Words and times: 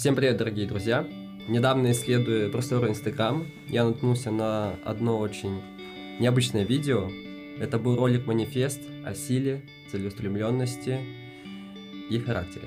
Всем 0.00 0.16
привет, 0.16 0.38
дорогие 0.38 0.66
друзья! 0.66 1.06
Недавно 1.46 1.92
исследуя 1.92 2.48
просторы 2.48 2.88
Инстаграм, 2.88 3.46
я 3.68 3.84
наткнулся 3.84 4.30
на 4.30 4.76
одно 4.82 5.18
очень 5.18 5.60
необычное 6.18 6.64
видео. 6.64 7.10
Это 7.58 7.78
был 7.78 7.96
ролик-манифест 7.96 8.80
о 9.04 9.12
силе, 9.12 9.60
целеустремленности 9.92 11.00
и 12.08 12.18
характере. 12.18 12.64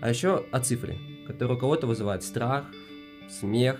А 0.00 0.10
еще 0.10 0.44
о 0.50 0.58
цифре, 0.58 0.98
которая 1.28 1.56
у 1.56 1.60
кого-то 1.60 1.86
вызывает 1.86 2.24
страх, 2.24 2.64
смех 3.28 3.78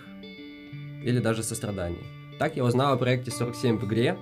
или 1.02 1.18
даже 1.18 1.43
сострадание. 1.43 2.05
Так 2.39 2.55
я 2.55 2.62
узнал 2.62 2.93
о 2.93 2.96
проекте 2.96 3.32
47 3.32 3.79
в 3.79 3.87
игре, 3.87 4.16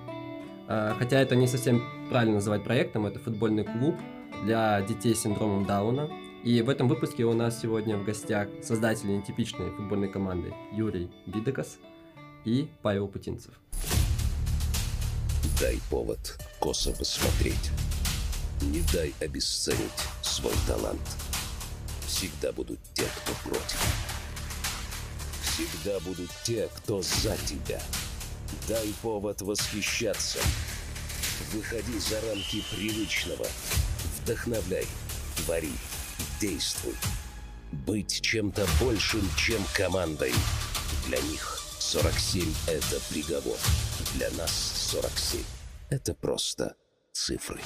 а, 0.67 0.95
хотя 0.97 1.19
это 1.21 1.35
не 1.35 1.45
совсем 1.45 1.83
правильно 2.09 2.37
называть 2.37 2.63
проектом, 2.63 3.05
это 3.05 3.19
футбольный 3.19 3.63
клуб 3.63 3.95
для 4.43 4.81
детей 4.81 5.13
с 5.13 5.21
синдромом 5.21 5.65
Дауна, 5.67 6.09
и 6.43 6.61
в 6.61 6.69
этом 6.69 6.87
выпуске 6.87 7.25
у 7.25 7.33
нас 7.33 7.59
сегодня 7.61 7.97
в 7.97 8.05
гостях 8.05 8.47
создатели 8.63 9.11
нетипичной 9.11 9.71
футбольной 9.71 10.09
команды 10.09 10.53
Юрий 10.71 11.11
Бидекас 11.25 11.77
и 12.45 12.69
Павел 12.81 13.07
Путинцев. 13.07 13.53
Дай 15.59 15.79
повод 15.89 16.39
косо 16.59 16.91
посмотреть. 16.93 17.71
Не 18.61 18.81
дай 18.93 19.13
обесценить 19.19 19.79
свой 20.21 20.53
талант. 20.67 21.01
Всегда 22.07 22.51
будут 22.53 22.79
те, 22.93 23.03
кто 23.03 23.49
против. 23.49 23.79
Всегда 25.43 25.99
будут 25.99 26.29
те, 26.43 26.69
кто 26.77 27.01
за 27.01 27.35
тебя. 27.45 27.81
Дай 28.67 28.93
повод 29.01 29.41
восхищаться. 29.41 30.39
Выходи 31.53 31.99
за 31.99 32.21
рамки 32.21 32.63
привычного. 32.71 33.45
Вдохновляй. 34.23 34.87
Твори 35.35 35.71
действуй. 36.39 36.95
Быть 37.85 38.21
чем-то 38.21 38.65
большим, 38.81 39.21
чем 39.37 39.61
командой. 39.75 40.31
Для 41.07 41.17
них 41.21 41.59
47– 41.79 42.43
это 42.67 42.99
приговор. 43.09 43.57
Для 44.15 44.29
нас 44.31 44.51
47– 44.91 45.41
это 45.89 46.13
просто 46.13 46.75
цифры. 47.11 47.59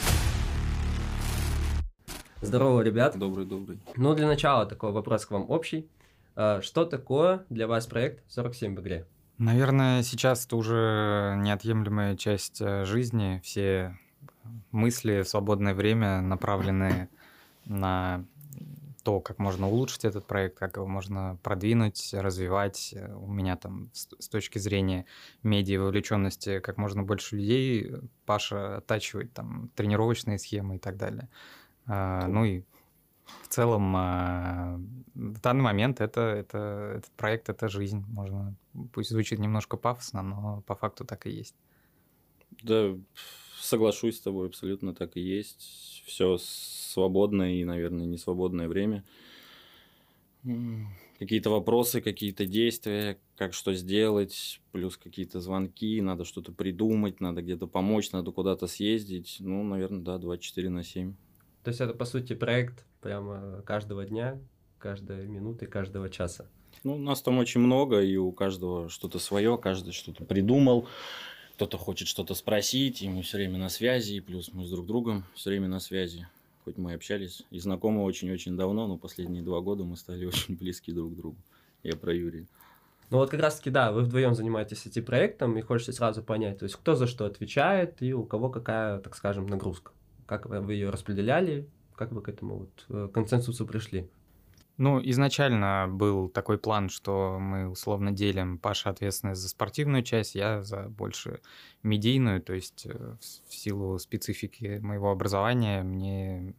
Здорово, 2.42 2.82
ребят. 2.82 3.18
Добрый, 3.18 3.46
добрый. 3.46 3.80
Ну, 3.96 4.14
для 4.16 4.28
начала 4.28 4.66
такой 4.66 4.92
вопрос 4.92 5.26
к 5.26 5.32
вам 5.32 5.50
общий. 5.50 5.90
А, 6.36 6.62
что 6.62 6.86
такое 6.86 7.46
для 7.50 7.68
вас 7.68 7.88
проект 7.88 8.30
47 8.30 8.76
в 8.76 8.82
игре? 8.82 9.08
Наверное, 9.38 10.04
сейчас 10.04 10.46
это 10.46 10.58
уже 10.58 11.36
неотъемлемая 11.38 12.18
часть 12.18 12.62
э, 12.62 12.86
жизни. 12.86 13.40
Все 13.44 13.98
мысли 14.72 15.22
в 15.22 15.28
свободное 15.28 15.74
время 15.74 16.22
направлены 16.22 17.10
на 17.66 18.26
то, 19.04 19.20
как 19.20 19.38
можно 19.38 19.68
улучшить 19.68 20.06
этот 20.06 20.26
проект, 20.26 20.58
как 20.58 20.78
его 20.78 20.88
можно 20.88 21.38
продвинуть, 21.44 22.14
развивать. 22.14 22.96
У 23.16 23.32
меня 23.32 23.58
там 23.58 23.90
с 23.94 24.30
точки 24.30 24.59
зрения 24.59 25.06
медиа 25.44 25.82
вовлеченности 25.82 26.59
как 26.59 26.78
можно 26.78 27.04
больше 27.04 27.36
людей. 27.36 27.92
Паша 28.26 28.78
оттачивает 28.78 29.34
там 29.34 29.70
тренировочные 29.76 30.40
схемы 30.40 30.78
и 30.78 30.80
так 30.80 30.98
далее. 30.98 31.30
А, 31.86 32.28
ну 32.28 32.46
и 32.46 32.64
в 33.42 33.48
целом 33.50 33.94
а, 33.96 34.80
в 35.14 35.40
данный 35.42 35.64
момент 35.64 36.00
это, 36.00 36.22
это, 36.22 36.94
этот 36.98 37.12
проект– 37.12 37.50
это 37.50 37.68
жизнь. 37.68 38.06
Можно, 38.08 38.56
пусть 38.94 39.09
звучит 39.09 39.40
немножко 39.40 39.76
пафосно, 39.76 40.22
но 40.22 40.62
по 40.66 40.76
факту 40.76 41.04
так 41.04 41.28
и 41.28 41.31
есть. 41.31 41.56
Да, 42.62 42.96
соглашусь 43.64 44.17
с 44.17 44.22
тобой, 44.22 44.47
абсолютно 44.47 44.94
так 44.94 45.17
и 45.17 45.22
есть. 45.22 46.03
Все 46.06 46.38
свободное 46.39 47.53
и, 47.53 47.64
наверное, 47.64 48.06
не 48.06 48.17
свободное 48.17 48.67
время. 48.67 49.03
Какие-то 51.19 51.50
вопросы, 51.50 52.02
какие-то 52.02 52.45
действия, 52.45 53.17
как 53.38 53.53
что 53.53 53.73
сделать, 53.73 54.59
плюс 54.72 54.97
какие-то 54.97 55.39
звонки, 55.39 56.02
надо 56.02 56.25
что-то 56.25 56.52
придумать, 56.52 57.22
надо 57.22 57.41
где-то 57.41 57.66
помочь, 57.66 58.11
надо 58.11 58.31
куда-то 58.31 58.68
съездить. 58.68 59.38
Ну, 59.40 59.63
наверное, 59.63 60.02
да, 60.02 60.18
24 60.18 60.69
на 60.69 60.84
7. 60.84 61.13
То 61.63 61.69
есть 61.69 61.79
это, 61.79 61.94
по 61.94 62.03
сути, 62.03 62.34
проект 62.34 62.85
прямо 63.00 63.62
каждого 63.66 64.03
дня, 64.03 64.38
каждой 64.79 65.28
минуты, 65.28 65.66
каждого 65.66 66.09
часа. 66.09 66.50
Ну, 66.84 66.96
у 66.96 66.97
нас 66.97 67.22
там 67.22 67.38
очень 67.38 67.62
много, 67.62 68.02
и 68.02 68.18
у 68.18 68.34
каждого 68.34 68.90
что-то 68.90 69.19
свое, 69.19 69.57
каждый 69.57 69.94
что-то 69.94 70.25
придумал, 70.25 70.88
кто-то 71.63 71.78
хочет 71.78 72.09
что-то 72.09 72.35
спросить, 72.35 73.01
и 73.01 73.07
мы 73.07 73.22
все 73.22 73.38
время 73.38 73.57
на 73.57 73.69
связи, 73.69 74.16
и 74.16 74.19
плюс 74.19 74.51
мы 74.51 74.66
с 74.66 74.69
друг 74.69 74.85
другом 74.85 75.24
все 75.34 75.50
время 75.50 75.69
на 75.69 75.79
связи 75.79 76.28
хоть 76.66 76.78
мы 76.78 76.94
общались 76.94 77.44
и 77.51 77.59
знакомы 77.59 78.03
очень-очень 78.03 78.57
давно, 78.57 78.85
но 78.88 78.97
последние 78.97 79.44
два 79.44 79.62
года 79.62 79.85
мы 79.85 79.96
стали 79.96 80.25
очень 80.34 80.57
близки 80.57 80.91
друг 80.91 81.13
к 81.13 81.16
другу. 81.16 81.38
Я 81.84 81.96
про 81.96 82.13
Юрия. 82.13 82.46
Ну 83.09 83.18
вот 83.18 83.29
как 83.29 83.40
раз 83.40 83.57
таки, 83.57 83.69
да, 83.69 83.94
вы 83.94 84.02
вдвоем 84.02 84.35
занимаетесь 84.35 84.85
этим 84.85 85.06
проектом, 85.06 85.57
и 85.57 85.62
хочется 85.62 85.94
сразу 85.94 86.22
понять, 86.22 86.59
то 86.59 86.66
есть 86.66 86.75
кто 86.75 86.96
за 86.96 87.07
что 87.07 87.25
отвечает 87.25 88.02
и 88.02 88.13
у 88.13 88.25
кого 88.25 88.50
какая, 88.50 89.00
так 89.00 89.16
скажем, 89.16 89.47
нагрузка. 89.47 89.91
Как 90.25 90.47
вы 90.47 90.73
ее 90.73 90.90
распределяли, 90.90 91.66
как 91.96 92.12
вы 92.12 92.22
к 92.22 92.28
этому 92.28 92.57
вот 92.57 92.85
э, 92.90 93.07
консенсусу 93.13 93.66
пришли? 93.66 94.09
Ну, 94.78 95.00
изначально 95.03 95.88
был 95.88 96.29
такой 96.29 96.57
план, 96.57 96.89
что 96.89 97.38
мы 97.39 97.69
условно 97.69 98.11
делим 98.11 98.57
Паша 98.57 98.89
ответственность 98.89 99.41
за 99.41 99.50
спортивную 99.50 100.01
часть, 100.01 100.34
я 100.34 100.63
за 100.63 100.89
больше 100.89 101.41
медийную, 101.84 102.41
то 102.41 102.53
есть 102.53 102.88
э, 102.88 103.16
в 103.47 103.53
силу 103.53 104.00
специфики 104.00 104.79
моего 104.81 105.11
образования 105.11 105.84
мне 105.84 106.56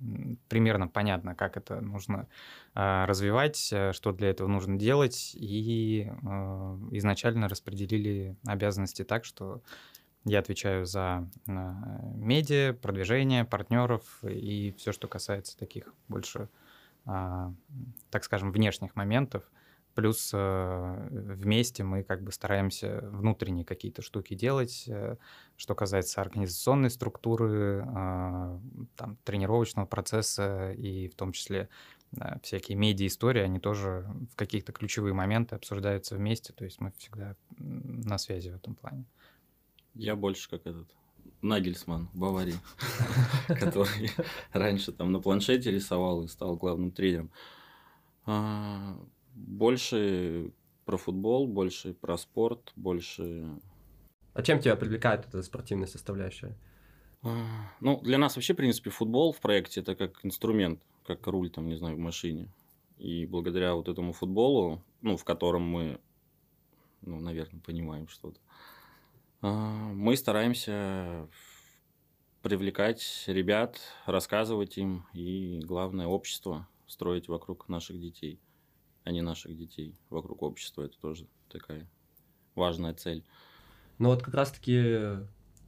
примерно 0.49 0.87
понятно, 0.87 1.35
как 1.35 1.57
это 1.57 1.81
нужно 1.81 2.29
а, 2.75 3.05
развивать, 3.07 3.71
э, 3.73 3.93
что 3.93 4.13
для 4.13 4.31
этого 4.31 4.47
нужно 4.47 4.79
делать, 4.79 5.33
и 5.35 6.07
э, 6.09 6.15
изначально 6.93 7.49
распределили 7.49 8.37
обязанности 8.47 9.03
так, 9.03 9.25
что 9.25 9.61
я 10.25 10.39
отвечаю 10.39 10.87
за 10.87 11.29
медиа, 11.47 12.75
продвижение 12.75 13.45
партнеров 13.45 14.03
и 14.23 14.73
все, 14.79 14.93
что 14.93 15.09
касается 15.09 15.59
таких 15.59 15.93
больше 16.09 16.49
так 17.05 18.25
скажем, 18.25 18.53
внешних 18.53 18.97
моментов. 18.97 19.45
Плюс 19.95 20.33
э, 20.35 21.09
вместе 21.11 21.85
мы 21.85 22.03
как 22.03 22.23
бы 22.25 22.33
стараемся 22.33 22.99
внутренние 23.13 23.65
какие-то 23.65 24.03
штуки 24.03 24.35
делать, 24.35 24.85
э, 24.89 25.17
что 25.57 25.77
касается 25.77 26.21
организационной 26.21 26.91
структуры, 26.91 27.85
а, 27.87 28.61
там, 28.97 29.17
тренировочного 29.23 29.87
процесса 29.87 30.73
и 30.73 31.07
в 31.07 31.15
том 31.15 31.31
числе 31.31 31.69
э, 32.21 32.41
всякие 32.43 32.77
медиа-истории, 32.77 33.43
они 33.43 33.61
тоже 33.61 34.05
в 34.33 34.35
каких-то 34.35 34.73
ключевые 34.73 35.15
моменты 35.15 35.55
обсуждаются 35.55 36.17
вместе, 36.17 36.53
то 36.53 36.65
есть 36.65 36.81
мы 36.81 36.91
всегда 36.99 37.37
на 37.57 38.19
связи 38.19 38.51
в 38.51 38.57
этом 38.57 38.75
плане. 38.75 39.05
Я 39.95 40.17
больше 40.17 40.51
как 40.51 40.67
этот 40.67 40.89
Нагельсман 41.43 42.09
в 42.13 42.19
Баварии, 42.19 42.57
который 43.49 44.11
раньше 44.53 44.93
там 44.93 45.13
на 45.13 45.21
планшете 45.21 45.71
рисовал 45.71 46.25
и 46.25 46.29
стал 46.29 46.57
главным 46.57 46.91
тренером. 46.91 47.31
А, 48.27 48.99
больше 49.35 50.53
про 50.85 50.97
футбол, 50.97 51.47
больше 51.47 51.95
про 51.95 52.17
спорт, 52.17 52.73
больше... 52.77 53.49
А 54.33 54.43
чем 54.43 54.61
тебя 54.61 54.77
привлекает 54.77 55.27
эта 55.27 55.43
спортивная 55.43 55.87
составляющая? 55.87 56.57
А, 57.23 57.73
ну, 57.81 58.01
для 58.01 58.19
нас 58.19 58.37
вообще, 58.37 58.55
в 58.55 58.57
принципе, 58.57 58.91
футбол 58.91 59.33
в 59.33 59.41
проекте 59.41 59.81
это 59.81 59.95
как 59.95 60.25
инструмент, 60.25 60.83
как 61.07 61.27
руль, 61.27 61.51
там, 61.51 61.69
не 61.69 61.77
знаю, 61.77 61.97
в 61.97 62.01
машине. 62.01 62.49
И 62.99 63.27
благодаря 63.27 63.75
вот 63.75 63.89
этому 63.89 64.13
футболу, 64.13 64.83
ну, 65.03 65.17
в 65.17 65.25
котором 65.25 65.63
мы, 65.63 66.01
ну, 67.03 67.21
наверное, 67.21 67.61
понимаем 67.61 68.09
что-то, 68.09 68.41
мы 69.51 70.17
стараемся 70.17 71.29
привлекать 72.43 73.25
ребят, 73.27 73.79
рассказывать 74.07 74.79
им 74.79 75.07
и, 75.13 75.61
главное, 75.65 76.07
общество 76.07 76.69
строить 76.87 77.29
вокруг 77.29 77.69
наших 77.69 78.01
детей, 78.01 78.41
а 79.03 79.11
не 79.11 79.23
наших 79.23 79.57
детей 79.57 79.95
вокруг 80.11 80.43
общества. 80.43 80.83
Это 80.83 80.99
тоже 80.99 81.27
такая 81.49 81.89
важная 82.55 82.95
цель. 82.95 83.25
Ну 83.99 84.09
вот 84.09 84.23
как 84.23 84.35
раз-таки 84.35 84.77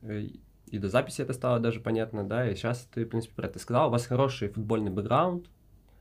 э, 0.02 0.28
и 0.66 0.78
до 0.78 0.88
записи 0.88 1.20
это 1.20 1.32
стало 1.32 1.60
даже 1.60 1.80
понятно, 1.80 2.24
да, 2.24 2.50
и 2.50 2.54
сейчас 2.54 2.88
ты, 2.92 3.04
в 3.04 3.08
принципе, 3.08 3.34
про 3.34 3.46
это 3.46 3.58
сказал. 3.58 3.88
У 3.88 3.92
вас 3.92 4.06
хороший 4.06 4.48
футбольный 4.48 4.90
бэкграунд, 4.90 5.48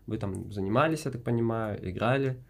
вы 0.07 0.17
там 0.17 0.51
занимались, 0.51 1.05
я 1.05 1.11
так 1.11 1.23
понимаю, 1.23 1.89
играли. 1.89 2.41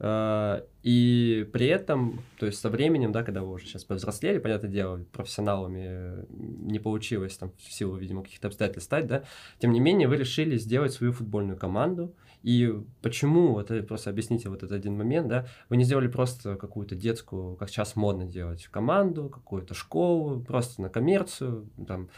Э, 0.00 0.62
и 0.82 1.48
при 1.52 1.66
этом, 1.66 2.20
то 2.38 2.46
есть 2.46 2.60
со 2.60 2.70
временем, 2.70 3.12
да, 3.12 3.24
когда 3.24 3.42
вы 3.42 3.52
уже 3.52 3.66
сейчас 3.66 3.84
повзрослели, 3.84 4.38
понятное 4.38 4.70
дело, 4.70 5.04
профессионалами 5.12 6.24
не 6.30 6.78
получилось 6.78 7.36
там 7.36 7.52
в 7.58 7.72
силу, 7.72 7.96
видимо, 7.96 8.22
каких-то 8.22 8.48
обстоятельств 8.48 8.86
стать, 8.86 9.06
да, 9.06 9.24
тем 9.58 9.72
не 9.72 9.80
менее 9.80 10.08
вы 10.08 10.16
решили 10.16 10.56
сделать 10.56 10.92
свою 10.92 11.12
футбольную 11.12 11.58
команду. 11.58 12.14
И 12.44 12.72
почему, 13.02 13.52
вот 13.52 13.72
просто 13.88 14.10
объясните 14.10 14.48
вот 14.48 14.62
этот 14.62 14.72
один 14.72 14.96
момент, 14.96 15.26
да, 15.26 15.46
вы 15.68 15.76
не 15.76 15.82
сделали 15.82 16.06
просто 16.06 16.54
какую-то 16.54 16.94
детскую, 16.94 17.56
как 17.56 17.68
сейчас 17.68 17.96
модно 17.96 18.26
делать, 18.26 18.68
команду, 18.68 19.28
какую-то 19.28 19.74
школу, 19.74 20.40
просто 20.40 20.80
на 20.80 20.88
коммерцию, 20.88 21.68
там, 21.86 22.08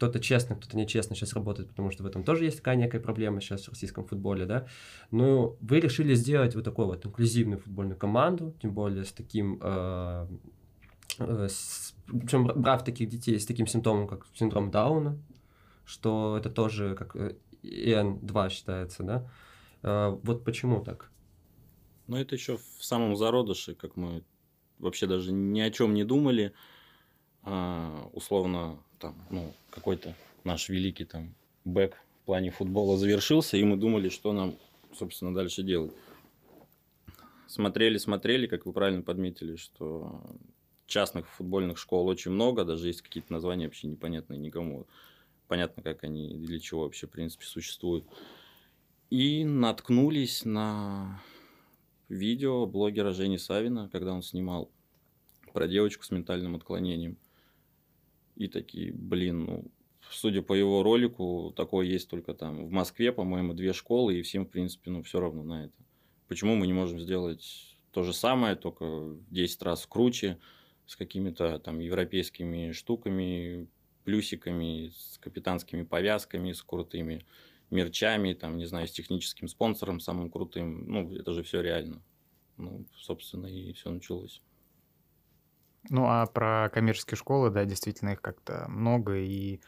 кто-то 0.00 0.18
честно, 0.18 0.56
кто-то 0.56 0.78
нечестно 0.78 1.14
сейчас 1.14 1.34
работает, 1.34 1.68
потому 1.68 1.90
что 1.90 2.02
в 2.02 2.06
этом 2.06 2.24
тоже 2.24 2.46
есть 2.46 2.56
такая 2.56 2.76
некая 2.76 3.00
проблема 3.00 3.42
сейчас 3.42 3.66
в 3.66 3.68
российском 3.68 4.06
футболе, 4.06 4.46
да. 4.46 4.66
Но 5.10 5.58
вы 5.60 5.78
решили 5.78 6.14
сделать 6.14 6.54
вот 6.54 6.64
такую 6.64 6.86
вот 6.88 7.04
инклюзивную 7.04 7.58
футбольную 7.58 7.98
команду, 7.98 8.54
тем 8.62 8.72
более 8.72 9.04
с 9.04 9.12
таким, 9.12 9.58
э, 9.60 10.26
э, 11.18 11.48
с, 11.50 11.94
причем 12.06 12.46
брав 12.46 12.82
таких 12.82 13.10
детей 13.10 13.38
с 13.38 13.44
таким 13.44 13.66
симптомом, 13.66 14.08
как 14.08 14.26
синдром 14.32 14.70
Дауна, 14.70 15.18
что 15.84 16.38
это 16.38 16.48
тоже 16.48 16.94
как 16.94 17.14
ИН-2 17.62 18.48
считается, 18.48 19.02
да. 19.02 19.30
Э, 19.82 20.18
вот 20.22 20.44
почему 20.44 20.82
так? 20.82 21.10
Ну, 22.06 22.16
это 22.16 22.34
еще 22.34 22.56
в 22.56 22.82
самом 22.82 23.16
зародыше, 23.16 23.74
как 23.74 23.96
мы 23.96 24.24
вообще 24.78 25.06
даже 25.06 25.30
ни 25.30 25.60
о 25.60 25.70
чем 25.70 25.92
не 25.92 26.04
думали. 26.04 26.54
А, 27.42 28.08
условно, 28.12 28.78
там, 29.00 29.16
ну, 29.30 29.52
какой-то 29.70 30.14
наш 30.44 30.68
великий 30.68 31.04
там 31.04 31.34
бэк 31.64 31.94
в 31.94 32.26
плане 32.26 32.50
футбола 32.50 32.96
завершился, 32.96 33.56
и 33.56 33.64
мы 33.64 33.76
думали, 33.76 34.08
что 34.08 34.32
нам, 34.32 34.56
собственно, 34.94 35.34
дальше 35.34 35.62
делать. 35.62 35.92
Смотрели, 37.48 37.98
смотрели, 37.98 38.46
как 38.46 38.66
вы 38.66 38.72
правильно 38.72 39.02
подметили, 39.02 39.56
что 39.56 40.22
частных 40.86 41.28
футбольных 41.28 41.78
школ 41.78 42.06
очень 42.06 42.30
много, 42.30 42.64
даже 42.64 42.86
есть 42.86 43.02
какие-то 43.02 43.32
названия 43.32 43.64
вообще 43.64 43.88
непонятные 43.88 44.38
никому. 44.38 44.86
Понятно, 45.48 45.82
как 45.82 46.04
они, 46.04 46.36
для 46.36 46.60
чего 46.60 46.82
вообще, 46.82 47.08
в 47.08 47.10
принципе, 47.10 47.44
существуют. 47.44 48.04
И 49.08 49.44
наткнулись 49.44 50.44
на 50.44 51.20
видео 52.08 52.66
блогера 52.66 53.12
Жени 53.12 53.38
Савина, 53.38 53.88
когда 53.90 54.12
он 54.12 54.22
снимал 54.22 54.70
про 55.52 55.66
девочку 55.66 56.04
с 56.04 56.10
ментальным 56.12 56.54
отклонением– 56.54 57.16
и 58.40 58.48
такие, 58.48 58.90
блин, 58.90 59.44
ну, 59.44 59.70
судя 60.10 60.40
по 60.40 60.54
его 60.54 60.82
ролику, 60.82 61.52
такое 61.54 61.86
есть 61.86 62.08
только 62.08 62.32
там 62.32 62.64
в 62.66 62.70
Москве, 62.70 63.12
по-моему, 63.12 63.52
две 63.52 63.74
школы, 63.74 64.18
и 64.18 64.22
всем, 64.22 64.46
в 64.46 64.48
принципе, 64.48 64.90
ну, 64.90 65.02
все 65.02 65.20
равно 65.20 65.42
на 65.42 65.66
это. 65.66 65.74
Почему 66.26 66.56
мы 66.56 66.66
не 66.66 66.72
можем 66.72 66.98
сделать 66.98 67.76
то 67.92 68.02
же 68.02 68.14
самое, 68.14 68.56
только 68.56 68.86
в 68.86 69.30
10 69.30 69.62
раз 69.62 69.86
круче, 69.86 70.38
с 70.86 70.96
какими-то 70.96 71.58
там 71.58 71.80
европейскими 71.80 72.72
штуками, 72.72 73.68
плюсиками, 74.04 74.88
с 74.88 75.18
капитанскими 75.18 75.82
повязками, 75.82 76.52
с 76.52 76.62
крутыми 76.62 77.26
мерчами, 77.68 78.32
там, 78.32 78.56
не 78.56 78.64
знаю, 78.64 78.88
с 78.88 78.92
техническим 78.92 79.48
спонсором 79.48 80.00
самым 80.00 80.30
крутым. 80.30 80.90
Ну, 80.90 81.14
это 81.14 81.34
же 81.34 81.42
все 81.42 81.60
реально. 81.60 82.02
Ну, 82.56 82.86
собственно, 82.96 83.48
и 83.48 83.74
все 83.74 83.90
началось. 83.90 84.40
Ну, 85.88 86.04
а 86.06 86.26
про 86.26 86.70
коммерческие 86.72 87.16
школы, 87.16 87.50
да, 87.50 87.64
действительно 87.64 88.10
их 88.10 88.20
как-то 88.20 88.66
много, 88.68 89.16
и 89.16 89.60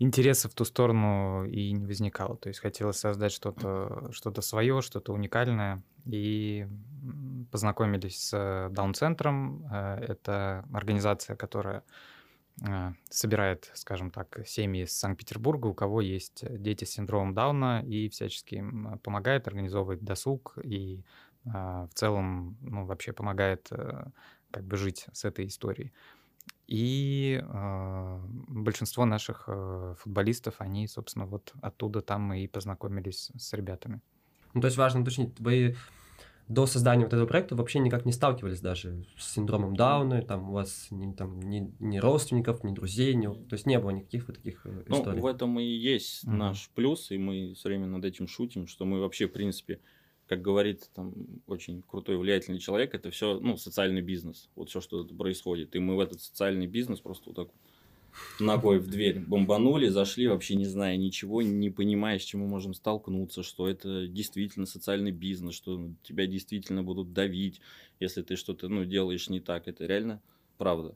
интереса 0.00 0.48
в 0.48 0.54
ту 0.54 0.64
сторону 0.64 1.44
и 1.44 1.72
не 1.72 1.84
возникало. 1.84 2.36
То 2.36 2.48
есть 2.48 2.60
хотелось 2.60 2.98
создать 2.98 3.32
что-то 3.32 4.10
что 4.12 4.40
свое, 4.40 4.80
что-то 4.80 5.12
уникальное. 5.12 5.82
И 6.06 6.66
познакомились 7.50 8.28
с 8.28 8.68
Даун-центром. 8.70 9.66
Э, 9.70 9.96
это 10.08 10.64
организация, 10.72 11.36
которая 11.36 11.84
э, 12.66 12.92
собирает, 13.10 13.70
скажем 13.74 14.10
так, 14.10 14.40
семьи 14.46 14.84
из 14.84 14.92
Санкт-Петербурга, 14.98 15.66
у 15.66 15.74
кого 15.74 16.00
есть 16.00 16.44
дети 16.62 16.84
с 16.84 16.92
синдромом 16.92 17.34
Дауна, 17.34 17.84
и 17.86 18.08
всячески 18.08 18.54
им 18.56 18.98
помогает, 19.02 19.46
организовывать 19.46 20.02
досуг 20.02 20.56
и 20.62 21.04
э, 21.44 21.48
в 21.50 21.90
целом 21.92 22.56
ну, 22.62 22.86
вообще 22.86 23.12
помогает 23.12 23.70
как 24.50 24.64
бы 24.64 24.76
жить 24.76 25.06
с 25.12 25.24
этой 25.24 25.46
историей. 25.46 25.92
И 26.66 27.42
э, 27.42 28.20
большинство 28.48 29.04
наших 29.04 29.44
э, 29.48 29.94
футболистов, 29.98 30.54
они, 30.58 30.86
собственно, 30.86 31.26
вот 31.26 31.52
оттуда 31.60 32.00
там 32.00 32.22
мы 32.22 32.44
и 32.44 32.46
познакомились 32.46 33.30
с 33.36 33.52
ребятами. 33.54 34.00
Ну, 34.54 34.60
то 34.60 34.66
есть 34.66 34.76
важно 34.76 35.00
уточнить, 35.00 35.38
вы 35.40 35.76
до 36.50 36.66
создания 36.66 37.04
вот 37.04 37.12
этого 37.12 37.26
проекта 37.26 37.54
вообще 37.54 37.78
никак 37.78 38.04
не 38.04 38.12
сталкивались 38.12 38.60
даже 38.60 39.04
с 39.16 39.34
синдромом 39.34 39.76
Дауна, 39.76 40.22
там 40.22 40.50
у 40.50 40.52
вас 40.52 40.88
ни, 40.90 41.12
там, 41.12 41.40
ни, 41.40 41.72
ни 41.78 41.98
родственников, 41.98 42.64
ни 42.64 42.72
друзей, 42.72 43.14
ни, 43.14 43.26
то 43.26 43.52
есть 43.54 43.66
не 43.66 43.78
было 43.78 43.90
никаких 43.90 44.26
вот 44.26 44.36
таких 44.36 44.66
э, 44.66 44.82
историй. 44.88 45.20
Ну, 45.20 45.22
в 45.22 45.26
этом 45.26 45.60
и 45.60 45.64
есть 45.64 46.24
mm-hmm. 46.24 46.32
наш 46.32 46.70
плюс, 46.70 47.12
и 47.12 47.18
мы 47.18 47.54
все 47.54 47.68
время 47.68 47.86
над 47.86 48.04
этим 48.04 48.26
шутим, 48.26 48.66
что 48.66 48.84
мы 48.84 49.00
вообще, 49.00 49.28
в 49.28 49.32
принципе, 49.32 49.80
как 50.30 50.42
говорит 50.42 50.88
там 50.94 51.12
очень 51.48 51.82
крутой 51.82 52.16
влиятельный 52.16 52.60
человек, 52.60 52.94
это 52.94 53.10
все 53.10 53.40
ну, 53.40 53.56
социальный 53.56 54.00
бизнес. 54.00 54.48
Вот 54.54 54.70
все, 54.70 54.80
что 54.80 55.04
происходит. 55.04 55.74
И 55.74 55.80
мы 55.80 55.96
в 55.96 55.98
этот 55.98 56.22
социальный 56.22 56.68
бизнес 56.68 57.00
просто 57.00 57.30
вот 57.30 57.34
так 57.34 57.48
ногой 58.38 58.78
в 58.78 58.86
дверь 58.86 59.18
бомбанули, 59.18 59.88
зашли, 59.88 60.28
вообще 60.28 60.54
не 60.54 60.66
зная 60.66 60.96
ничего, 60.96 61.42
не 61.42 61.68
понимая, 61.70 62.20
с 62.20 62.22
чем 62.22 62.42
мы 62.42 62.46
можем 62.46 62.74
столкнуться, 62.74 63.42
что 63.42 63.68
это 63.68 64.06
действительно 64.06 64.66
социальный 64.66 65.10
бизнес, 65.10 65.56
что 65.56 65.90
тебя 66.04 66.28
действительно 66.28 66.84
будут 66.84 67.12
давить, 67.12 67.60
если 67.98 68.22
ты 68.22 68.36
что-то 68.36 68.68
ну, 68.68 68.84
делаешь 68.84 69.28
не 69.30 69.40
так. 69.40 69.66
Это 69.66 69.84
реально 69.84 70.22
правда. 70.58 70.94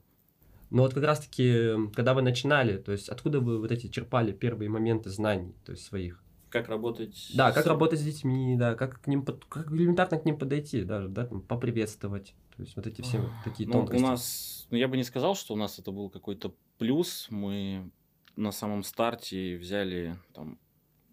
Но 0.69 0.83
вот 0.83 0.93
как 0.93 1.03
раз-таки, 1.03 1.73
когда 1.93 2.13
вы 2.13 2.21
начинали, 2.21 2.77
то 2.77 2.93
есть 2.93 3.09
откуда 3.09 3.41
вы 3.41 3.59
вот 3.59 3.69
эти 3.69 3.87
черпали 3.87 4.31
первые 4.31 4.69
моменты 4.69 5.09
знаний, 5.09 5.53
то 5.65 5.73
есть 5.73 5.83
своих? 5.83 6.24
Как 6.49 6.69
работать. 6.69 7.31
Да, 7.33 7.51
как 7.51 7.65
с... 7.65 7.67
работать 7.67 7.99
с 7.99 8.03
детьми, 8.03 8.55
да, 8.57 8.75
как 8.75 9.01
к 9.01 9.07
ним, 9.07 9.25
как 9.25 9.71
элементарно 9.71 10.17
к 10.17 10.25
ним 10.25 10.37
подойти, 10.37 10.83
даже, 10.83 11.07
да, 11.07 11.25
там, 11.25 11.41
поприветствовать. 11.41 12.33
То 12.55 12.63
есть 12.63 12.75
вот 12.75 12.87
эти 12.87 13.01
все 13.01 13.19
вот 13.19 13.31
такие 13.43 13.67
ну, 13.67 13.73
тонкости. 13.73 14.03
У 14.03 14.07
нас, 14.07 14.67
ну, 14.69 14.77
я 14.77 14.87
бы 14.87 14.97
не 14.97 15.03
сказал, 15.03 15.35
что 15.35 15.53
у 15.53 15.57
нас 15.57 15.77
это 15.79 15.91
был 15.91 16.09
какой-то 16.09 16.55
плюс. 16.77 17.27
Мы 17.29 17.91
на 18.35 18.51
самом 18.51 18.83
старте 18.83 19.57
взяли 19.57 20.17
там 20.33 20.59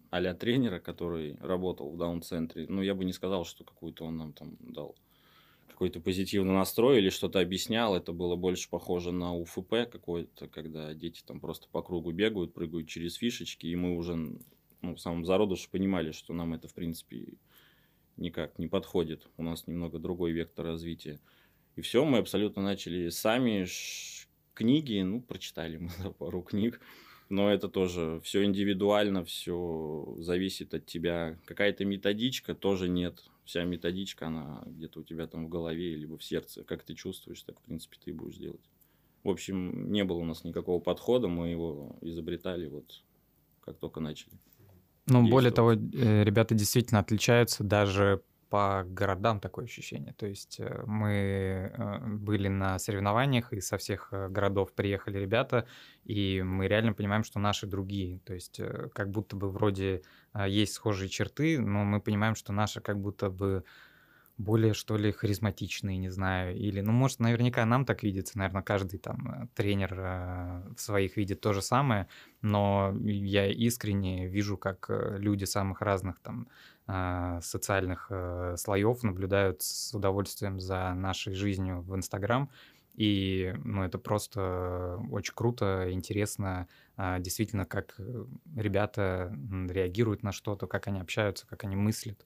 а 0.09 0.33
тренера, 0.35 0.79
который 0.79 1.37
работал 1.41 1.89
в 1.89 1.97
даун-центре. 1.97 2.67
Ну, 2.69 2.83
я 2.83 2.93
бы 2.93 3.03
не 3.03 3.13
сказал, 3.13 3.45
что 3.45 3.63
какую-то 3.63 4.05
он 4.05 4.17
нам 4.17 4.33
там 4.33 4.57
дал 4.59 4.95
какой-то 5.67 5.99
позитивный 5.99 6.53
настрой 6.53 6.99
или 6.99 7.09
что-то 7.09 7.39
объяснял. 7.39 7.95
Это 7.95 8.13
было 8.13 8.35
больше 8.35 8.69
похоже 8.69 9.11
на 9.11 9.35
УФП 9.35 9.89
какое-то, 9.91 10.47
когда 10.47 10.93
дети 10.93 11.23
там 11.25 11.39
просто 11.39 11.67
по 11.67 11.81
кругу 11.81 12.11
бегают, 12.11 12.53
прыгают 12.53 12.87
через 12.87 13.15
фишечки, 13.15 13.65
и 13.65 13.75
мы 13.75 13.97
уже 13.97 14.37
ну, 14.83 14.95
в 14.95 14.99
самом 14.99 15.25
зародыше 15.25 15.69
понимали, 15.71 16.11
что 16.11 16.33
нам 16.33 16.53
это, 16.53 16.67
в 16.67 16.73
принципе, 16.73 17.37
никак 18.17 18.59
не 18.59 18.67
подходит. 18.67 19.27
У 19.37 19.43
нас 19.43 19.65
немного 19.65 19.97
другой 19.97 20.33
вектор 20.33 20.65
развития. 20.65 21.19
И 21.75 21.81
все, 21.81 22.05
мы 22.05 22.19
абсолютно 22.19 22.61
начали 22.61 23.09
сами. 23.09 23.65
Книги, 24.53 25.01
ну, 25.01 25.21
прочитали 25.21 25.77
мы 25.77 25.89
пару 26.19 26.43
книг. 26.43 26.79
Но 27.29 27.49
это 27.49 27.69
тоже 27.69 28.19
все 28.23 28.43
индивидуально, 28.43 29.23
все 29.23 30.15
зависит 30.19 30.73
от 30.73 30.85
тебя. 30.85 31.39
Какая-то 31.45 31.85
методичка 31.85 32.53
тоже 32.53 32.89
нет. 32.89 33.23
Вся 33.45 33.63
методичка, 33.63 34.27
она 34.27 34.61
где-то 34.65 34.99
у 34.99 35.03
тебя 35.03 35.25
там 35.27 35.47
в 35.47 35.49
голове, 35.49 35.95
либо 35.95 36.17
в 36.17 36.23
сердце. 36.23 36.63
Как 36.63 36.83
ты 36.83 36.93
чувствуешь, 36.93 37.41
так, 37.41 37.59
в 37.59 37.63
принципе, 37.63 37.97
ты 38.03 38.13
будешь 38.13 38.35
делать. 38.35 38.69
В 39.23 39.29
общем, 39.29 39.91
не 39.91 40.03
было 40.03 40.17
у 40.17 40.25
нас 40.25 40.43
никакого 40.43 40.79
подхода, 40.79 41.29
мы 41.29 41.47
его 41.47 41.97
изобретали 42.01 42.67
вот 42.67 43.01
как 43.61 43.77
только 43.77 44.01
начали. 44.01 44.37
Ну, 45.07 45.27
более 45.27 45.51
того, 45.51 45.73
э, 45.73 46.23
ребята 46.23 46.55
действительно 46.55 46.99
отличаются 46.99 47.63
даже 47.63 48.21
по 48.49 48.85
городам 48.87 49.39
такое 49.39 49.65
ощущение. 49.65 50.13
То 50.13 50.27
есть 50.27 50.59
э, 50.59 50.83
мы 50.85 51.73
э, 51.75 51.99
были 52.07 52.47
на 52.47 52.79
соревнованиях, 52.79 53.51
и 53.51 53.59
со 53.59 53.77
всех 53.77 54.09
городов 54.11 54.73
приехали 54.73 55.17
ребята, 55.17 55.67
и 56.05 56.41
мы 56.41 56.67
реально 56.67 56.93
понимаем, 56.93 57.23
что 57.23 57.39
наши 57.39 57.67
другие. 57.67 58.19
То 58.19 58.33
есть 58.33 58.61
как 58.93 59.09
будто 59.09 59.35
бы 59.35 59.49
вроде 59.49 60.03
есть 60.47 60.73
схожие 60.73 61.09
черты, 61.09 61.59
но 61.59 61.83
мы 61.83 61.99
понимаем, 61.99 62.35
что 62.35 62.53
наши 62.53 62.79
как 62.79 62.99
будто 62.99 63.29
бы 63.29 63.65
более, 64.43 64.73
что 64.73 64.97
ли, 64.97 65.11
харизматичные, 65.11 65.97
не 65.97 66.09
знаю, 66.09 66.55
или, 66.55 66.81
ну, 66.81 66.91
может, 66.91 67.19
наверняка 67.19 67.65
нам 67.65 67.85
так 67.85 68.03
видится, 68.03 68.37
наверное, 68.37 68.61
каждый 68.61 68.99
там 68.99 69.27
э, 69.27 69.47
тренер 69.55 69.93
э, 69.97 70.63
в 70.75 70.81
своих 70.81 71.17
видит 71.17 71.41
то 71.41 71.53
же 71.53 71.61
самое, 71.61 72.07
но 72.41 72.93
я 73.03 73.47
искренне 73.47 74.27
вижу, 74.27 74.57
как 74.57 74.85
э, 74.89 75.17
люди 75.17 75.45
самых 75.45 75.81
разных 75.81 76.19
там 76.19 76.47
социальных 77.41 78.11
слоев 78.57 79.03
наблюдают 79.03 79.61
с 79.61 79.93
удовольствием 79.93 80.59
за 80.59 80.93
нашей 80.93 81.33
жизнью 81.33 81.79
в 81.79 81.95
Инстаграм, 81.95 82.49
и 82.95 83.53
ну, 83.63 83.83
это 83.83 83.97
просто 83.97 84.99
очень 85.09 85.33
круто, 85.33 85.87
интересно, 85.91 86.67
действительно, 86.97 87.63
как 87.63 87.95
ребята 88.57 89.33
реагируют 89.69 90.23
на 90.23 90.33
что-то, 90.33 90.67
как 90.67 90.87
они 90.87 90.99
общаются, 90.99 91.47
как 91.47 91.63
они 91.63 91.77
мыслят. 91.77 92.21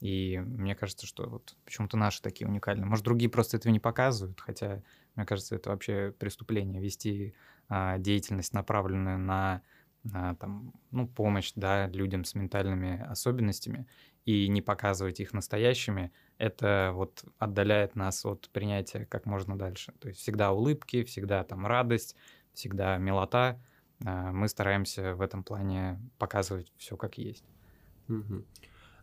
И 0.00 0.38
мне 0.38 0.74
кажется, 0.74 1.06
что 1.06 1.28
вот 1.28 1.56
почему-то 1.64 1.96
наши 1.96 2.20
такие 2.20 2.46
уникальные. 2.46 2.86
Может, 2.86 3.04
другие 3.04 3.30
просто 3.30 3.56
этого 3.56 3.72
не 3.72 3.80
показывают, 3.80 4.40
хотя, 4.40 4.82
мне 5.14 5.24
кажется, 5.24 5.54
это 5.54 5.70
вообще 5.70 6.14
преступление 6.18 6.82
вести 6.82 7.34
а, 7.68 7.98
деятельность, 7.98 8.52
направленную 8.52 9.18
на 9.18 9.62
а, 10.12 10.34
там, 10.34 10.74
ну, 10.90 11.08
помощь 11.08 11.52
да, 11.56 11.88
людям 11.88 12.24
с 12.24 12.34
ментальными 12.34 13.00
особенностями 13.00 13.86
и 14.24 14.48
не 14.48 14.60
показывать 14.60 15.20
их 15.20 15.32
настоящими, 15.32 16.12
это 16.38 16.90
вот 16.92 17.24
отдаляет 17.38 17.96
нас 17.96 18.24
от 18.24 18.50
принятия 18.50 19.06
как 19.06 19.24
можно 19.24 19.56
дальше. 19.58 19.92
То 20.00 20.08
есть 20.08 20.20
всегда 20.20 20.52
улыбки, 20.52 21.04
всегда 21.04 21.42
там 21.44 21.66
радость, 21.66 22.16
всегда 22.52 22.98
милота, 22.98 23.60
а, 24.04 24.32
мы 24.32 24.48
стараемся 24.48 25.14
в 25.14 25.20
этом 25.22 25.42
плане 25.42 26.00
показывать 26.18 26.72
все 26.76 26.96
как 26.96 27.18
есть. 27.18 27.44
Мгм. 28.08 28.44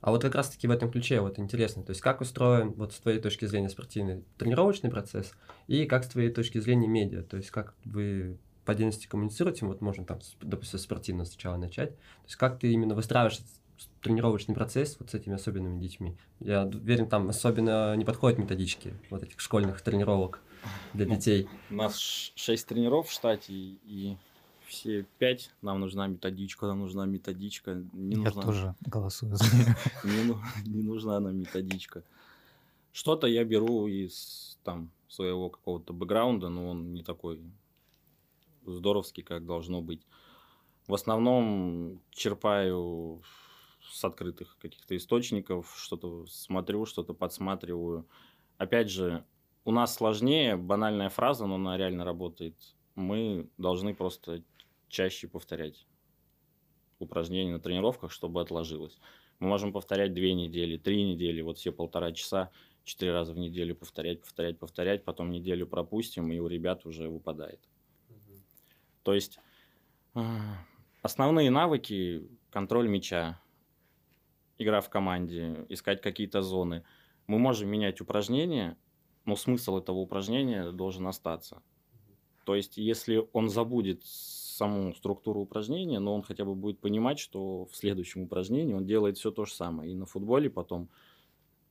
А 0.04 0.12
вот 0.12 0.22
как 0.22 0.36
раз-таки 0.36 0.68
в 0.68 0.72
этом 0.72 0.92
ключе 0.92 1.22
вот 1.22 1.40
интересно, 1.40 1.82
то 1.82 1.92
есть 1.92 2.02
как 2.02 2.20
устроен 2.20 2.74
вот 2.74 2.92
с 2.92 3.00
твоей 3.00 3.20
точки 3.20 3.46
зрения 3.46 3.70
спортивный 3.70 4.26
тренировочный 4.38 4.90
процесс 4.90 5.32
и 5.68 5.86
как 5.86 6.04
с 6.04 6.10
твоей 6.10 6.30
точки 6.30 6.58
зрения 6.60 6.88
медиа, 6.90 7.24
то 7.24 7.38
есть 7.38 7.52
как 7.52 7.74
вы 7.86 8.38
по 8.66 8.74
отдельности 8.74 9.08
коммуницируете, 9.08 9.66
вот 9.66 9.80
можно 9.80 10.04
там, 10.06 10.20
допустим, 10.42 10.80
спортивно 10.80 11.24
сначала 11.24 11.56
начать, 11.56 11.92
то 11.96 12.26
есть 12.26 12.36
как 12.36 12.60
ты 12.60 12.74
именно 12.74 12.96
выстраиваешь 12.96 13.40
тренировочный 14.02 14.54
процесс 14.54 14.98
вот 15.00 15.10
с 15.10 15.14
этими 15.14 15.36
особенными 15.36 15.80
детьми. 15.80 16.18
Я 16.42 16.64
уверен, 16.66 17.08
там 17.08 17.30
особенно 17.30 17.96
не 17.96 18.04
подходят 18.04 18.38
методички 18.40 18.94
вот 19.10 19.24
этих 19.24 19.40
школьных 19.40 19.82
тренировок 19.82 20.42
для 20.94 21.06
Ну, 21.06 21.16
детей. 21.16 21.48
У 21.72 21.76
нас 21.76 21.98
ш- 21.98 22.34
шесть 22.36 22.68
тренеров 22.68 23.08
в 23.08 23.12
штате, 23.12 23.54
и, 23.54 23.80
и 23.86 24.18
все 24.74 25.06
пять 25.20 25.52
нам 25.62 25.80
нужна 25.80 26.08
методичка, 26.08 26.68
нам 26.68 26.80
нужна 26.80 27.06
методичка. 27.06 27.76
Не 27.94 28.16
Я 28.16 28.24
нужна, 28.24 28.42
тоже 28.42 28.76
голосую 28.82 29.36
за 29.36 29.44
неё. 29.56 29.76
Не, 30.04 30.24
ну- 30.24 30.40
не 30.66 30.84
нужна 30.84 31.20
нам 31.20 31.38
методичка. 31.38 32.04
Что-то 32.92 33.28
я 33.28 33.44
беру 33.44 33.88
из 33.88 34.58
там 34.64 34.90
своего 35.08 35.50
какого-то 35.50 35.94
бэкграунда, 35.94 36.50
но 36.50 36.70
он 36.70 36.94
не 36.94 37.04
такой 37.04 37.40
здоровский, 38.66 39.24
как 39.24 39.46
должно 39.46 39.82
быть. 39.82 40.06
В 40.88 40.94
основном 40.94 42.00
черпаю 42.12 43.22
с 43.92 44.04
открытых 44.06 44.58
каких-то 44.60 44.96
источников, 44.96 45.74
что-то 45.78 46.26
смотрю, 46.28 46.86
что-то 46.86 47.14
подсматриваю. 47.14 48.06
Опять 48.58 48.90
же, 48.90 49.24
у 49.66 49.72
нас 49.72 49.94
сложнее, 49.96 50.56
банальная 50.58 51.10
фраза, 51.10 51.46
но 51.46 51.56
она 51.56 51.78
реально 51.78 52.04
работает. 52.06 52.56
Мы 52.96 53.48
должны 53.58 53.94
просто 53.96 54.44
чаще 54.94 55.28
повторять 55.28 55.86
упражнения 57.00 57.52
на 57.52 57.60
тренировках, 57.60 58.12
чтобы 58.12 58.42
отложилось. 58.42 59.00
Мы 59.40 59.48
можем 59.48 59.74
повторять 59.74 60.14
две 60.14 60.34
недели, 60.34 60.78
три 60.78 61.04
недели, 61.04 61.42
вот 61.42 61.58
все 61.58 61.72
полтора 61.72 62.12
часа, 62.12 62.52
четыре 62.84 63.12
раза 63.12 63.34
в 63.34 63.38
неделю 63.38 63.76
повторять, 63.76 64.22
повторять, 64.22 64.60
повторять, 64.60 65.04
потом 65.04 65.32
неделю 65.32 65.68
пропустим, 65.68 66.32
и 66.32 66.40
у 66.40 66.48
ребят 66.48 66.86
уже 66.86 67.10
выпадает. 67.10 67.60
То 69.02 69.14
есть 69.14 69.40
а, 70.14 70.64
основные 71.02 71.50
навыки 71.50 72.30
контроль 72.52 72.88
мяча, 72.88 73.42
игра 74.60 74.80
в 74.80 74.90
команде, 74.90 75.66
искать 75.70 76.02
какие-то 76.02 76.44
зоны. 76.44 76.84
Мы 77.26 77.40
можем 77.40 77.68
менять 77.68 78.00
упражнения, 78.00 78.78
но 79.26 79.36
смысл 79.36 79.80
этого 79.80 79.98
упражнения 79.98 80.72
должен 80.72 81.08
остаться. 81.08 81.64
То 82.46 82.56
есть, 82.56 82.78
если 82.78 83.28
он 83.32 83.50
забудет 83.50 84.04
саму 84.56 84.94
структуру 84.94 85.42
упражнения, 85.42 86.00
но 86.00 86.14
он 86.14 86.24
хотя 86.24 86.46
бы 86.46 86.56
будет 86.56 86.80
понимать, 86.80 87.20
что 87.20 87.66
в 87.66 87.76
следующем 87.76 88.24
упражнении 88.24 88.74
он 88.74 88.86
делает 88.86 89.18
все 89.18 89.32
то 89.32 89.46
же 89.46 89.54
самое. 89.54 89.92
И 89.92 89.96
на 89.96 90.06
футболе 90.06 90.50
потом, 90.50 90.90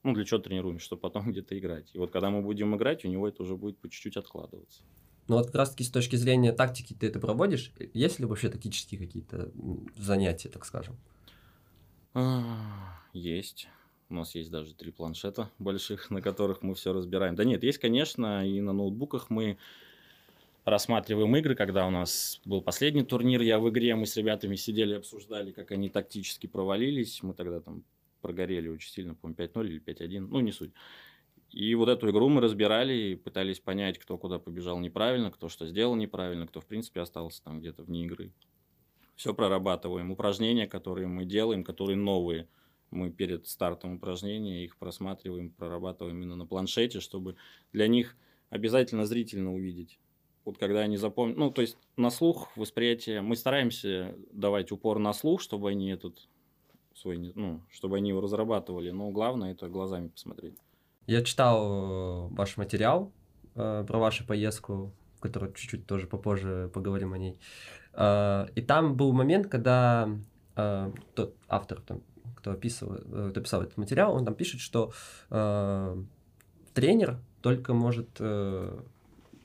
ну, 0.02 0.12
для 0.14 0.24
чего 0.24 0.40
тренируемся, 0.40 0.84
чтобы 0.84 1.00
потом 1.00 1.30
где-то 1.30 1.58
играть. 1.58 1.90
И 1.94 1.98
вот 1.98 2.10
когда 2.10 2.30
мы 2.30 2.42
будем 2.42 2.74
играть, 2.76 3.04
у 3.04 3.08
него 3.08 3.28
это 3.28 3.42
уже 3.42 3.56
будет 3.56 3.78
по 3.78 3.88
чуть-чуть 3.88 4.16
откладываться. 4.16 4.82
Ну 5.28 5.36
вот 5.36 5.46
как 5.46 5.54
раз-таки 5.54 5.84
с 5.84 5.90
точки 5.90 6.16
зрения 6.16 6.52
тактики 6.52 6.94
ты 6.94 7.06
это 7.06 7.20
проводишь, 7.20 7.72
есть 7.94 8.18
ли 8.18 8.26
вообще 8.26 8.48
тактические 8.48 8.98
какие-то 8.98 9.52
занятия, 9.96 10.48
так 10.48 10.64
скажем? 10.64 10.96
Есть. 13.12 13.68
У 14.08 14.14
нас 14.14 14.34
есть 14.34 14.50
даже 14.50 14.74
три 14.74 14.90
планшета 14.90 15.50
больших, 15.58 16.10
на 16.10 16.20
которых 16.20 16.62
мы 16.62 16.74
все 16.74 16.92
разбираем. 16.92 17.34
Да 17.34 17.44
нет, 17.44 17.62
есть, 17.62 17.78
конечно, 17.78 18.46
и 18.46 18.60
на 18.60 18.72
ноутбуках 18.72 19.30
мы 19.30 19.58
рассматриваем 20.64 21.35
игры, 21.37 21.54
когда 21.54 21.87
у 21.87 21.90
нас 21.90 22.40
был 22.45 22.62
последний 22.62 23.02
турнир, 23.02 23.40
я 23.42 23.59
в 23.59 23.69
игре, 23.69 23.95
мы 23.95 24.07
с 24.07 24.16
ребятами 24.16 24.57
сидели, 24.57 24.95
обсуждали, 24.95 25.52
как 25.52 25.73
они 25.73 25.88
тактически 25.88 26.47
провалились. 26.47 27.23
Мы 27.23 27.35
тогда 27.35 27.61
там 27.61 27.85
прогорели 28.21 28.69
очень 28.69 28.90
сильно, 28.90 29.14
по-моему, 29.14 29.42
5-0 29.42 29.66
или 29.66 29.83
5-1, 29.83 30.21
ну, 30.21 30.40
не 30.40 30.52
суть. 30.52 30.73
И 31.50 31.75
вот 31.75 31.88
эту 31.88 32.11
игру 32.11 32.28
мы 32.28 32.40
разбирали 32.40 32.95
и 32.95 33.14
пытались 33.14 33.61
понять, 33.61 33.99
кто 33.99 34.16
куда 34.16 34.38
побежал 34.38 34.78
неправильно, 34.78 35.31
кто 35.31 35.49
что 35.49 35.66
сделал 35.66 35.95
неправильно, 35.97 36.47
кто, 36.47 36.61
в 36.61 36.66
принципе, 36.66 37.00
остался 37.00 37.42
там 37.42 37.61
где-то 37.61 37.83
вне 37.83 38.04
игры. 38.07 38.33
Все 39.16 39.35
прорабатываем. 39.35 40.11
Упражнения, 40.11 40.66
которые 40.66 41.09
мы 41.09 41.26
делаем, 41.26 41.62
которые 41.62 41.97
новые, 41.97 42.49
мы 42.90 43.11
перед 43.11 43.47
стартом 43.47 43.97
упражнения 43.97 44.64
их 44.64 44.78
просматриваем, 44.78 45.50
прорабатываем 45.50 46.16
именно 46.16 46.37
на 46.37 46.47
планшете, 46.47 47.00
чтобы 47.00 47.37
для 47.73 47.87
них 47.87 48.16
обязательно 48.49 49.04
зрительно 49.04 49.52
увидеть. 49.52 49.99
Вот 50.44 50.58
когда 50.58 50.80
они 50.80 50.96
запомнят, 50.96 51.37
ну, 51.37 51.50
то 51.50 51.62
есть 51.62 51.76
на 51.96 52.11
слух, 52.11 52.49
восприятие, 52.56 53.20
мы 53.20 53.37
стараемся 53.37 54.14
давать 54.32 54.72
упор 54.72 54.99
на 54.99 55.12
слух, 55.12 55.40
чтобы 55.40 55.70
они 55.70 55.90
этот 55.90 56.28
свой, 56.94 57.32
ну, 57.34 57.61
чтобы 57.70 57.96
они 57.96 58.11
его 58.11 58.20
разрабатывали, 58.20 58.90
но 58.90 59.11
главное 59.11 59.52
это 59.52 59.68
глазами 59.68 60.08
посмотреть. 60.08 60.54
Я 61.06 61.22
читал 61.22 62.28
э, 62.28 62.34
ваш 62.34 62.56
материал 62.56 63.12
э, 63.54 63.84
про 63.87 63.99
вашу 63.99 64.26
поездку, 64.26 64.92
в 65.16 65.20
которой 65.20 65.52
чуть-чуть 65.52 65.87
тоже 65.87 66.06
попозже 66.06 66.70
поговорим 66.72 67.12
о 67.12 67.18
ней. 67.18 67.38
Э, 67.94 68.46
И 68.54 68.62
там 68.62 68.96
был 68.96 69.12
момент, 69.12 69.46
когда 69.49 70.08
э, 70.56 70.92
тот 71.14 71.34
автор, 71.49 71.80
там, 71.80 72.02
кто 72.37 72.50
описывал, 72.52 72.96
э, 72.96 73.30
кто 73.30 73.40
писал 73.40 73.62
этот 73.62 73.76
материал, 73.76 74.14
он 74.14 74.25
там 74.25 74.34
пишет, 74.34 74.61
что 74.61 74.92
э, 75.30 76.02
тренер 76.75 77.18
только 77.40 77.75
может 77.75 78.08
э, 78.20 78.80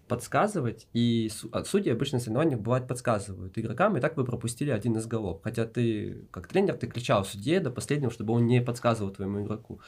подсказывать, 0.07 0.87
и 0.93 1.29
а 1.51 1.63
судьи 1.63 1.91
обычно 1.91 2.19
соревнованиях 2.19 2.59
бывает 2.61 2.87
подсказывают 2.87 3.57
игрокам, 3.57 3.97
и 3.97 3.99
так 3.99 4.17
вы 4.17 4.23
пропустили 4.25 4.71
один 4.71 4.95
из 4.97 5.05
голов. 5.05 5.41
Хотя 5.43 5.65
ты, 5.65 6.25
как 6.31 6.47
тренер, 6.47 6.75
ты 6.77 6.87
кричал 6.87 7.25
судье 7.25 7.59
до 7.59 7.71
последнего, 7.71 8.11
чтобы 8.11 8.33
он 8.33 8.47
не 8.47 8.61
подсказывал 8.61 9.11
твоему 9.11 9.41
игроку. 9.43 9.79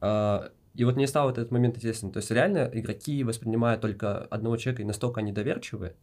А, 0.00 0.50
И 0.74 0.84
вот 0.84 0.96
мне 0.96 1.06
стал 1.06 1.30
этот 1.30 1.50
момент 1.52 1.76
интересен. 1.76 2.10
То 2.10 2.16
есть 2.18 2.30
реально 2.32 2.68
игроки 2.72 3.22
воспринимают 3.24 3.80
только 3.80 4.18
одного 4.24 4.56
человека 4.56 4.82
и 4.82 4.84
настолько 4.84 5.20
они 5.20 5.32
доверчивы 5.32 5.94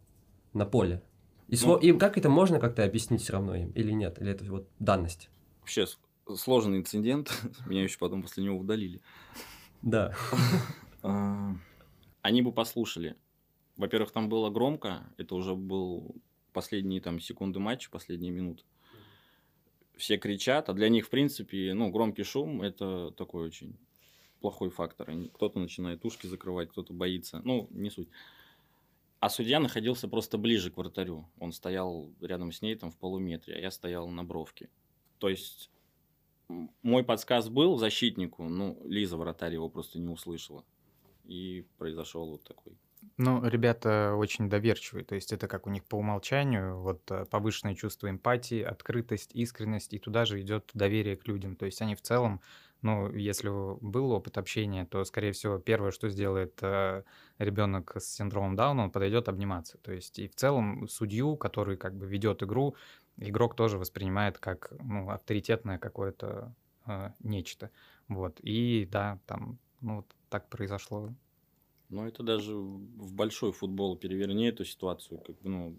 на 0.53 0.65
поле. 0.65 1.01
И 1.50 1.58
Ну. 1.65 1.77
им 1.77 2.00
как 2.00 2.18
это 2.18 2.30
можно 2.30 2.60
как-то 2.60 2.86
объяснить 2.86 3.22
все 3.22 3.34
равно 3.34 3.53
им 3.56 3.72
или 3.72 3.91
нет? 3.91 4.22
Или 4.22 4.32
это 4.32 4.46
вот 4.46 4.70
данность? 4.80 5.30
Вообще 5.60 5.86
сложный 6.36 6.77
инцидент, 6.77 7.32
меня 7.65 7.84
еще 7.84 7.98
потом 8.00 8.22
после 8.22 8.44
него 8.46 8.58
удалили. 8.58 9.01
Да. 9.82 10.13
А, 11.03 11.56
Они 12.22 12.41
бы 12.44 12.51
послушали. 12.51 13.15
Во-первых, 13.82 14.12
там 14.12 14.30
было 14.30 14.52
громко, 14.52 15.12
это 15.18 15.34
уже 15.34 15.56
был 15.56 16.16
последние 16.54 17.02
там 17.02 17.20
секунды 17.20 17.58
матча, 17.58 17.90
последние 17.90 18.32
минуты. 18.32 18.64
Все 19.98 20.18
кричат, 20.18 20.70
а 20.70 20.74
для 20.74 20.88
них, 20.88 21.08
в 21.08 21.10
принципе, 21.10 21.74
ну, 21.74 21.90
громкий 21.90 22.22
шум– 22.22 22.62
это 22.64 23.10
такой 23.18 23.48
очень 23.48 23.76
плохой 24.40 24.70
фактор. 24.70 25.12
Кто-то 25.34 25.58
начинает 25.58 26.06
ушки 26.06 26.28
закрывать, 26.28 26.70
кто-то 26.70 26.94
боится. 26.94 27.42
Ну, 27.44 27.70
не 27.72 27.90
суть. 27.90 28.08
А 29.20 29.30
судья 29.32 29.60
находился 29.60 30.08
просто 30.08 30.38
ближе 30.38 30.70
к 30.70 30.78
вратарю. 30.78 31.28
Он 31.40 31.52
стоял 31.52 32.12
рядом 32.22 32.52
с 32.52 32.62
ней 32.62 32.76
там 32.76 32.92
в 32.92 32.98
полуметре, 32.98 33.56
а 33.56 33.60
я 33.60 33.72
стоял 33.72 34.08
на 34.10 34.24
бровке. 34.24 34.70
То 35.18 35.28
есть 35.28 35.72
мой 36.84 37.04
подсказ 37.04 37.50
был 37.50 37.78
защитнику, 37.78 38.48
ну, 38.48 38.80
Лиза, 38.86 39.18
вратарь, 39.18 39.56
его 39.56 39.70
просто 39.70 39.98
не 39.98 40.10
услышала. 40.10 40.64
И 41.26 41.66
произошел 41.80 42.30
вот 42.30 42.44
такой. 42.44 42.78
Ну, 43.17 43.43
ребята 43.48 44.15
очень 44.15 44.50
доверчивые, 44.50 45.03
то 45.03 45.15
есть 45.15 45.31
это 45.31 45.48
как 45.48 45.67
у 45.67 45.70
них 45.70 45.84
по 45.84 45.96
умолчанию, 45.96 46.79
вот 46.79 47.10
э, 47.12 47.25
повышенное 47.25 47.75
чувство 47.75 48.10
эмпатии, 48.10 48.62
открытость, 48.62 49.31
искренность, 49.36 49.93
и 49.93 50.00
туда 50.00 50.25
же 50.25 50.41
идет 50.41 50.70
доверие 50.74 51.17
к 51.17 51.27
людям. 51.27 51.55
То 51.55 51.65
есть 51.65 51.81
они 51.81 51.96
в 51.96 52.01
целом, 52.01 52.41
ну, 52.81 53.12
если 53.12 53.50
был 53.50 54.12
опыт 54.12 54.38
общения, 54.38 54.86
то, 54.86 55.03
скорее 55.03 55.34
всего, 55.34 55.60
первое, 55.60 55.91
что 55.91 56.10
сделает 56.10 56.62
ребенок 57.41 57.96
с 57.96 58.05
синдромом 58.05 58.55
Дауна, 58.55 58.84
он 58.86 58.91
подойдет 58.91 59.29
обниматься. 59.29 59.77
То 59.79 59.91
есть 59.91 60.20
и 60.20 60.27
в 60.27 60.36
целом 60.36 60.88
судью, 60.88 61.36
который 61.36 61.77
как 61.77 61.96
бы 61.96 62.05
ведет 62.08 62.43
игру, 62.43 62.75
игрок 63.17 63.55
тоже 63.55 63.77
воспринимает 63.77 64.38
как 64.38 64.74
ну, 64.79 65.10
авторитетное 65.10 65.77
какое-то 65.77 66.53
э, 66.86 67.12
нечто. 67.20 67.72
Вот. 68.08 68.39
И 68.41 68.88
да, 68.91 69.20
там, 69.25 69.60
ну, 69.81 69.98
вот 69.98 70.15
так 70.29 70.50
произошло. 70.50 71.10
Но 71.91 72.07
это 72.07 72.24
даже 72.24 72.55
в 72.55 73.13
большой 73.13 73.51
футбол 73.51 73.98
переверни 73.98 74.48
эту 74.48 74.63
ситуацию. 74.63 75.19
Как 75.19 75.36
ну, 75.43 75.77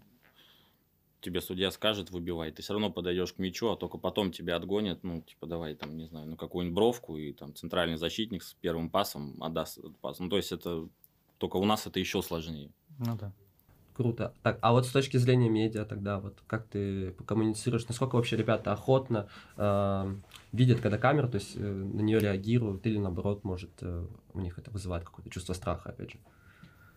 тебе 1.21 1.41
судья 1.41 1.71
скажет, 1.71 2.11
выбивай. 2.11 2.51
Ты 2.51 2.61
все 2.61 2.73
равно 2.73 2.91
подойдешь 2.91 3.33
к 3.33 3.39
мячу, 3.39 3.71
а 3.71 3.75
только 3.75 3.97
потом 3.97 4.31
тебя 4.31 4.55
отгонят. 4.55 5.03
Ну, 5.03 5.21
типа, 5.21 5.47
давай 5.47 5.73
там, 5.73 5.97
не 5.97 6.05
знаю, 6.05 6.27
ну, 6.27 6.35
какую-нибудь 6.35 6.75
бровку, 6.75 7.17
и 7.17 7.33
там 7.33 7.55
центральный 7.55 7.97
защитник 7.97 8.43
с 8.43 8.53
первым 8.53 8.91
пасом 8.91 9.41
отдаст 9.41 9.79
этот 9.79 9.97
пас. 9.97 10.19
Ну, 10.19 10.29
то 10.29 10.37
есть 10.37 10.51
это 10.51 10.87
только 11.39 11.57
у 11.57 11.65
нас 11.65 11.87
это 11.87 11.99
еще 11.99 12.21
сложнее. 12.21 12.71
Ну 12.99 13.17
да. 13.17 13.33
Круто. 13.93 14.33
Так, 14.41 14.57
а 14.61 14.71
вот 14.71 14.87
с 14.87 14.91
точки 14.91 15.17
зрения 15.17 15.49
медиа 15.49 15.85
тогда, 15.85 16.19
вот 16.19 16.41
как 16.47 16.65
ты 16.67 17.11
коммуницируешь, 17.27 17.87
насколько 17.87 18.15
вообще 18.15 18.35
ребята 18.35 18.73
охотно 18.73 19.29
э, 19.55 20.15
видят, 20.51 20.79
когда 20.81 20.97
камера, 20.97 21.27
то 21.27 21.35
есть 21.35 21.55
э, 21.55 21.59
на 21.59 22.01
нее 22.01 22.19
реагируют, 22.19 22.85
или 22.87 22.97
наоборот, 22.97 23.43
может, 23.43 23.71
э, 23.81 24.07
у 24.33 24.39
них 24.39 24.57
это 24.57 24.71
вызывает 24.71 25.03
какое-то 25.03 25.29
чувство 25.29 25.53
страха, 25.53 25.89
опять 25.89 26.11
же. 26.11 26.17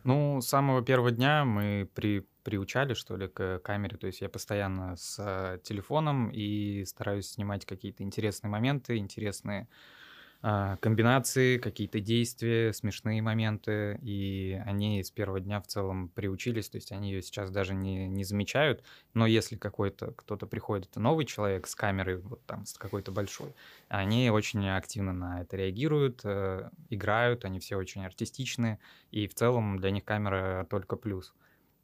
Ну, 0.04 0.40
с 0.40 0.46
самого 0.46 0.82
первого 0.82 1.10
дня 1.10 1.44
мы 1.44 1.90
при, 1.92 2.26
приучали, 2.44 2.94
что 2.94 3.16
ли, 3.16 3.26
к 3.26 3.58
камере. 3.58 3.96
То 3.96 4.06
есть 4.06 4.20
я 4.20 4.28
постоянно 4.28 4.96
с 4.96 5.16
э, 5.18 5.58
телефоном 5.64 6.30
и 6.30 6.84
стараюсь 6.84 7.28
снимать 7.28 7.66
какие-то 7.66 8.04
интересные 8.04 8.48
моменты, 8.48 8.98
интересные 8.98 9.68
комбинации, 10.80 11.58
какие-то 11.58 12.00
действия, 12.00 12.72
смешные 12.72 13.20
моменты, 13.22 13.98
и 14.02 14.60
они 14.64 15.02
с 15.02 15.10
первого 15.10 15.40
дня 15.40 15.60
в 15.60 15.66
целом 15.66 16.08
приучились, 16.10 16.68
то 16.68 16.76
есть 16.76 16.92
они 16.92 17.10
ее 17.10 17.22
сейчас 17.22 17.50
даже 17.50 17.74
не, 17.74 18.06
не 18.06 18.24
замечают, 18.24 18.84
но 19.14 19.26
если 19.26 19.56
какой-то 19.56 20.12
кто-то 20.12 20.46
приходит, 20.46 20.94
новый 20.96 21.24
человек 21.24 21.66
с 21.66 21.74
камерой, 21.74 22.18
вот 22.18 22.44
там, 22.46 22.64
с 22.64 22.74
какой-то 22.74 23.10
большой, 23.12 23.54
они 23.88 24.30
очень 24.30 24.68
активно 24.68 25.12
на 25.12 25.40
это 25.42 25.56
реагируют, 25.56 26.20
э, 26.24 26.70
играют, 26.90 27.44
они 27.44 27.58
все 27.58 27.76
очень 27.76 28.04
артистичные, 28.04 28.78
и 29.10 29.26
в 29.26 29.34
целом 29.34 29.78
для 29.78 29.90
них 29.90 30.04
камера 30.04 30.66
только 30.70 30.96
плюс. 30.96 31.34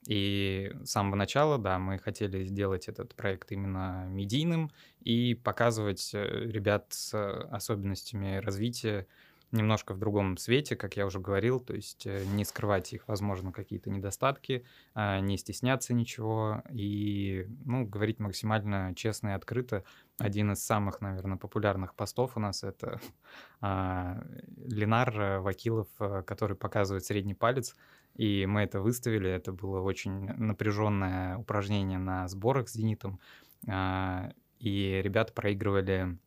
И 0.07 0.73
с 0.85 0.91
самого 0.91 1.15
начала, 1.15 1.59
да, 1.59 1.79
мы 1.79 1.99
хотели 1.99 2.45
сделать 2.45 2.89
этот 2.89 3.15
проект 3.15 3.53
именно 3.53 4.07
медийным 4.09 4.73
и 5.01 5.35
показывать 5.35 6.11
э, 6.13 6.51
ребят 6.51 6.87
с 6.91 7.15
особенностями 7.51 8.39
развития 8.39 9.07
немножко 9.53 9.93
в 9.95 9.99
другом 9.99 10.39
свете, 10.39 10.77
как 10.77 10.97
я 10.97 11.07
уже 11.07 11.21
говорил, 11.21 11.61
то 11.61 11.75
есть 11.75 12.07
э, 12.07 12.25
не 12.25 12.45
скрывать 12.45 12.93
их, 12.93 13.07
возможно, 13.07 13.53
какие-то 13.53 13.91
недостатки, 13.91 14.65
а 14.95 15.21
не 15.21 15.37
стесняться 15.37 15.93
ничего 15.95 16.63
и, 16.71 17.47
ну, 17.65 17.85
говорить 17.87 18.19
максимально 18.19 18.95
честно 18.97 19.29
и 19.29 19.33
открыто. 19.33 19.85
Один 20.19 20.53
из 20.53 20.65
самых, 20.65 21.01
наверное, 21.01 21.37
популярных 21.37 21.95
постов 21.95 22.37
у 22.37 22.41
нас 22.41 22.65
это 22.65 23.01
а, 23.61 24.25
Ленар 24.67 25.41
Вакилов, 25.41 25.89
э, 26.01 26.23
который 26.27 26.57
показывает 26.57 27.05
средний 27.05 27.35
палец, 27.35 27.77
и 28.15 28.47
мы 28.47 28.63
это 28.63 28.81
выставили. 28.81 29.31
Это 29.31 29.53
было 29.53 29.81
очень 29.81 30.27
напряженное 30.27 31.37
упражнение 31.37 31.99
на 31.99 32.29
сборах 32.29 32.69
с 32.69 32.75
«Зенитом». 32.75 33.21
А, 33.69 34.33
и 34.59 35.01
ребята 35.03 35.33
проигрывали 35.33 36.19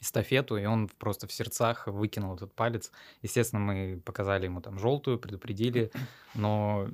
эстафету, 0.00 0.56
и 0.56 0.64
он 0.64 0.88
просто 0.88 1.26
в 1.26 1.32
сердцах 1.32 1.86
выкинул 1.86 2.34
этот 2.34 2.54
палец. 2.54 2.92
Естественно, 3.22 3.60
мы 3.60 4.00
показали 4.04 4.44
ему 4.44 4.60
там 4.60 4.78
желтую, 4.78 5.18
предупредили, 5.18 5.90
но 6.34 6.88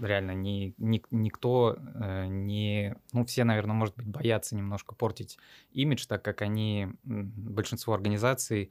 реально 0.00 0.32
ни, 0.32 0.74
ни, 0.78 1.02
никто 1.10 1.76
э, 1.78 2.26
не... 2.26 2.96
Ну, 3.12 3.24
все, 3.24 3.44
наверное, 3.44 3.74
может 3.74 3.96
быть, 3.96 4.06
боятся 4.06 4.56
немножко 4.56 4.94
портить 4.94 5.38
имидж, 5.72 6.06
так 6.06 6.22
как 6.22 6.42
они, 6.42 6.88
большинство 7.04 7.94
организаций, 7.94 8.70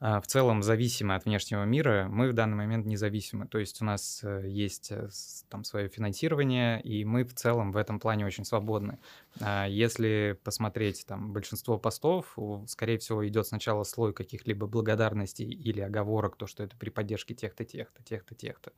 в 0.00 0.22
целом 0.26 0.62
зависимы 0.62 1.14
от 1.14 1.26
внешнего 1.26 1.64
мира, 1.64 2.08
мы 2.10 2.30
в 2.30 2.32
данный 2.32 2.56
момент 2.56 2.86
независимы. 2.86 3.46
То 3.46 3.58
есть 3.58 3.82
у 3.82 3.84
нас 3.84 4.24
э, 4.24 4.48
есть 4.48 4.90
э, 4.92 5.10
там 5.50 5.62
свое 5.62 5.88
финансирование, 5.88 6.80
и 6.80 7.04
мы 7.04 7.24
в 7.24 7.34
целом 7.34 7.70
в 7.70 7.76
этом 7.76 8.00
плане 8.00 8.24
очень 8.24 8.46
свободны. 8.46 8.98
А 9.40 9.66
если 9.66 10.38
посмотреть 10.42 11.04
там 11.06 11.34
большинство 11.34 11.78
постов, 11.78 12.34
скорее 12.66 12.96
всего, 12.96 13.28
идет 13.28 13.46
сначала 13.46 13.84
слой 13.84 14.14
каких-либо 14.14 14.66
благодарностей 14.66 15.44
или 15.44 15.80
оговорок, 15.80 16.36
то, 16.36 16.46
что 16.46 16.62
это 16.62 16.76
при 16.78 16.88
поддержке 16.88 17.34
тех-то, 17.34 17.66
тех-то, 17.66 18.02
тех-то, 18.02 18.34
тех-то. 18.34 18.72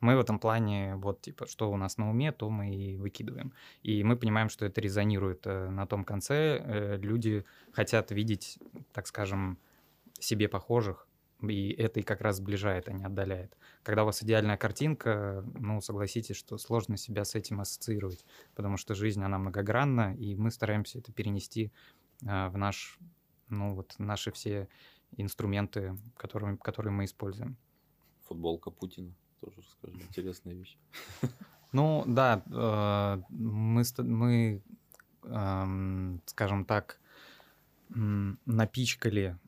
Мы 0.00 0.14
в 0.14 0.20
этом 0.20 0.38
плане, 0.38 0.96
вот, 0.96 1.22
типа, 1.22 1.46
что 1.46 1.72
у 1.72 1.78
нас 1.78 1.96
на 1.96 2.10
уме, 2.10 2.32
то 2.32 2.50
мы 2.50 2.74
и 2.74 2.96
выкидываем. 2.98 3.54
И 3.82 4.04
мы 4.04 4.16
понимаем, 4.16 4.50
что 4.50 4.66
это 4.66 4.82
резонирует 4.82 5.46
э, 5.46 5.70
на 5.70 5.86
том 5.86 6.04
конце. 6.04 6.98
Люди 7.00 7.46
хотят 7.72 8.10
видеть, 8.10 8.58
так 8.92 9.06
скажем, 9.06 9.58
себе 10.20 10.48
похожих, 10.48 11.08
и 11.42 11.70
это 11.70 12.00
и 12.00 12.02
как 12.02 12.20
раз 12.20 12.36
сближает, 12.36 12.88
а 12.88 12.92
не 12.92 13.04
отдаляет. 13.04 13.56
Когда 13.82 14.02
у 14.02 14.06
вас 14.06 14.22
идеальная 14.22 14.56
картинка, 14.56 15.44
ну, 15.54 15.80
согласитесь, 15.80 16.36
что 16.36 16.56
сложно 16.58 16.96
себя 16.96 17.24
с 17.24 17.34
этим 17.34 17.60
ассоциировать, 17.60 18.24
потому 18.54 18.76
что 18.76 18.94
жизнь, 18.94 19.22
она 19.22 19.38
многогранна, 19.38 20.14
и 20.16 20.34
мы 20.34 20.50
стараемся 20.50 20.98
это 20.98 21.12
перенести 21.12 21.72
а, 22.26 22.48
в 22.48 22.56
наш, 22.56 22.98
ну, 23.48 23.74
вот, 23.74 23.94
наши 23.98 24.32
все 24.32 24.68
инструменты, 25.16 25.96
которые, 26.16 26.56
которые 26.56 26.92
мы 26.92 27.04
используем. 27.04 27.56
Футболка 28.24 28.70
Путина, 28.70 29.12
тоже 29.40 29.60
расскажи, 29.60 29.96
интересная 30.00 30.54
вещь. 30.54 30.76
Ну, 31.72 32.04
да, 32.06 32.42
э, 32.46 33.22
мы, 33.28 33.82
мы 33.98 34.62
скажем 36.26 36.64
так, 36.64 37.00
напичкали 37.88 39.36
а, 39.36 39.45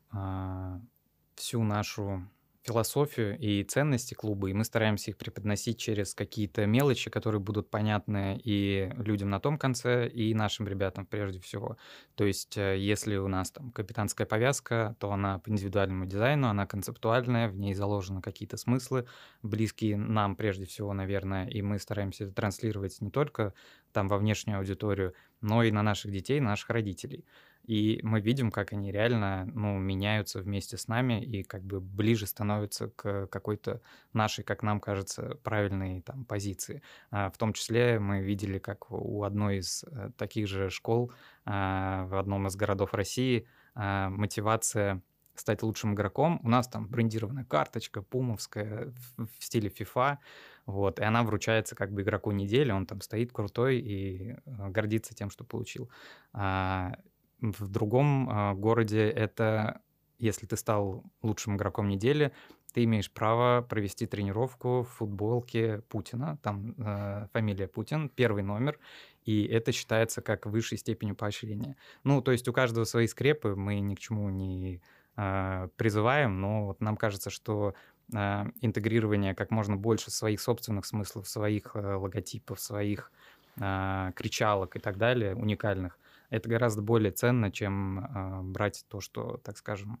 всю 1.35 1.63
нашу 1.63 2.23
философию 2.61 3.37
и 3.39 3.63
ценности 3.63 4.13
клуба, 4.13 4.49
и 4.49 4.53
мы 4.53 4.63
стараемся 4.63 5.11
их 5.11 5.17
преподносить 5.17 5.79
через 5.79 6.13
какие-то 6.13 6.65
мелочи, 6.65 7.09
которые 7.09 7.39
будут 7.39 7.69
понятны 7.69 8.39
и 8.43 8.91
людям 8.97 9.29
на 9.29 9.39
том 9.39 9.57
конце, 9.57 10.07
и 10.07 10.33
нашим 10.33 10.67
ребятам 10.67 11.05
прежде 11.05 11.39
всего. 11.39 11.77
То 12.15 12.25
есть, 12.25 12.57
э, 12.57 12.77
если 12.77 13.15
у 13.15 13.27
нас 13.27 13.51
там 13.51 13.71
капитанская 13.71 14.27
повязка, 14.27 14.95
то 14.99 15.11
она 15.11 15.39
по 15.39 15.49
индивидуальному 15.49 16.05
дизайну, 16.05 16.47
она 16.47 16.67
концептуальная, 16.67 17.49
в 17.49 17.55
ней 17.57 17.73
заложены 17.73 18.21
какие-то 18.21 18.57
смыслы, 18.57 19.07
близкие 19.41 19.97
нам 19.97 20.35
прежде 20.35 20.65
всего, 20.65 20.93
наверное, 20.93 21.47
и 21.47 21.61
мы 21.61 21.79
стараемся 21.79 22.25
это 22.25 22.33
транслировать 22.33 22.99
не 23.01 23.09
только 23.09 23.53
там 23.93 24.07
во 24.07 24.17
внешнюю 24.17 24.59
аудиторию, 24.59 25.13
но 25.41 25.63
и 25.63 25.71
на 25.71 25.81
наших 25.81 26.11
детей, 26.11 26.39
наших 26.39 26.69
родителей. 26.69 27.25
И 27.69 27.99
мы 28.01 28.19
видим, 28.19 28.49
как 28.49 28.73
они 28.73 28.91
реально 28.91 29.45
ну, 29.45 29.77
меняются 29.77 30.39
вместе 30.39 30.75
с 30.75 30.87
нами 30.87 31.23
и 31.23 31.43
как 31.43 31.61
бы 31.61 31.79
ближе 31.79 32.25
становятся 32.25 32.87
к 32.87 33.27
какой-то 33.27 33.79
нашей, 34.11 34.43
как 34.43 34.63
нам 34.63 34.79
кажется, 34.79 35.37
правильной 35.43 36.01
там, 36.01 36.25
позиции. 36.25 36.81
А, 37.11 37.29
в 37.29 37.37
том 37.37 37.53
числе 37.53 37.99
мы 37.99 38.21
видели, 38.21 38.57
как 38.57 38.89
у 38.89 39.21
одной 39.21 39.59
из 39.59 39.83
э, 39.83 40.09
таких 40.17 40.47
же 40.47 40.71
школ 40.71 41.11
а, 41.45 42.05
в 42.07 42.15
одном 42.15 42.47
из 42.47 42.55
городов 42.55 42.95
России 42.95 43.45
а, 43.75 44.09
мотивация 44.09 45.03
стать 45.35 45.61
лучшим 45.61 45.93
игроком. 45.93 46.41
У 46.43 46.49
нас 46.49 46.67
там 46.67 46.87
брендированная 46.87 47.45
карточка, 47.45 48.01
пумовская, 48.01 48.91
в 49.15 49.29
стиле 49.37 49.69
FIFA, 49.69 50.17
вот, 50.65 50.99
и 50.99 51.03
она 51.03 51.21
вручается 51.21 51.75
как 51.75 51.91
бы 51.91 52.01
игроку 52.01 52.31
недели, 52.31 52.71
он 52.71 52.87
там 52.87 52.99
стоит 53.01 53.31
крутой 53.31 53.77
и 53.77 54.31
э, 54.31 54.69
гордится 54.69 55.13
тем, 55.13 55.29
что 55.29 55.43
получил. 55.43 55.91
В 57.41 57.67
другом 57.69 58.29
э, 58.29 58.53
городе 58.53 59.09
это, 59.09 59.81
если 60.17 60.45
ты 60.45 60.57
стал 60.57 61.03
лучшим 61.21 61.55
игроком 61.55 61.87
недели, 61.87 62.33
ты 62.73 62.83
имеешь 62.83 63.11
право 63.11 63.61
провести 63.61 64.05
тренировку 64.05 64.83
в 64.83 64.89
футболке 64.89 65.81
Путина, 65.89 66.37
там 66.43 66.75
э, 66.77 67.27
фамилия 67.33 67.67
Путин, 67.67 68.09
первый 68.09 68.43
номер, 68.43 68.77
и 69.23 69.45
это 69.45 69.71
считается 69.71 70.21
как 70.21 70.45
высшей 70.45 70.77
степенью 70.77 71.15
поощрения. 71.15 71.75
Ну, 72.03 72.21
то 72.21 72.31
есть 72.31 72.47
у 72.47 72.53
каждого 72.53 72.83
свои 72.83 73.07
скрепы, 73.07 73.55
мы 73.55 73.79
ни 73.79 73.95
к 73.95 73.99
чему 73.99 74.29
не 74.29 74.81
э, 75.15 75.69
призываем, 75.77 76.39
но 76.41 76.67
вот 76.67 76.81
нам 76.81 76.95
кажется, 76.95 77.29
что 77.29 77.73
э, 78.13 78.45
интегрирование 78.61 79.33
как 79.33 79.49
можно 79.49 79.75
больше 79.75 80.11
своих 80.11 80.39
собственных 80.41 80.85
смыслов, 80.85 81.27
своих 81.27 81.71
э, 81.75 81.95
логотипов, 81.95 82.59
своих 82.59 83.11
э, 83.57 84.11
кричалок 84.15 84.75
и 84.75 84.79
так 84.79 84.97
далее, 84.97 85.35
уникальных, 85.35 85.97
это 86.29 86.49
гораздо 86.49 86.81
более 86.81 87.11
ценно, 87.11 87.51
чем 87.51 87.99
э, 87.99 88.41
брать 88.43 88.85
то, 88.87 89.01
что, 89.01 89.39
так 89.43 89.57
скажем, 89.57 89.99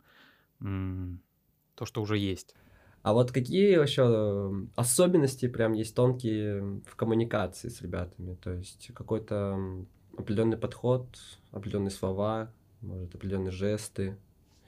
то, 0.59 1.85
что 1.85 2.01
уже 2.01 2.17
есть. 2.17 2.55
А 3.01 3.13
вот 3.13 3.31
какие 3.31 3.81
еще 3.81 4.67
особенности 4.75 5.47
прям 5.47 5.73
есть 5.73 5.95
тонкие 5.95 6.81
в 6.85 6.95
коммуникации 6.95 7.69
с 7.69 7.81
ребятами? 7.81 8.35
То 8.35 8.51
есть 8.51 8.91
какой-то 8.93 9.85
определенный 10.17 10.57
подход, 10.57 11.07
определенные 11.51 11.91
слова, 11.91 12.51
может, 12.81 13.15
определенные 13.15 13.51
жесты? 13.51 14.17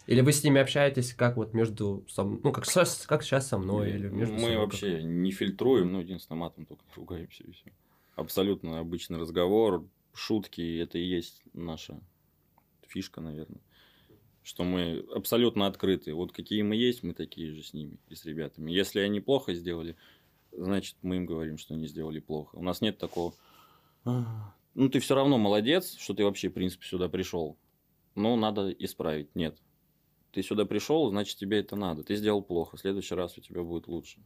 Или 0.07 0.21
вы 0.21 0.31
с 0.31 0.43
ними 0.43 0.61
общаетесь 0.61 1.13
как 1.13 1.35
вот 1.37 1.53
между, 1.53 2.05
ну, 2.17 2.51
как 2.51 2.65
сейчас, 2.65 3.05
как 3.05 3.21
сейчас 3.21 3.47
со 3.47 3.57
мной? 3.57 3.91
Или 3.91 4.07
между 4.07 4.33
Мы 4.35 4.57
вообще 4.57 4.97
как... 4.97 5.05
не 5.05 5.31
фильтруем, 5.31 5.91
ну, 5.91 5.99
единственное, 5.99 6.39
матом 6.39 6.65
только 6.65 6.83
ругаемся 6.95 7.43
и 7.43 7.51
все. 7.51 7.71
Абсолютно 8.15 8.79
обычный 8.79 9.19
разговор, 9.19 9.85
шутки, 10.13 10.79
это 10.79 10.97
и 10.97 11.03
есть 11.03 11.41
наша 11.53 11.99
фишка, 12.87 13.21
наверное. 13.21 13.61
Что 14.43 14.63
мы 14.63 15.05
абсолютно 15.13 15.67
открыты. 15.67 16.13
Вот 16.13 16.31
какие 16.31 16.63
мы 16.63 16.75
есть, 16.75 17.03
мы 17.03 17.13
такие 17.13 17.53
же 17.53 17.63
с 17.63 17.73
ними 17.73 17.99
и 18.09 18.15
с 18.15 18.25
ребятами. 18.25 18.71
Если 18.71 18.99
они 18.99 19.19
плохо 19.19 19.53
сделали, 19.53 19.95
значит, 20.51 20.95
мы 21.01 21.17
им 21.17 21.25
говорим, 21.25 21.57
что 21.57 21.75
они 21.75 21.87
сделали 21.87 22.19
плохо. 22.19 22.55
У 22.55 22.63
нас 22.63 22.81
нет 22.81 22.97
такого, 22.97 23.35
ну, 24.73 24.89
ты 24.89 24.99
все 24.99 25.15
равно 25.15 25.37
молодец, 25.37 25.97
что 25.97 26.13
ты 26.13 26.23
вообще, 26.23 26.49
в 26.49 26.53
принципе, 26.53 26.85
сюда 26.85 27.09
пришел. 27.09 27.57
Но 28.15 28.35
надо 28.35 28.71
исправить. 28.71 29.35
Нет. 29.35 29.57
Ты 30.31 30.43
сюда 30.43 30.65
пришел, 30.65 31.09
значит, 31.09 31.37
тебе 31.37 31.59
это 31.59 31.75
надо. 31.75 32.03
Ты 32.03 32.15
сделал 32.15 32.41
плохо. 32.41 32.77
В 32.77 32.79
следующий 32.79 33.15
раз 33.15 33.37
у 33.37 33.41
тебя 33.41 33.63
будет 33.63 33.87
лучше. 33.87 34.19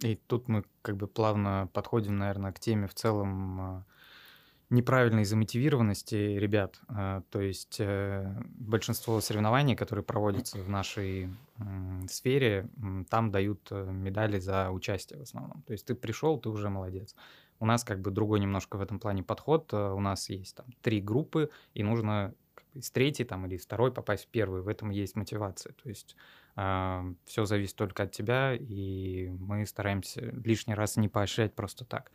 И 0.00 0.16
тут 0.26 0.48
мы 0.48 0.64
как 0.82 0.96
бы 0.96 1.08
плавно 1.08 1.68
подходим, 1.72 2.18
наверное, 2.18 2.52
к 2.52 2.60
теме 2.60 2.86
в 2.86 2.94
целом 2.94 3.60
а, 3.60 3.86
неправильной 4.70 5.24
замотивированности 5.24 6.14
ребят. 6.14 6.78
Э, 6.88 7.22
то 7.30 7.40
есть 7.40 7.76
э, 7.80 8.34
большинство 8.42 9.20
соревнований, 9.20 9.74
которые 9.74 10.04
проводятся 10.04 10.58
в 10.58 10.68
нашей 10.68 11.30
сфере, 12.08 12.68
там 13.08 13.30
дают 13.30 13.66
э, 13.70 13.90
медали 13.90 14.38
за 14.38 14.70
участие 14.70 15.18
в 15.18 15.22
основном. 15.22 15.62
То 15.62 15.72
есть 15.72 15.86
ты 15.86 15.94
пришел, 15.94 16.38
ты 16.38 16.50
уже 16.50 16.68
молодец. 16.68 17.14
У 17.60 17.66
нас 17.66 17.82
как 17.82 18.00
бы 18.00 18.10
другой 18.10 18.40
немножко 18.40 18.76
в 18.76 18.80
этом 18.80 19.00
плане 19.00 19.22
подход. 19.22 19.72
У 19.72 20.00
нас 20.00 20.28
есть 20.28 20.54
там 20.54 20.66
три 20.82 21.00
группы, 21.00 21.50
и 21.74 21.82
нужно 21.82 22.34
из 22.74 22.90
третьей 22.90 23.24
там, 23.24 23.46
или 23.46 23.56
из 23.56 23.64
второй 23.64 23.90
попасть 23.90 24.26
в 24.26 24.28
первую. 24.28 24.62
В 24.62 24.68
этом 24.68 24.90
есть 24.90 25.16
мотивация. 25.16 25.72
То 25.82 25.88
есть 25.88 26.14
все 26.54 27.44
зависит 27.44 27.76
только 27.76 28.04
от 28.04 28.12
тебя, 28.12 28.54
и 28.54 29.28
мы 29.28 29.64
стараемся 29.64 30.20
лишний 30.20 30.74
раз 30.74 30.96
не 30.96 31.08
поощрять 31.08 31.54
просто 31.54 31.84
так. 31.84 32.10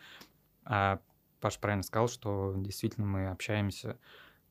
А 0.66 1.00
Паш 1.44 1.60
правильно 1.60 1.84
сказал, 1.84 2.08
что 2.08 2.54
действительно 2.56 3.06
мы 3.06 3.28
общаемся 3.28 3.98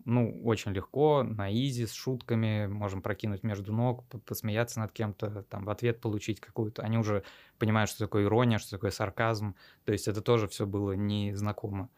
ну, 0.04 0.42
очень 0.44 0.72
легко, 0.72 1.22
на 1.22 1.50
изи, 1.50 1.86
с 1.86 1.92
шутками, 1.94 2.66
можем 2.66 3.00
прокинуть 3.00 3.42
между 3.42 3.72
ног, 3.72 4.04
посмеяться 4.26 4.78
над 4.78 4.92
кем-то, 4.92 5.44
там, 5.44 5.64
в 5.64 5.70
ответ 5.70 6.02
получить 6.02 6.38
какую-то. 6.38 6.82
Они 6.82 6.98
уже 6.98 7.24
понимают, 7.56 7.88
что 7.88 8.00
такое 8.00 8.24
ирония, 8.24 8.58
что 8.58 8.72
такое 8.72 8.90
сарказм. 8.90 9.54
То 9.86 9.92
есть 9.92 10.06
это 10.06 10.20
тоже 10.20 10.48
все 10.48 10.66
было 10.66 10.92
незнакомо. 10.92 11.88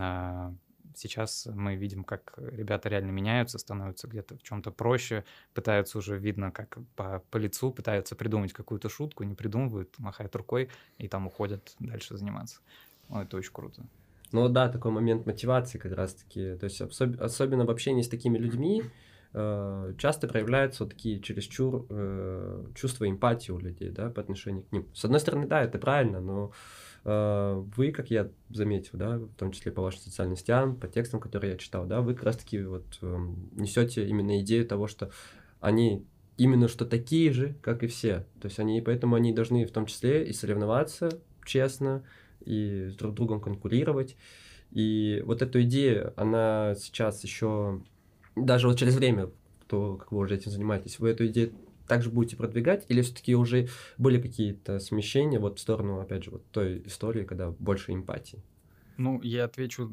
А 0.00 0.52
сейчас 0.96 1.46
мы 1.46 1.76
видим, 1.76 2.02
как 2.02 2.34
ребята 2.36 2.88
реально 2.88 3.12
меняются, 3.12 3.56
становятся 3.58 4.08
где-то 4.08 4.36
в 4.36 4.42
чем-то 4.42 4.72
проще, 4.72 5.24
пытаются 5.54 5.98
уже, 5.98 6.18
видно, 6.18 6.50
как 6.50 6.78
по, 6.96 7.22
по 7.30 7.36
лицу, 7.36 7.70
пытаются 7.70 8.16
придумать 8.16 8.52
какую-то 8.52 8.88
шутку, 8.88 9.22
не 9.22 9.36
придумывают, 9.36 9.96
махают 10.00 10.34
рукой 10.34 10.70
и 10.98 11.06
там 11.06 11.28
уходят 11.28 11.76
дальше 11.78 12.16
заниматься. 12.16 12.58
Ну, 13.08 13.20
это 13.20 13.36
очень 13.36 13.52
круто. 13.52 13.86
Ну 14.32 14.48
да, 14.48 14.68
такой 14.68 14.92
момент 14.92 15.26
мотивации 15.26 15.78
как 15.78 15.92
раз-таки. 15.92 16.56
То 16.56 16.64
есть 16.64 16.80
особ- 16.80 17.20
особенно 17.20 17.64
в 17.64 17.70
общении 17.70 18.02
с 18.02 18.08
такими 18.08 18.38
людьми 18.38 18.82
э, 19.32 19.94
часто 19.98 20.28
проявляются 20.28 20.84
вот 20.84 20.92
такие 20.92 21.20
чересчур 21.20 21.86
э, 21.88 22.64
чувства 22.74 23.08
эмпатии 23.08 23.52
у 23.52 23.58
людей, 23.58 23.90
да, 23.90 24.10
по 24.10 24.20
отношению 24.20 24.64
к 24.64 24.72
ним. 24.72 24.86
С 24.94 25.04
одной 25.04 25.20
стороны, 25.20 25.46
да, 25.46 25.62
это 25.62 25.78
правильно, 25.78 26.20
но 26.20 26.52
э, 27.04 27.64
вы, 27.76 27.90
как 27.90 28.10
я 28.10 28.28
заметил, 28.50 28.98
да, 28.98 29.18
в 29.18 29.34
том 29.34 29.50
числе 29.52 29.72
по 29.72 29.82
вашим 29.82 30.00
социальным 30.00 30.36
сетям, 30.36 30.76
по 30.76 30.86
текстам, 30.86 31.20
которые 31.20 31.52
я 31.52 31.58
читал, 31.58 31.86
да, 31.86 32.00
вы 32.00 32.14
как 32.14 32.24
раз-таки 32.24 32.62
вот 32.62 32.98
э, 33.02 33.18
несете 33.56 34.06
именно 34.06 34.40
идею 34.40 34.66
того, 34.66 34.86
что 34.86 35.10
они 35.60 36.06
именно 36.36 36.68
что 36.68 36.86
такие 36.86 37.32
же, 37.32 37.54
как 37.60 37.82
и 37.82 37.86
все. 37.86 38.26
То 38.40 38.46
есть 38.46 38.58
они, 38.58 38.80
поэтому 38.80 39.14
они 39.14 39.32
должны 39.32 39.66
в 39.66 39.72
том 39.72 39.86
числе 39.86 40.26
и 40.26 40.32
соревноваться 40.32 41.20
честно, 41.44 42.02
и 42.44 42.88
с 42.90 42.96
друг 42.96 43.14
другом 43.14 43.40
конкурировать. 43.40 44.16
И 44.70 45.22
вот 45.24 45.42
эту 45.42 45.62
идею, 45.62 46.12
она 46.16 46.74
сейчас 46.76 47.24
еще, 47.24 47.82
даже 48.36 48.68
вот 48.68 48.78
через 48.78 48.94
время, 48.94 49.30
то, 49.66 49.96
как 49.96 50.12
вы 50.12 50.18
уже 50.18 50.34
этим 50.36 50.50
занимаетесь, 50.50 50.98
вы 50.98 51.10
эту 51.10 51.26
идею 51.26 51.52
также 51.88 52.10
будете 52.10 52.36
продвигать, 52.36 52.86
или 52.88 53.02
все-таки 53.02 53.34
уже 53.34 53.68
были 53.98 54.20
какие-то 54.20 54.78
смещения 54.78 55.40
вот 55.40 55.58
в 55.58 55.60
сторону, 55.60 56.00
опять 56.00 56.22
же, 56.22 56.30
вот 56.30 56.44
той 56.52 56.82
истории, 56.86 57.24
когда 57.24 57.50
больше 57.50 57.92
эмпатии? 57.92 58.42
Ну, 58.96 59.20
я 59.22 59.44
отвечу 59.44 59.90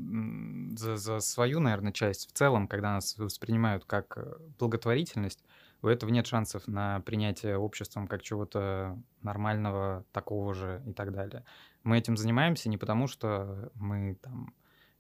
за, 0.76 0.98
за 0.98 1.20
свою, 1.22 1.60
наверное, 1.60 1.94
часть. 1.94 2.30
В 2.30 2.34
целом, 2.34 2.68
когда 2.68 2.94
нас 2.94 3.18
воспринимают 3.18 3.86
как 3.86 4.18
э, 4.18 4.36
благотворительность, 4.60 5.44
у 5.82 5.88
этого 5.88 6.10
нет 6.10 6.28
шансов 6.28 6.68
на 6.68 7.00
принятие 7.02 7.58
обществом 7.58 8.08
как 8.08 8.24
чего-то 8.24 8.98
нормального, 9.22 10.06
такого 10.12 10.54
же 10.54 10.82
и 10.86 10.94
так 10.94 11.12
далее. 11.12 11.44
Мы 11.84 11.98
этим 11.98 12.18
занимаемся 12.18 12.70
не 12.70 12.78
потому, 12.78 13.08
что 13.08 13.72
мы 13.76 14.16
там 14.22 14.54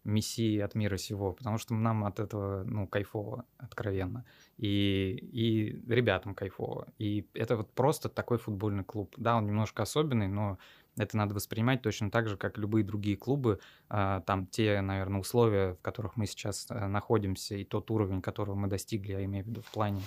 мессии 0.08 0.60
от 0.60 0.74
мира 0.74 0.98
сего, 0.98 1.34
потому 1.34 1.58
что 1.58 1.74
нам 1.74 2.06
от 2.06 2.20
этого, 2.20 2.64
ну, 2.64 2.88
кайфово, 2.88 3.46
откровенно. 3.58 4.26
И, 4.58 5.20
и 5.32 5.84
ребятам 5.92 6.34
кайфово. 6.34 6.88
И 6.98 7.28
это 7.34 7.58
вот 7.58 7.72
просто 7.74 8.10
такой 8.10 8.38
футбольный 8.38 8.84
клуб. 8.86 9.14
Да, 9.18 9.36
он 9.36 9.46
немножко 9.46 9.84
особенный, 9.84 10.30
но 10.30 10.58
это 10.96 11.18
надо 11.18 11.36
воспринимать 11.36 11.82
точно 11.82 12.10
так 12.10 12.28
же, 12.28 12.38
как 12.38 12.58
любые 12.58 12.84
другие 12.84 13.18
клубы. 13.18 13.60
А, 13.90 14.22
там 14.22 14.48
те, 14.48 14.82
наверное, 14.82 15.20
условия, 15.20 15.74
в 15.74 15.82
которых 15.82 16.16
мы 16.16 16.26
сейчас 16.26 16.68
э, 16.70 16.88
находимся, 16.88 17.56
и 17.56 17.64
тот 17.64 17.92
уровень, 17.92 18.22
которого 18.22 18.56
мы 18.56 18.68
достигли, 18.68 19.12
я 19.12 19.26
имею 19.26 19.46
в 19.46 19.48
виду 19.48 19.62
в 19.62 19.72
плане 19.72 20.02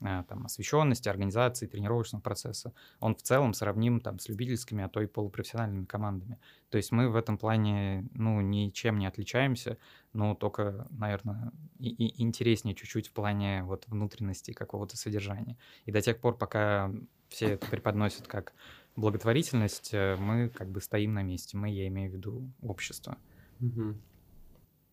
там, 0.00 0.46
освещенности, 0.46 1.08
организации, 1.08 1.66
тренировочного 1.66 2.22
процесса, 2.22 2.72
он 3.00 3.14
в 3.14 3.22
целом 3.22 3.54
сравним 3.54 4.00
там, 4.00 4.18
с 4.18 4.28
любительскими, 4.28 4.82
а 4.84 4.88
то 4.88 5.00
и 5.00 5.06
полупрофессиональными 5.06 5.84
командами. 5.84 6.38
То 6.70 6.78
есть 6.78 6.90
мы 6.92 7.08
в 7.08 7.16
этом 7.16 7.36
плане 7.38 8.08
ну, 8.14 8.40
ничем 8.40 8.98
не 8.98 9.06
отличаемся, 9.06 9.78
но 10.12 10.34
только, 10.34 10.86
наверное, 10.90 11.52
и, 11.78 11.88
и 11.88 12.22
интереснее 12.22 12.74
чуть-чуть 12.74 13.08
в 13.08 13.12
плане 13.12 13.62
вот, 13.64 13.86
внутренности 13.88 14.52
какого-то 14.52 14.96
содержания. 14.96 15.56
И 15.84 15.92
до 15.92 16.00
тех 16.00 16.18
пор, 16.18 16.36
пока 16.36 16.90
все 17.28 17.50
это 17.50 17.66
преподносят 17.66 18.26
как 18.26 18.54
благотворительность, 18.96 19.90
э, 19.92 20.16
мы 20.16 20.48
как 20.48 20.68
бы 20.68 20.80
стоим 20.80 21.14
на 21.14 21.22
месте. 21.22 21.56
Мы, 21.56 21.70
я 21.70 21.86
имею 21.88 22.10
в 22.10 22.14
виду, 22.14 22.50
общество. 22.62 23.18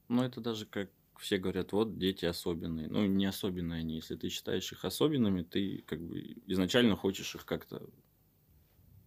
Ну, 0.09 0.23
это 0.23 0.39
даже 0.39 0.65
как 0.65 0.89
все 1.19 1.37
говорят, 1.37 1.71
вот 1.71 1.97
дети 1.97 2.25
особенные. 2.25 2.87
Ну, 2.87 3.05
не 3.05 3.25
особенные 3.25 3.79
они. 3.79 3.95
Если 3.95 4.15
ты 4.15 4.29
считаешь 4.29 4.71
их 4.71 4.85
особенными, 4.85 5.43
ты 5.43 5.83
как 5.87 6.01
бы 6.01 6.37
изначально 6.47 6.95
хочешь 6.95 7.35
их 7.35 7.45
как-то 7.45 7.81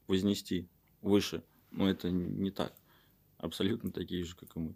вознести 0.06 0.68
выше. 1.02 1.42
Но 1.70 1.88
это 1.88 2.10
не 2.10 2.50
так. 2.50 2.74
Абсолютно 3.38 3.90
такие 3.90 4.24
же, 4.24 4.36
как 4.36 4.56
и 4.56 4.60
мы. 4.60 4.74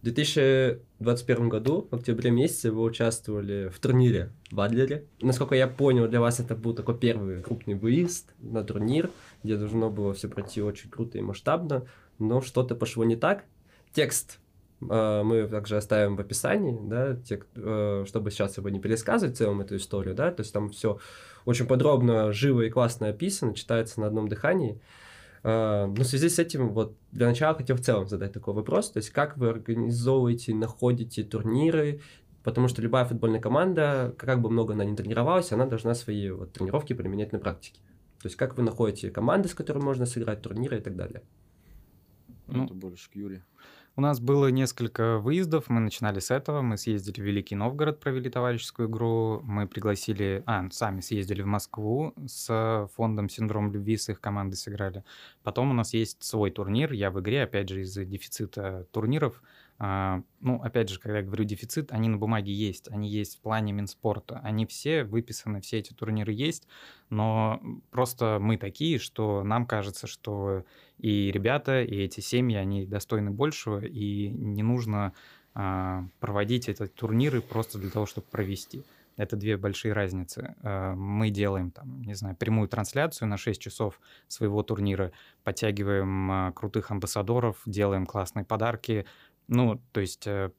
В 0.00 0.04
2021 0.04 1.48
году, 1.48 1.86
в 1.88 1.94
октябре 1.94 2.32
месяце, 2.32 2.72
вы 2.72 2.82
участвовали 2.82 3.68
в 3.68 3.78
турнире 3.78 4.32
в 4.50 4.60
Адлере. 4.60 5.06
Насколько 5.20 5.54
я 5.54 5.68
понял, 5.68 6.08
для 6.08 6.20
вас 6.20 6.40
это 6.40 6.56
был 6.56 6.74
такой 6.74 6.98
первый 6.98 7.40
крупный 7.40 7.74
выезд 7.74 8.34
на 8.40 8.64
турнир, 8.64 9.10
где 9.44 9.56
должно 9.56 9.90
было 9.90 10.12
все 10.12 10.28
пройти 10.28 10.60
очень 10.60 10.90
круто 10.90 11.18
и 11.18 11.20
масштабно, 11.20 11.86
но 12.18 12.40
что-то 12.40 12.74
пошло 12.74 13.04
не 13.04 13.14
так. 13.14 13.44
Текст 13.92 14.40
мы 14.88 15.46
также 15.48 15.76
оставим 15.76 16.16
в 16.16 16.20
описании, 16.20 16.78
да, 16.82 17.16
те, 17.16 17.42
э, 17.54 18.04
чтобы 18.06 18.30
сейчас 18.30 18.56
его 18.56 18.68
не 18.68 18.80
пересказывать 18.80 19.36
целом 19.36 19.60
эту 19.60 19.76
историю, 19.76 20.14
да, 20.14 20.30
то 20.30 20.40
есть 20.40 20.52
там 20.52 20.70
все 20.70 20.98
очень 21.44 21.66
подробно, 21.66 22.32
живо 22.32 22.62
и 22.62 22.70
классно 22.70 23.08
описано, 23.08 23.54
читается 23.54 24.00
на 24.00 24.06
одном 24.06 24.28
дыхании. 24.28 24.80
Э, 25.42 25.86
но 25.86 26.02
в 26.02 26.06
связи 26.06 26.28
с 26.28 26.38
этим, 26.38 26.70
вот 26.70 26.96
для 27.10 27.26
начала 27.26 27.54
хотел 27.54 27.76
в 27.76 27.80
целом 27.80 28.08
задать 28.08 28.32
такой 28.32 28.54
вопрос, 28.54 28.90
то 28.90 28.98
есть 28.98 29.10
как 29.10 29.36
вы 29.36 29.50
организовываете, 29.50 30.54
находите 30.54 31.22
турниры, 31.24 32.00
потому 32.42 32.68
что 32.68 32.82
любая 32.82 33.04
футбольная 33.04 33.40
команда, 33.40 34.14
как 34.18 34.40
бы 34.40 34.50
много 34.50 34.74
она 34.74 34.84
ни 34.84 34.94
тренировалась, 34.94 35.52
она 35.52 35.66
должна 35.66 35.94
свои 35.94 36.30
вот, 36.30 36.52
тренировки 36.52 36.92
применять 36.92 37.32
на 37.32 37.38
практике. 37.38 37.80
То 38.20 38.26
есть 38.26 38.36
как 38.36 38.56
вы 38.56 38.62
находите 38.62 39.10
команды, 39.10 39.48
с 39.48 39.54
которыми 39.54 39.84
можно 39.84 40.06
сыграть, 40.06 40.42
турниры 40.42 40.78
и 40.78 40.80
так 40.80 40.96
далее. 40.96 41.22
Ну, 42.46 42.64
это 42.64 42.74
больше 42.74 43.10
к 43.10 43.16
Юре. 43.16 43.44
У 43.94 44.00
нас 44.00 44.20
было 44.20 44.46
несколько 44.46 45.18
выездов, 45.18 45.68
мы 45.68 45.80
начинали 45.80 46.18
с 46.18 46.30
этого, 46.30 46.62
мы 46.62 46.78
съездили 46.78 47.20
в 47.20 47.24
Великий 47.26 47.56
Новгород, 47.56 48.00
провели 48.00 48.30
товарищескую 48.30 48.88
игру, 48.88 49.42
мы 49.44 49.68
пригласили, 49.68 50.42
а, 50.46 50.66
сами 50.70 51.00
съездили 51.00 51.42
в 51.42 51.46
Москву 51.46 52.14
с 52.26 52.88
фондом 52.96 53.28
«Синдром 53.28 53.70
любви», 53.70 53.98
с 53.98 54.08
их 54.08 54.18
командой 54.18 54.54
сыграли. 54.54 55.04
Потом 55.42 55.70
у 55.70 55.74
нас 55.74 55.92
есть 55.92 56.22
свой 56.22 56.50
турнир, 56.50 56.92
я 56.92 57.10
в 57.10 57.20
игре, 57.20 57.42
опять 57.42 57.68
же, 57.68 57.82
из-за 57.82 58.06
дефицита 58.06 58.86
турниров, 58.92 59.42
ну, 60.40 60.62
опять 60.62 60.90
же, 60.90 61.00
когда 61.00 61.18
я 61.18 61.24
говорю 61.24 61.44
дефицит, 61.44 61.90
они 61.90 62.08
на 62.08 62.16
бумаге 62.16 62.52
есть, 62.52 62.88
они 62.92 63.08
есть 63.08 63.38
в 63.38 63.40
плане 63.40 63.72
Минспорта, 63.72 64.38
они 64.44 64.64
все 64.64 65.02
выписаны, 65.02 65.60
все 65.60 65.78
эти 65.78 65.92
турниры 65.92 66.32
есть, 66.32 66.68
но 67.10 67.60
просто 67.90 68.38
мы 68.40 68.58
такие, 68.58 69.00
что 69.00 69.42
нам 69.42 69.66
кажется, 69.66 70.06
что 70.06 70.64
и 70.98 71.32
ребята, 71.32 71.82
и 71.82 71.96
эти 71.96 72.20
семьи, 72.20 72.56
они 72.56 72.86
достойны 72.86 73.32
большего, 73.32 73.84
и 73.84 74.28
не 74.28 74.62
нужно 74.62 75.14
а, 75.54 76.04
проводить 76.20 76.68
эти 76.68 76.86
турниры 76.86 77.40
просто 77.42 77.78
для 77.78 77.90
того, 77.90 78.06
чтобы 78.06 78.26
провести. 78.28 78.84
Это 79.16 79.36
две 79.36 79.58
большие 79.58 79.92
разницы. 79.92 80.54
А, 80.62 80.94
мы 80.94 81.30
делаем, 81.30 81.70
там, 81.70 82.02
не 82.02 82.14
знаю, 82.14 82.36
прямую 82.36 82.68
трансляцию 82.68 83.28
на 83.28 83.36
6 83.36 83.60
часов 83.60 84.00
своего 84.28 84.62
турнира, 84.62 85.12
подтягиваем 85.44 86.52
крутых 86.54 86.90
амбассадоров, 86.90 87.60
делаем 87.66 88.06
классные 88.06 88.44
подарки, 88.44 89.04
ну, 89.48 89.80
то 89.92 90.00
есть 90.00 90.26
э, 90.26 90.50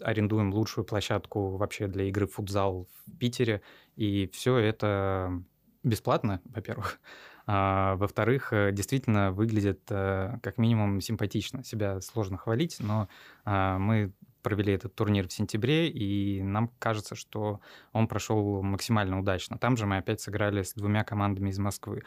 арендуем 0.00 0.52
лучшую 0.52 0.84
площадку 0.84 1.56
вообще 1.56 1.86
для 1.86 2.04
игры 2.04 2.26
в 2.26 2.34
футзал 2.34 2.88
в 3.06 3.18
Питере, 3.18 3.62
и 3.96 4.28
все 4.32 4.56
это 4.56 5.42
бесплатно, 5.82 6.40
во-первых. 6.44 7.00
А, 7.52 7.96
во-вторых, 7.96 8.52
э, 8.52 8.70
действительно 8.70 9.32
выглядит 9.32 9.80
э, 9.90 10.38
как 10.40 10.56
минимум 10.56 11.00
симпатично. 11.00 11.64
Себя 11.64 12.00
сложно 12.00 12.36
хвалить, 12.36 12.76
но 12.78 13.08
а, 13.44 13.76
мы 13.76 14.12
провели 14.42 14.74
этот 14.74 14.94
турнир 14.94 15.26
в 15.26 15.32
сентябре, 15.32 15.88
и 15.88 16.42
нам 16.42 16.70
кажется, 16.78 17.16
что 17.16 17.60
он 17.92 18.06
прошел 18.06 18.62
максимально 18.62 19.18
удачно. 19.18 19.58
Там 19.58 19.76
же 19.76 19.86
мы 19.86 19.96
опять 19.96 20.20
сыграли 20.20 20.62
с 20.62 20.74
двумя 20.74 21.02
командами 21.02 21.50
из 21.50 21.58
Москвы. 21.58 22.04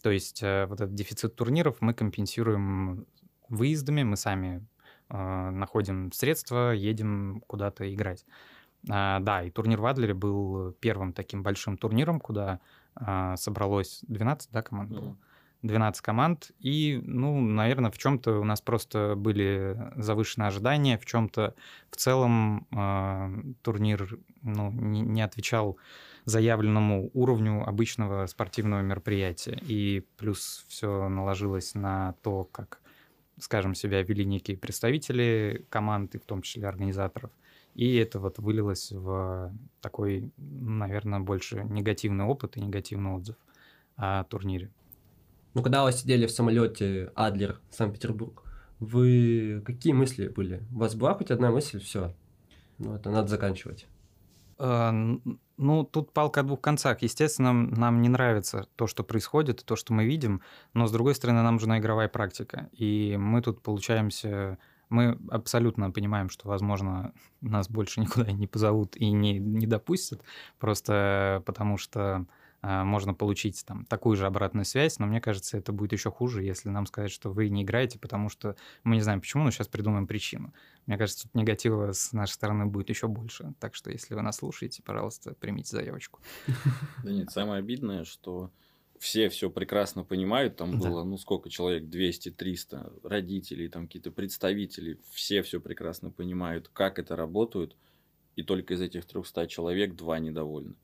То 0.00 0.12
есть 0.12 0.42
вот 0.42 0.80
этот 0.80 0.94
дефицит 0.94 1.34
турниров 1.34 1.78
мы 1.80 1.92
компенсируем 1.92 3.06
выездами, 3.48 4.04
мы 4.04 4.16
сами 4.16 4.64
находим 5.08 6.12
средства, 6.12 6.72
едем 6.72 7.42
куда-то 7.46 7.92
играть. 7.92 8.24
А, 8.90 9.20
да, 9.20 9.42
и 9.42 9.50
турнир 9.50 9.80
в 9.80 9.86
Адлере 9.86 10.14
был 10.14 10.72
первым 10.80 11.12
таким 11.12 11.42
большим 11.42 11.76
турниром, 11.78 12.20
куда 12.20 12.60
а, 12.94 13.36
собралось 13.36 14.00
12, 14.08 14.50
да, 14.50 14.62
команд 14.62 14.90
было? 14.90 15.16
12 15.62 16.02
команд, 16.02 16.50
и, 16.60 17.00
ну, 17.02 17.40
наверное, 17.40 17.90
в 17.90 17.96
чем-то 17.96 18.38
у 18.38 18.44
нас 18.44 18.60
просто 18.60 19.14
были 19.16 19.92
завышенные 19.96 20.48
ожидания, 20.48 20.98
в 20.98 21.06
чем-то 21.06 21.54
в 21.90 21.96
целом 21.96 22.66
э, 22.70 23.54
турнир 23.62 24.18
ну, 24.42 24.70
не, 24.70 25.00
не 25.00 25.22
отвечал 25.22 25.78
заявленному 26.26 27.10
уровню 27.14 27.66
обычного 27.66 28.26
спортивного 28.26 28.82
мероприятия. 28.82 29.58
И 29.62 30.06
плюс 30.18 30.66
все 30.68 31.08
наложилось 31.08 31.74
на 31.74 32.12
то, 32.22 32.44
как, 32.44 32.82
скажем, 33.38 33.74
себя 33.74 34.02
вели 34.02 34.24
некие 34.24 34.56
представители 34.56 35.66
команд, 35.68 36.14
и 36.14 36.18
в 36.18 36.24
том 36.24 36.42
числе 36.42 36.66
организаторов. 36.66 37.30
И 37.74 37.96
это 37.96 38.20
вот 38.20 38.38
вылилось 38.38 38.92
в 38.92 39.52
такой, 39.80 40.30
наверное, 40.36 41.20
больше 41.20 41.64
негативный 41.64 42.24
опыт 42.24 42.56
и 42.56 42.60
негативный 42.60 43.10
отзыв 43.12 43.36
о 43.96 44.24
турнире. 44.24 44.70
Ну, 45.54 45.62
когда 45.62 45.84
вы 45.84 45.92
сидели 45.92 46.26
в 46.26 46.30
самолете 46.30 47.10
Адлер, 47.14 47.60
Санкт-Петербург, 47.70 48.42
вы 48.80 49.62
какие 49.64 49.92
мысли 49.92 50.28
были? 50.28 50.62
У 50.72 50.78
вас 50.78 50.94
была 50.94 51.14
хоть 51.14 51.30
одна 51.30 51.50
мысль, 51.50 51.80
все, 51.80 52.14
ну, 52.78 52.94
это 52.94 53.10
надо 53.10 53.28
заканчивать. 53.28 53.86
А, 54.58 54.92
ну, 55.56 55.84
тут 55.84 56.12
палка 56.12 56.40
о 56.40 56.42
двух 56.42 56.60
концах. 56.60 57.02
Естественно, 57.02 57.52
нам 57.52 58.02
не 58.02 58.08
нравится 58.08 58.66
то, 58.76 58.86
что 58.86 59.04
происходит, 59.04 59.64
то, 59.64 59.76
что 59.76 59.92
мы 59.92 60.04
видим, 60.04 60.42
но, 60.72 60.86
с 60.86 60.92
другой 60.92 61.14
стороны, 61.14 61.42
нам 61.42 61.54
нужна 61.54 61.78
игровая 61.78 62.08
практика. 62.08 62.68
И 62.72 63.16
мы 63.18 63.42
тут 63.42 63.62
получаемся... 63.62 64.58
Мы 64.90 65.18
абсолютно 65.30 65.90
понимаем, 65.90 66.28
что, 66.28 66.48
возможно, 66.48 67.12
нас 67.40 67.68
больше 67.68 68.00
никуда 68.00 68.30
не 68.32 68.46
позовут 68.46 68.96
и 68.96 69.10
не, 69.10 69.38
не 69.38 69.66
допустят, 69.66 70.22
просто 70.58 71.42
потому 71.46 71.78
что 71.78 72.26
можно 72.64 73.12
получить 73.12 73.64
там 73.66 73.84
такую 73.84 74.16
же 74.16 74.26
обратную 74.26 74.64
связь, 74.64 74.98
но 74.98 75.06
мне 75.06 75.20
кажется, 75.20 75.58
это 75.58 75.72
будет 75.72 75.92
еще 75.92 76.10
хуже, 76.10 76.42
если 76.42 76.70
нам 76.70 76.86
сказать, 76.86 77.10
что 77.10 77.30
вы 77.30 77.50
не 77.50 77.62
играете, 77.62 77.98
потому 77.98 78.28
что 78.28 78.56
мы 78.84 78.94
не 78.96 79.02
знаем 79.02 79.20
почему, 79.20 79.44
но 79.44 79.50
сейчас 79.50 79.68
придумаем 79.68 80.06
причину. 80.06 80.54
Мне 80.86 80.96
кажется, 80.96 81.24
тут 81.24 81.34
негатива 81.34 81.92
с 81.92 82.12
нашей 82.12 82.32
стороны 82.32 82.66
будет 82.66 82.88
еще 82.88 83.06
больше. 83.06 83.52
Так 83.60 83.74
что, 83.74 83.90
если 83.90 84.14
вы 84.14 84.22
нас 84.22 84.36
слушаете, 84.36 84.82
пожалуйста, 84.82 85.34
примите 85.34 85.70
заявочку. 85.70 86.20
Да 87.02 87.10
нет, 87.10 87.30
самое 87.30 87.58
обидное, 87.58 88.04
что 88.04 88.50
все 88.98 89.28
все 89.28 89.50
прекрасно 89.50 90.02
понимают, 90.02 90.56
там 90.56 90.78
да. 90.78 90.88
было, 90.88 91.04
ну, 91.04 91.18
сколько 91.18 91.50
человек, 91.50 91.84
200-300 91.84 93.06
родителей, 93.06 93.68
там 93.68 93.86
какие-то 93.86 94.10
представители, 94.10 94.98
все 95.10 95.42
все 95.42 95.60
прекрасно 95.60 96.10
понимают, 96.10 96.68
как 96.72 96.98
это 96.98 97.14
работает, 97.14 97.76
и 98.36 98.42
только 98.42 98.72
из 98.74 98.80
этих 98.80 99.04
300 99.04 99.48
человек 99.48 99.94
два 99.94 100.18
недовольны. 100.18 100.76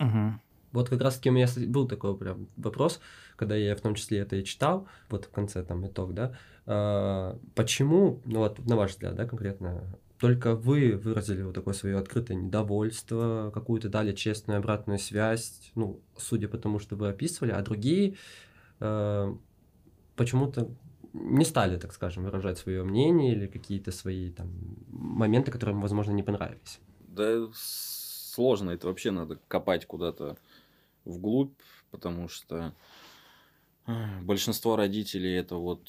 Угу. 0.00 0.40
Вот 0.72 0.88
как 0.88 1.00
раз 1.00 1.16
таки 1.16 1.30
у 1.30 1.32
меня 1.32 1.46
был 1.68 1.86
такой 1.86 2.16
прям 2.16 2.48
вопрос, 2.56 3.00
когда 3.36 3.56
я 3.56 3.76
в 3.76 3.80
том 3.80 3.94
числе 3.94 4.18
это 4.18 4.36
и 4.36 4.44
читал, 4.44 4.88
вот 5.08 5.26
в 5.26 5.30
конце 5.30 5.62
там 5.62 5.86
итог, 5.86 6.14
да, 6.14 6.36
а, 6.66 7.38
почему, 7.54 8.20
ну 8.24 8.40
вот 8.40 8.58
на 8.66 8.76
ваш 8.76 8.92
взгляд, 8.92 9.14
да, 9.14 9.26
конкретно, 9.26 9.96
только 10.18 10.54
вы 10.54 10.96
выразили 10.96 11.42
вот 11.42 11.54
такое 11.54 11.74
свое 11.74 11.98
открытое 11.98 12.34
недовольство, 12.34 13.50
какую-то 13.52 13.88
дали 13.88 14.12
честную 14.12 14.58
обратную 14.58 14.98
связь, 14.98 15.72
ну, 15.74 16.00
судя 16.16 16.48
по 16.48 16.58
тому, 16.58 16.78
что 16.78 16.94
вы 16.94 17.08
описывали, 17.08 17.50
а 17.50 17.60
другие 17.60 18.16
э, 18.78 19.34
почему-то 20.14 20.70
не 21.12 21.44
стали, 21.44 21.76
так 21.76 21.92
скажем, 21.92 22.24
выражать 22.24 22.58
свое 22.58 22.84
мнение 22.84 23.32
или 23.32 23.46
какие-то 23.46 23.90
свои 23.90 24.30
там 24.30 24.48
моменты, 24.90 25.50
которые 25.50 25.74
им, 25.74 25.82
возможно, 25.82 26.12
не 26.12 26.22
понравились. 26.22 26.78
Да 27.00 27.48
сложно, 28.32 28.70
это 28.70 28.86
вообще 28.86 29.10
надо 29.10 29.38
копать 29.48 29.86
куда-то 29.86 30.36
вглубь, 31.04 31.58
потому 31.90 32.28
что 32.28 32.74
большинство 34.22 34.76
родителей 34.76 35.34
это 35.34 35.56
вот 35.56 35.88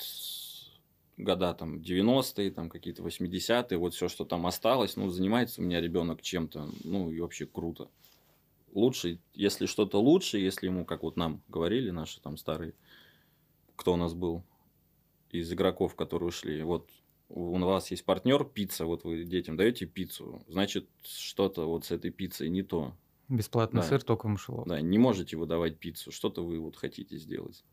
года 1.18 1.54
там 1.54 1.78
90-е, 1.78 2.52
там 2.52 2.70
какие-то 2.70 3.04
80-е, 3.04 3.78
вот 3.78 3.94
все, 3.94 4.08
что 4.08 4.26
там 4.26 4.48
осталось, 4.48 4.96
ну, 4.96 5.10
занимается 5.10 5.62
у 5.62 5.64
меня 5.64 5.80
ребенок 5.80 6.22
чем-то, 6.22 6.70
ну, 6.84 7.12
и 7.12 7.20
вообще 7.20 7.46
круто. 7.46 7.90
Лучше, 8.74 9.20
если 9.36 9.68
что-то 9.68 10.00
лучше, 10.00 10.40
если 10.40 10.66
ему, 10.66 10.86
как 10.86 11.04
вот 11.04 11.16
нам 11.16 11.44
говорили 11.48 11.92
наши 11.92 12.20
там 12.20 12.38
старые, 12.38 12.74
кто 13.76 13.94
у 13.94 13.98
нас 13.98 14.16
был 14.16 14.44
из 15.30 15.52
игроков, 15.54 15.96
которые 15.96 16.30
ушли, 16.30 16.64
вот 16.64 16.90
у 17.30 17.58
вас 17.58 17.92
есть 17.92 18.06
партнер 18.06 18.44
пицца, 18.44 18.86
вот 18.86 19.04
вы 19.04 19.24
детям 19.24 19.58
даете 19.58 19.86
пиццу, 19.86 20.44
значит, 20.48 20.90
что-то 21.04 21.68
вот 21.68 21.86
с 21.86 21.92
этой 21.92 22.12
пиццей 22.12 22.50
не 22.50 22.64
то. 22.64 22.96
Бесплатный 23.30 23.82
да. 23.82 23.88
сыр 23.88 24.04
только 24.04 24.28
в 24.28 24.30
мышеловке. 24.30 24.70
Да, 24.70 24.82
не 24.82 24.98
можете 24.98 25.38
выдавать 25.38 25.78
пиццу, 25.78 26.12
что-то 26.12 26.44
вы 26.44 26.60
вот 26.60 26.76
хотите 26.76 27.18
сделать. 27.18 27.64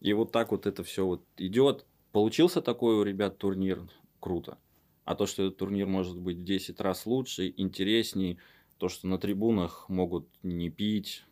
И 0.00 0.12
вот 0.12 0.32
так 0.32 0.50
вот 0.50 0.66
это 0.66 0.82
все 0.82 1.06
вот 1.06 1.24
идет. 1.36 1.86
Получился 2.12 2.60
такой 2.62 2.96
у 2.96 3.02
ребят 3.02 3.38
турнир, 3.38 3.88
круто. 4.20 4.58
А 5.04 5.14
то, 5.14 5.26
что 5.26 5.44
этот 5.44 5.58
турнир 5.58 5.86
может 5.86 6.18
быть 6.18 6.38
в 6.38 6.44
10 6.44 6.80
раз 6.80 7.06
лучше, 7.06 7.52
интересней, 7.56 8.38
то, 8.78 8.88
что 8.88 9.06
на 9.06 9.18
трибунах 9.18 9.88
могут 9.88 10.28
не 10.42 10.70
пить 10.70 11.24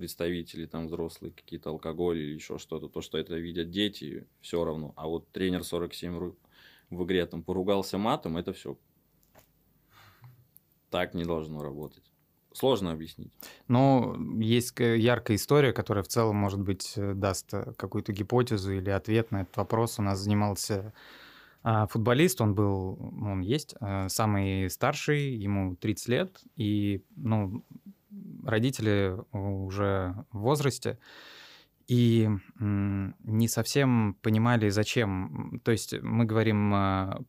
представители 0.00 0.64
там 0.64 0.86
взрослые, 0.86 1.30
какие-то 1.30 1.68
алкоголь 1.68 2.18
или 2.18 2.32
еще 2.32 2.56
что-то, 2.56 2.88
то, 2.88 3.02
что 3.02 3.18
это 3.18 3.34
видят 3.34 3.68
дети, 3.68 4.26
все 4.40 4.64
равно. 4.64 4.94
А 4.96 5.06
вот 5.06 5.30
тренер 5.30 5.62
47 5.62 6.32
в 6.88 7.04
игре 7.04 7.26
там 7.26 7.42
поругался 7.42 7.98
матом, 7.98 8.38
это 8.38 8.54
все. 8.54 8.78
Так 10.88 11.12
не 11.12 11.24
должно 11.24 11.62
работать. 11.62 12.09
Сложно 12.52 12.92
объяснить. 12.92 13.32
Но 13.68 14.16
есть 14.40 14.74
яркая 14.78 15.36
история, 15.36 15.72
которая 15.72 16.02
в 16.02 16.08
целом, 16.08 16.36
может 16.36 16.60
быть, 16.60 16.94
э, 16.96 17.14
даст 17.14 17.54
э, 17.54 17.72
какую-то 17.76 18.12
гипотезу 18.12 18.72
или 18.72 18.90
ответ 18.90 19.30
на 19.30 19.42
этот 19.42 19.56
вопрос. 19.56 19.98
У 20.00 20.02
нас 20.02 20.18
занимался 20.18 20.92
а, 21.62 21.86
футболист, 21.86 22.40
он 22.40 22.54
был, 22.54 22.98
он 23.22 23.40
есть, 23.40 23.74
э, 23.80 24.08
самый 24.08 24.70
старший, 24.70 25.34
ему 25.34 25.76
30 25.76 26.08
лет, 26.08 26.40
и 26.56 27.04
ну, 27.16 27.62
родители 28.44 29.16
уже 29.32 30.14
в 30.32 30.38
возрасте, 30.38 30.98
и 31.90 32.28
не 32.48 33.48
совсем 33.48 34.14
понимали, 34.22 34.68
зачем. 34.68 35.60
То 35.64 35.72
есть 35.72 36.00
мы 36.00 36.24
говорим 36.24 36.72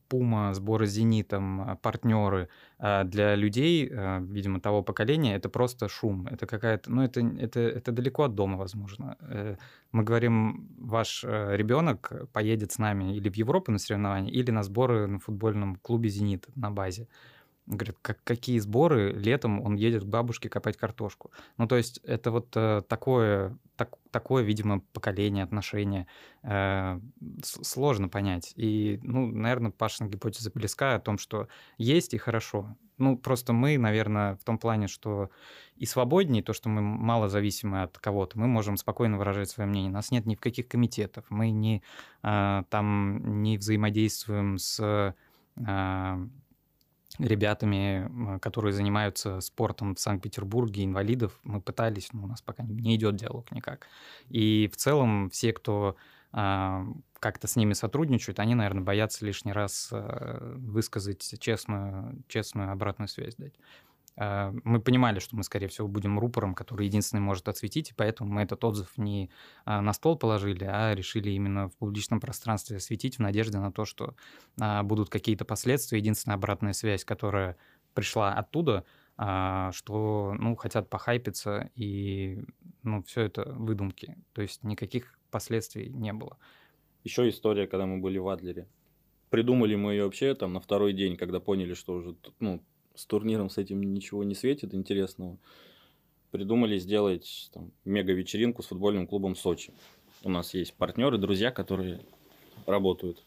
Пума, 0.08 0.54
сборы 0.54 0.86
с 0.86 0.90
Зенитом, 0.90 1.76
партнеры. 1.82 2.48
А 2.78 3.02
для 3.02 3.34
людей, 3.34 3.90
а, 3.92 4.20
видимо, 4.20 4.60
того 4.60 4.82
поколения, 4.84 5.34
это 5.34 5.48
просто 5.48 5.88
шум. 5.88 6.28
Это 6.28 6.46
какая-то... 6.46 6.92
Ну, 6.92 7.02
это, 7.02 7.20
это, 7.40 7.58
это 7.58 7.90
далеко 7.90 8.22
от 8.22 8.36
дома, 8.36 8.56
возможно. 8.56 9.16
Э, 9.20 9.56
мы 9.90 10.04
говорим, 10.04 10.68
ваш 10.78 11.24
э, 11.24 11.56
ребенок 11.56 12.12
поедет 12.32 12.70
с 12.70 12.78
нами 12.78 13.16
или 13.16 13.28
в 13.28 13.34
Европу 13.34 13.72
на 13.72 13.78
соревнования, 13.78 14.30
или 14.30 14.52
на 14.52 14.62
сборы 14.62 15.08
на 15.08 15.18
футбольном 15.18 15.74
клубе 15.76 16.08
«Зенит» 16.08 16.46
на 16.54 16.70
базе. 16.70 17.08
Говорит, 17.66 17.96
как, 18.02 18.18
какие 18.24 18.58
сборы 18.58 19.12
летом 19.12 19.60
он 19.60 19.76
едет 19.76 20.02
к 20.02 20.06
бабушке 20.06 20.48
копать 20.48 20.76
картошку. 20.76 21.30
Ну, 21.58 21.68
то 21.68 21.76
есть 21.76 21.98
это 21.98 22.32
вот 22.32 22.48
э, 22.56 22.82
такое, 22.88 23.56
так, 23.76 23.96
такое, 24.10 24.42
видимо, 24.42 24.80
поколение, 24.92 25.44
отношение. 25.44 26.08
Э, 26.42 26.98
сложно 27.42 28.08
понять. 28.08 28.52
И, 28.56 28.98
ну, 29.04 29.26
наверное, 29.26 29.70
Пашина 29.70 30.08
гипотеза 30.08 30.50
близка 30.52 30.96
о 30.96 31.00
том, 31.00 31.18
что 31.18 31.46
есть 31.78 32.14
и 32.14 32.18
хорошо. 32.18 32.76
Ну, 32.98 33.16
просто 33.16 33.52
мы, 33.52 33.78
наверное, 33.78 34.36
в 34.36 34.44
том 34.44 34.58
плане, 34.58 34.88
что 34.88 35.30
и 35.76 35.86
свободнее, 35.86 36.42
то, 36.42 36.52
что 36.52 36.68
мы 36.68 36.82
мало 36.82 37.28
зависимы 37.28 37.82
от 37.82 37.98
кого-то, 37.98 38.38
мы 38.38 38.48
можем 38.48 38.76
спокойно 38.76 39.18
выражать 39.18 39.50
свое 39.50 39.68
мнение. 39.68 39.90
Нас 39.90 40.10
нет 40.10 40.26
ни 40.26 40.34
в 40.34 40.40
каких 40.40 40.68
комитетов, 40.68 41.24
мы 41.28 41.50
не, 41.50 41.82
э, 42.22 42.62
там 42.68 43.42
не 43.42 43.56
взаимодействуем 43.56 44.58
с... 44.58 45.14
Э, 45.56 46.26
ребятами, 47.18 48.38
которые 48.38 48.72
занимаются 48.72 49.40
спортом 49.40 49.94
в 49.94 50.00
Санкт-Петербурге, 50.00 50.84
инвалидов, 50.84 51.38
мы 51.42 51.60
пытались, 51.60 52.12
но 52.12 52.24
у 52.24 52.26
нас 52.26 52.40
пока 52.40 52.62
не 52.62 52.96
идет 52.96 53.16
диалог 53.16 53.50
никак. 53.52 53.86
И 54.28 54.70
в 54.72 54.76
целом 54.76 55.30
все, 55.30 55.52
кто 55.52 55.96
а, 56.32 56.86
как-то 57.20 57.46
с 57.46 57.56
ними 57.56 57.74
сотрудничают, 57.74 58.38
они, 58.40 58.54
наверное, 58.54 58.82
боятся 58.82 59.24
лишний 59.24 59.52
раз 59.52 59.90
а, 59.92 60.54
высказать 60.56 61.34
честную, 61.38 62.22
честную 62.28 62.72
обратную 62.72 63.08
связь 63.08 63.36
дать. 63.36 63.54
А, 64.16 64.52
мы 64.64 64.80
понимали, 64.80 65.18
что 65.18 65.36
мы, 65.36 65.42
скорее 65.42 65.68
всего, 65.68 65.88
будем 65.88 66.18
рупором, 66.18 66.54
который 66.54 66.86
единственный 66.86 67.20
может 67.20 67.48
отсветить, 67.48 67.90
и 67.90 67.94
поэтому 67.94 68.32
мы 68.32 68.42
этот 68.42 68.62
отзыв 68.64 68.96
не 68.96 69.30
а, 69.64 69.80
на 69.80 69.92
стол 69.92 70.16
положили, 70.16 70.64
а 70.64 70.94
решили 70.94 71.30
именно 71.30 71.68
в 71.68 71.76
публичном 71.76 72.20
пространстве 72.20 72.76
осветить 72.76 73.16
в 73.16 73.20
надежде 73.20 73.58
на 73.58 73.72
то, 73.72 73.84
что 73.84 74.14
а, 74.60 74.82
будут 74.82 75.08
какие-то 75.08 75.44
последствия. 75.44 75.98
Единственная 75.98 76.36
обратная 76.36 76.72
связь, 76.72 77.04
которая 77.04 77.56
пришла 77.94 78.32
оттуда, 78.32 78.84
что, 79.14 80.34
ну, 80.38 80.56
хотят 80.56 80.88
похайпиться, 80.88 81.70
и, 81.74 82.42
ну, 82.82 83.02
все 83.02 83.20
это 83.20 83.44
выдумки. 83.52 84.16
То 84.32 84.40
есть 84.40 84.64
никаких 84.64 85.18
последствий 85.30 85.90
не 85.90 86.14
было. 86.14 86.38
Еще 87.04 87.28
история, 87.28 87.66
когда 87.66 87.84
мы 87.84 87.98
были 87.98 88.16
в 88.18 88.28
Адлере. 88.28 88.66
придумали 89.28 89.74
мы 89.76 89.92
ее 89.92 90.04
вообще 90.04 90.34
там 90.34 90.54
на 90.54 90.60
второй 90.60 90.94
день, 90.94 91.16
когда 91.18 91.40
поняли, 91.40 91.74
что 91.74 91.94
уже 91.94 92.16
ну, 92.40 92.62
с 92.94 93.06
турниром 93.06 93.50
с 93.50 93.58
этим 93.58 93.82
ничего 93.94 94.24
не 94.24 94.34
светит 94.34 94.74
интересного. 94.74 95.38
Придумали 96.30 96.78
сделать 96.78 97.50
там, 97.52 97.72
мега-вечеринку 97.84 98.62
с 98.62 98.66
футбольным 98.66 99.06
клубом 99.06 99.36
Сочи. 99.36 99.72
У 100.22 100.30
нас 100.30 100.54
есть 100.54 100.74
партнеры, 100.74 101.18
друзья, 101.18 101.50
которые 101.50 102.00
работают 102.66 103.24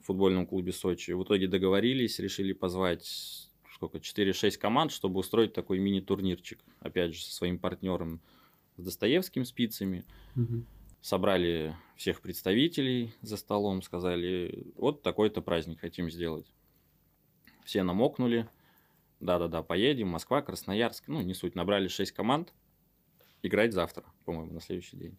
в 0.00 0.06
футбольном 0.06 0.46
клубе 0.46 0.72
Сочи. 0.72 1.12
В 1.12 1.22
итоге 1.22 1.48
договорились, 1.48 2.18
решили 2.18 2.52
позвать 2.52 3.48
сколько, 3.74 3.98
4-6 3.98 4.58
команд, 4.58 4.92
чтобы 4.92 5.20
устроить 5.20 5.52
такой 5.52 5.78
мини-турнирчик. 5.78 6.60
Опять 6.80 7.14
же, 7.14 7.22
со 7.22 7.34
своим 7.34 7.58
партнером 7.58 8.20
с 8.76 8.84
Достоевским 8.84 9.44
спицами. 9.44 10.04
Мгм. 10.34 10.66
Собрали 11.00 11.76
всех 11.96 12.20
представителей 12.22 13.12
за 13.20 13.36
столом, 13.36 13.82
сказали, 13.82 14.72
вот 14.76 15.02
такой-то 15.02 15.42
праздник 15.42 15.80
хотим 15.80 16.10
сделать. 16.10 16.46
Все 17.64 17.82
намокнули. 17.82 18.48
Да-да-да, 19.20 19.62
поедем. 19.62 20.08
Москва, 20.08 20.42
Красноярск. 20.42 21.08
Ну, 21.08 21.20
не 21.22 21.34
суть. 21.34 21.54
Набрали 21.54 21.88
6 21.88 22.12
команд. 22.12 22.52
Играть 23.42 23.72
завтра, 23.72 24.04
по-моему, 24.24 24.52
на 24.52 24.60
следующий 24.60 24.96
день. 24.96 25.18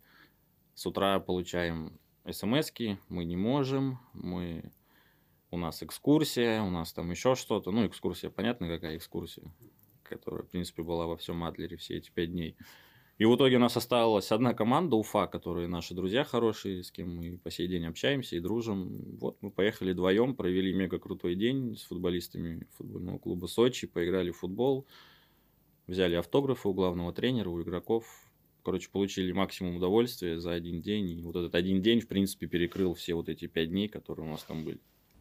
С 0.73 0.86
утра 0.86 1.19
получаем 1.19 1.99
смс 2.29 2.71
мы 3.08 3.23
не 3.23 3.36
можем, 3.36 3.99
мы... 4.13 4.71
у 5.51 5.58
нас 5.58 5.84
экскурсия, 5.84 6.62
у 6.62 6.69
нас 6.69 6.91
там 6.91 7.12
еще 7.12 7.36
что-то. 7.36 7.71
Ну, 7.71 7.86
экскурсия, 7.86 8.29
понятно, 8.29 8.67
какая 8.67 8.97
экскурсия, 8.97 9.53
которая, 10.03 10.43
в 10.43 10.49
принципе, 10.49 10.81
была 10.81 11.05
во 11.05 11.17
всем 11.17 11.43
Адлере 11.43 11.77
все 11.77 11.97
эти 11.97 12.10
пять 12.10 12.31
дней. 12.31 12.58
И 13.17 13.23
в 13.23 13.34
итоге 13.36 13.56
у 13.56 13.60
нас 13.60 13.78
осталась 13.78 14.30
одна 14.34 14.54
команда 14.54 14.97
Уфа, 14.97 15.28
которые 15.28 15.69
наши 15.69 15.93
друзья 15.93 16.25
хорошие, 16.25 16.84
с 16.84 16.91
кем 16.91 17.15
мы 17.15 17.38
по 17.38 17.49
сей 17.49 17.67
день 17.67 17.86
общаемся 17.86 18.36
и 18.36 18.41
дружим. 18.41 19.15
Вот 19.19 19.38
мы 19.41 19.51
поехали 19.51 19.93
вдвоем, 19.93 20.36
провели 20.36 20.73
мега 20.73 20.99
крутой 20.99 21.36
день 21.36 21.78
с 21.78 21.84
футболистами 21.84 22.67
футбольного 22.75 23.17
клуба 23.17 23.45
Сочи, 23.47 23.88
поиграли 23.88 24.32
в 24.32 24.38
футбол, 24.39 24.86
взяли 25.88 26.15
автографы 26.15 26.67
у 26.67 26.73
главного 26.73 27.13
тренера, 27.13 27.49
у 27.49 27.62
игроков. 27.62 28.06
Короче, 28.63 28.89
получили 28.91 29.32
максимум 29.32 29.78
удовольствия 29.78 30.38
за 30.39 30.51
один 30.51 30.82
день. 30.82 31.10
И 31.12 31.21
вот 31.21 31.38
этот 31.38 31.56
один 31.56 31.82
день, 31.82 32.01
в 32.01 32.08
принципе, 32.10 32.47
перекрыл 32.47 32.95
все 32.95 33.13
вот 33.13 33.30
эти 33.30 33.47
пять 33.47 33.69
дней, 33.69 33.88
которые 33.88 34.28
у 34.28 34.32
нас 34.32 34.43
там 34.43 34.65
были. 34.65 34.80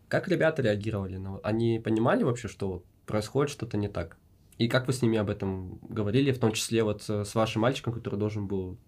Как 0.09 0.27
ребята 0.27 0.63
реагировали? 0.63 1.19
на- 1.19 1.39
Они 1.45 1.79
понимали 1.79 2.25
вообще, 2.25 2.49
что 2.49 2.83
происходит 3.07 3.53
что-то 3.53 3.77
не 3.77 3.89
так? 3.89 4.19
И 4.59 4.69
как 4.69 4.87
вы 4.87 4.93
с 4.93 5.03
ними 5.03 5.19
об 5.19 5.31
этом 5.31 5.79
говорили, 5.89 6.33
в 6.33 6.39
том 6.39 6.53
числе 6.53 6.85
вот 6.85 7.05
э, 7.09 7.25
с 7.25 7.35
вашим 7.35 7.63
мальчиком, 7.63 7.93
который 7.93 8.19
должен 8.19 8.47
был, 8.47 8.79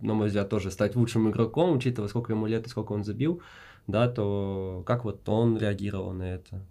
на 0.00 0.14
мой 0.14 0.28
взгляд, 0.28 0.48
тоже 0.48 0.70
стать 0.70 0.94
лучшим 0.96 1.28
игроком, 1.30 1.76
учитывая, 1.76 2.08
сколько 2.08 2.32
ему 2.32 2.46
лет 2.46 2.66
и 2.66 2.68
сколько 2.70 2.92
он 2.92 3.02
забил, 3.02 3.42
да, 3.86 4.08
то 4.08 4.82
как 4.86 5.04
вот 5.04 5.28
он 5.28 5.58
реагировал 5.58 6.12
на 6.12 6.22
это? 6.22 6.64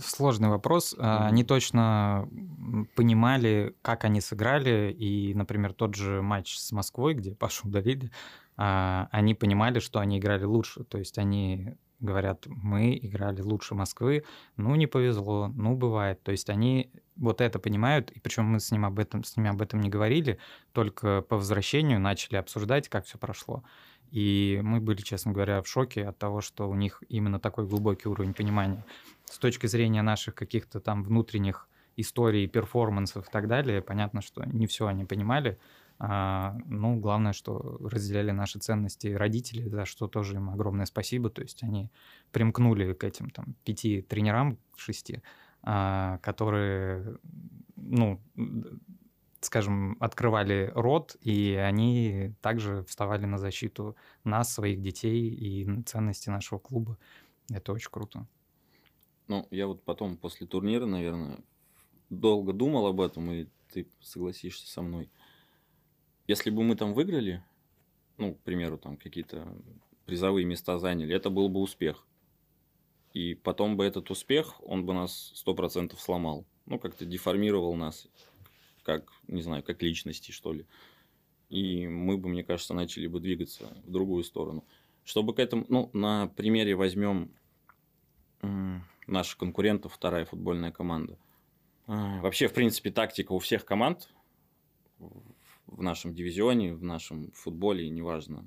Сложный 0.00 0.48
вопрос. 0.48 0.94
Мгм. 0.94 1.06
Они 1.06 1.44
точно 1.44 2.28
понимали, 2.94 3.76
как 3.82 4.04
они 4.04 4.20
сыграли, 4.20 4.92
и, 4.92 5.34
например, 5.34 5.74
тот 5.74 5.94
же 5.94 6.22
матч 6.22 6.56
с 6.56 6.72
Москвой, 6.72 7.14
где 7.14 7.34
Пашу 7.36 7.68
удалили, 7.68 8.10
а, 8.56 9.08
они 9.10 9.34
понимали, 9.34 9.78
что 9.78 9.98
они 10.00 10.18
играли 10.18 10.44
лучше. 10.44 10.84
То 10.84 10.98
есть 10.98 11.18
они 11.18 11.74
говорят, 12.02 12.46
мы 12.46 12.98
играли 13.00 13.40
лучше 13.40 13.74
Москвы, 13.74 14.24
ну 14.56 14.74
не 14.74 14.86
повезло, 14.86 15.48
ну 15.48 15.74
бывает. 15.74 16.22
То 16.22 16.32
есть 16.32 16.50
они 16.50 16.90
вот 17.16 17.40
это 17.40 17.58
понимают, 17.58 18.10
и 18.10 18.20
причем 18.20 18.44
мы 18.44 18.60
с 18.60 18.70
ним 18.70 18.84
об 18.84 18.98
этом, 18.98 19.24
с 19.24 19.36
ними 19.36 19.50
об 19.50 19.62
этом 19.62 19.80
не 19.80 19.88
говорили, 19.88 20.38
только 20.72 21.22
по 21.22 21.36
возвращению 21.36 22.00
начали 22.00 22.36
обсуждать, 22.36 22.88
как 22.88 23.06
все 23.06 23.18
прошло. 23.18 23.64
И 24.10 24.60
мы 24.62 24.80
были, 24.80 25.00
честно 25.00 25.32
говоря, 25.32 25.62
в 25.62 25.68
шоке 25.68 26.04
от 26.04 26.18
того, 26.18 26.42
что 26.42 26.68
у 26.68 26.74
них 26.74 27.02
именно 27.08 27.40
такой 27.40 27.66
глубокий 27.66 28.08
уровень 28.08 28.34
понимания. 28.34 28.84
С 29.24 29.38
точки 29.38 29.66
зрения 29.66 30.02
наших 30.02 30.34
каких-то 30.34 30.80
там 30.80 31.02
внутренних 31.02 31.68
историй, 31.96 32.46
перформансов 32.46 33.28
и 33.28 33.30
так 33.30 33.48
далее, 33.48 33.80
понятно, 33.80 34.20
что 34.20 34.44
не 34.44 34.66
все 34.66 34.86
они 34.86 35.04
понимали. 35.04 35.58
А, 35.98 36.56
ну, 36.66 36.98
главное, 36.98 37.32
что 37.32 37.78
разделяли 37.80 38.30
наши 38.32 38.58
ценности 38.58 39.08
родители, 39.08 39.68
за 39.68 39.84
что 39.84 40.08
тоже 40.08 40.36
им 40.36 40.50
огромное 40.50 40.86
спасибо. 40.86 41.30
То 41.30 41.42
есть 41.42 41.62
они 41.62 41.90
примкнули 42.32 42.92
к 42.94 43.04
этим 43.04 43.30
там 43.30 43.54
пяти 43.64 44.02
тренерам, 44.02 44.58
шести, 44.76 45.22
а, 45.62 46.18
которые, 46.18 47.18
ну, 47.76 48.20
скажем, 49.40 49.96
открывали 50.00 50.70
рот, 50.74 51.16
и 51.20 51.54
они 51.54 52.34
также 52.40 52.84
вставали 52.84 53.24
на 53.26 53.38
защиту 53.38 53.96
нас, 54.24 54.52
своих 54.54 54.80
детей 54.80 55.28
и 55.28 55.82
ценностей 55.82 56.30
нашего 56.30 56.58
клуба. 56.58 56.98
Это 57.50 57.72
очень 57.72 57.90
круто. 57.90 58.26
Ну, 59.28 59.46
я 59.50 59.66
вот 59.66 59.82
потом 59.84 60.16
после 60.16 60.46
турнира, 60.46 60.86
наверное, 60.86 61.38
долго 62.10 62.52
думал 62.52 62.86
об 62.86 63.00
этом, 63.00 63.30
и 63.32 63.46
ты 63.72 63.88
согласишься 64.00 64.70
со 64.70 64.82
мной. 64.82 65.10
Если 66.26 66.50
бы 66.50 66.62
мы 66.62 66.76
там 66.76 66.94
выиграли, 66.94 67.42
ну, 68.16 68.34
к 68.34 68.40
примеру, 68.40 68.78
там 68.78 68.96
какие-то 68.96 69.56
призовые 70.06 70.44
места 70.44 70.78
заняли, 70.78 71.14
это 71.14 71.30
был 71.30 71.48
бы 71.48 71.60
успех. 71.60 72.06
И 73.12 73.34
потом 73.34 73.76
бы 73.76 73.84
этот 73.84 74.10
успех, 74.10 74.60
он 74.62 74.86
бы 74.86 74.94
нас 74.94 75.32
сто 75.34 75.54
процентов 75.54 76.00
сломал. 76.00 76.46
Ну, 76.66 76.78
как-то 76.78 77.04
деформировал 77.04 77.74
нас, 77.74 78.08
как, 78.82 79.12
не 79.26 79.42
знаю, 79.42 79.62
как 79.62 79.82
личности, 79.82 80.30
что 80.30 80.52
ли. 80.52 80.66
И 81.48 81.86
мы 81.86 82.16
бы, 82.16 82.28
мне 82.28 82.42
кажется, 82.42 82.72
начали 82.72 83.06
бы 83.06 83.20
двигаться 83.20 83.76
в 83.84 83.90
другую 83.90 84.24
сторону. 84.24 84.64
Чтобы 85.04 85.34
к 85.34 85.38
этому, 85.40 85.66
ну, 85.68 85.90
на 85.92 86.28
примере 86.28 86.74
возьмем 86.74 87.34
наших 89.06 89.38
конкурентов, 89.38 89.92
вторая 89.92 90.24
футбольная 90.24 90.72
команда. 90.72 91.18
Вообще, 91.86 92.48
в 92.48 92.54
принципе, 92.54 92.90
тактика 92.90 93.32
у 93.32 93.38
всех 93.38 93.64
команд 93.64 94.08
в- 95.76 95.82
нашем 95.82 96.14
дивизионе, 96.14 96.74
в 96.74 96.82
нашем 96.82 97.30
футболе, 97.32 97.88
неважно. 97.88 98.44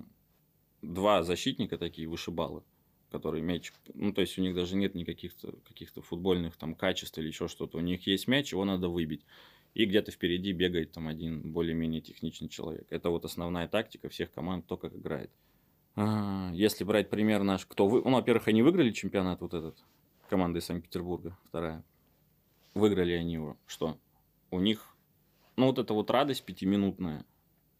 Два 0.82 1.24
защитника 1.24 1.78
такие, 1.78 2.08
вышибалы, 2.08 2.64
которые 3.12 3.42
мяч... 3.44 3.74
Ну, 3.94 4.14
то 4.14 4.22
есть 4.22 4.38
у 4.38 4.42
них 4.42 4.56
даже 4.56 4.76
нет 4.76 4.96
никаких 4.96 5.34
каких-то 5.68 6.02
футбольных 6.02 6.58
там 6.58 6.76
качеств 6.76 7.18
или 7.18 7.28
еще 7.28 7.48
что-то. 7.48 7.78
У 7.78 7.82
них 7.82 8.06
есть 8.08 8.28
мяч, 8.28 8.52
его 8.52 8.66
надо 8.66 8.90
выбить. 8.90 9.26
И 9.74 9.86
где-то 9.86 10.12
впереди 10.12 10.54
бегает 10.54 10.94
там 10.94 11.08
один 11.08 11.52
более-менее 11.52 12.02
техничный 12.02 12.48
человек. 12.48 12.88
Это 12.90 13.10
вот 13.10 13.26
основная 13.26 13.68
тактика 13.68 14.08
всех 14.10 14.32
команд, 14.32 14.66
кто 14.66 14.78
как 14.78 14.96
играет. 14.96 15.32
А, 15.96 16.52
Если 16.54 16.84
брать 16.84 17.10
пример 17.10 17.44
наш, 17.44 17.66
кто 17.66 17.88
вы... 17.88 18.02
Ну, 18.02 18.12
во-первых, 18.12 18.48
они 18.48 18.62
выиграли 18.62 18.92
чемпионат 18.92 19.42
вот 19.42 19.54
этот, 19.54 19.78
команда 20.30 20.60
из 20.60 20.66
Санкт-Петербурга, 20.66 21.38
вторая. 21.46 21.84
Выиграли 22.74 23.14
они 23.14 23.34
его. 23.34 23.58
Что? 23.66 23.98
У 24.52 24.60
них, 24.60 24.95
ну, 25.58 25.68
вот 25.68 25.80
эта 25.80 25.94
вот 25.94 26.10
радость 26.12 26.44
пятиминутная, 26.46 27.26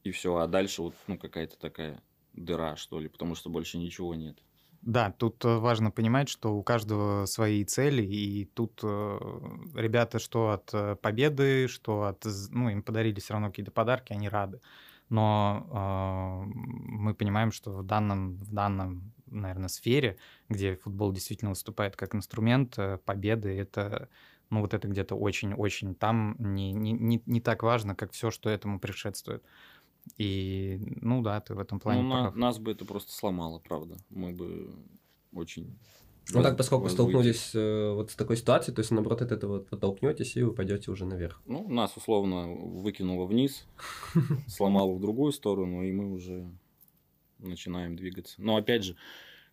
и 0.04 0.12
все, 0.12 0.36
а 0.36 0.48
дальше 0.48 0.82
вот, 0.82 0.96
ну, 1.08 1.18
какая-то 1.18 1.58
такая 1.58 2.02
дыра, 2.34 2.76
что 2.76 3.00
ли, 3.00 3.08
потому 3.08 3.36
что 3.36 3.50
больше 3.50 3.78
ничего 3.78 4.14
нет. 4.16 4.38
Да, 4.86 5.12
тут 5.12 5.44
э, 5.44 5.58
важно 5.58 5.90
понимать, 5.90 6.30
что 6.30 6.56
у 6.56 6.62
каждого 6.62 7.26
свои 7.26 7.66
цели, 7.66 8.04
и 8.04 8.46
тут 8.46 8.82
э, 8.84 9.20
ребята 9.74 10.20
что 10.20 10.52
от 10.52 10.70
э, 10.74 10.96
победы, 10.96 11.68
что 11.68 12.04
от... 12.04 12.24
Ну, 12.52 12.70
им 12.70 12.84
подарили 12.84 13.20
все 13.20 13.34
равно 13.34 13.50
какие-то 13.50 13.72
подарки, 13.72 14.14
они 14.14 14.30
рады. 14.30 14.62
Но 15.10 15.68
э, 15.72 16.52
мы 16.54 17.16
понимаем, 17.16 17.52
что 17.52 17.72
в 17.72 17.84
данном, 17.84 18.38
в 18.38 18.54
данном, 18.54 19.12
наверное, 19.26 19.70
сфере, 19.70 20.18
где 20.50 20.76
футбол 20.76 21.12
действительно 21.12 21.50
выступает 21.50 21.96
как 21.96 22.14
инструмент, 22.14 22.78
победы— 23.06 23.58
это, 23.60 24.08
ну, 24.50 24.62
вот 24.62 24.74
это 24.74 24.88
где-то 24.88 25.16
очень-очень 25.16 25.96
там 25.96 26.36
не, 26.40 26.72
не, 26.72 26.92
не, 26.92 27.22
не 27.26 27.42
так 27.42 27.64
важно, 27.64 27.96
как 27.96 28.12
все, 28.12 28.32
что 28.32 28.50
этому 28.50 28.80
предшествует. 28.80 29.44
И, 30.18 30.80
ну 31.02 31.22
да, 31.22 31.42
ты 31.42 31.56
в 31.56 31.60
этом 31.60 31.80
плане 31.80 32.04
ну, 32.04 32.10
на- 32.10 32.32
нас 32.32 32.60
бы 32.60 32.72
это 32.72 32.86
просто 32.86 33.12
сломало, 33.12 33.60
правда. 33.60 33.98
Мы 34.10 34.32
бы 34.34 34.74
очень... 35.34 35.78
Ну 36.34 36.42
так, 36.42 36.58
поскольку 36.58 36.90
столкнулись 36.90 37.52
э, 37.54 37.92
вот 37.92 38.10
с 38.10 38.16
такой 38.16 38.38
ситуацией, 38.38 38.74
то 38.74 38.80
есть, 38.80 38.90
наоборот, 38.90 39.22
от 39.22 39.32
этого 39.32 39.60
вот 39.60 39.72
оттолкнетесь, 39.72 40.36
и 40.36 40.42
вы 40.42 40.54
пойдете 40.54 40.90
уже 40.90 41.06
наверх. 41.06 41.40
Ну, 41.46 41.68
нас 41.70 41.96
условно 41.98 42.48
выкинуло 42.48 43.26
вниз, 43.26 43.68
сломало 44.48 44.94
в 44.96 45.00
другую 45.00 45.34
сторону, 45.34 45.84
и 45.84 45.92
мы 45.92 46.12
уже 46.12 46.50
начинаем 47.38 47.96
двигаться. 47.96 48.42
Но 48.42 48.56
опять 48.56 48.84
же, 48.84 48.96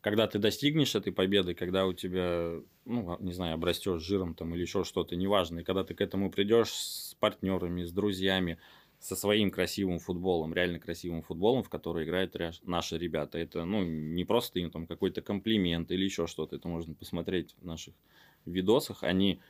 когда 0.02 0.26
ты 0.26 0.40
достигнешь 0.40 0.96
этой 0.96 1.12
победы, 1.12 1.54
когда 1.54 1.86
у 1.86 1.92
тебя, 1.92 2.56
ну, 2.84 3.16
не 3.20 3.32
знаю, 3.32 3.54
обрастешь 3.54 4.02
жиром 4.02 4.34
там 4.34 4.52
или 4.54 4.62
еще 4.62 4.82
что-то, 4.82 5.14
неважно, 5.14 5.60
и 5.60 5.64
когда 5.64 5.84
ты 5.84 5.94
к 5.94 6.00
этому 6.00 6.30
придешь 6.30 6.70
с 6.70 7.16
партнерами, 7.20 7.84
с 7.84 7.92
друзьями, 7.92 8.58
со 8.98 9.14
своим 9.14 9.52
красивым 9.52 10.00
футболом, 10.00 10.54
реально 10.54 10.80
красивым 10.80 11.22
футболом, 11.22 11.62
в 11.62 11.68
который 11.68 12.04
играют 12.04 12.36
наши 12.64 12.98
ребята. 12.98 13.38
Это, 13.38 13.64
ну, 13.64 13.84
не 13.84 14.24
просто 14.24 14.58
им 14.58 14.70
там 14.70 14.86
какой-то 14.86 15.22
комплимент 15.22 15.90
или 15.92 16.04
еще 16.04 16.26
что-то. 16.26 16.56
Это 16.56 16.68
можно 16.68 16.94
посмотреть 16.94 17.54
в 17.60 17.64
наших 17.64 17.94
видосах. 18.44 19.04
Они, 19.04 19.40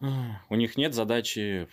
а, 0.00 0.42
у 0.50 0.56
них 0.56 0.76
нет 0.76 0.94
задачи, 0.94 1.68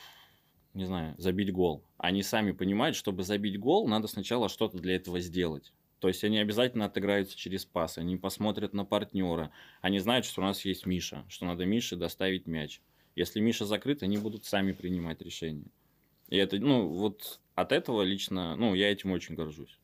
не 0.74 0.86
знаю, 0.86 1.16
забить 1.18 1.52
гол. 1.54 1.84
Они 1.98 2.24
сами 2.24 2.52
понимают, 2.52 2.96
чтобы 2.96 3.24
забить 3.24 3.60
гол, 3.60 3.88
надо 3.88 4.08
сначала 4.08 4.50
что-то 4.50 4.80
для 4.80 4.96
этого 4.96 5.20
сделать. 5.20 5.74
То 6.02 6.08
есть 6.08 6.24
они 6.24 6.40
обязательно 6.40 6.86
отыграются 6.86 7.38
через 7.38 7.64
пас, 7.64 8.00
они 8.00 8.18
посмотрят 8.18 8.74
на 8.74 8.86
партнера, 8.86 9.52
они 9.82 10.00
знают, 10.00 10.26
что 10.26 10.42
у 10.42 10.44
нас 10.44 10.66
есть 10.66 10.88
Миша, 10.88 11.24
что 11.30 11.46
надо 11.46 11.66
Мише 11.66 11.96
доставить 11.96 12.48
мяч. 12.48 12.82
Если 13.16 13.40
Миша 13.40 13.66
закрыт, 13.66 14.02
они 14.02 14.18
будут 14.18 14.44
сами 14.44 14.72
принимать 14.72 15.22
решения. 15.22 15.68
И 16.30 16.38
это, 16.38 16.58
ну, 16.58 16.88
вот 16.88 17.40
от 17.54 17.72
этого 17.72 18.02
лично, 18.02 18.56
ну, 18.56 18.74
я 18.74 18.92
этим 18.92 19.12
очень 19.12 19.36
горжусь. 19.36 19.78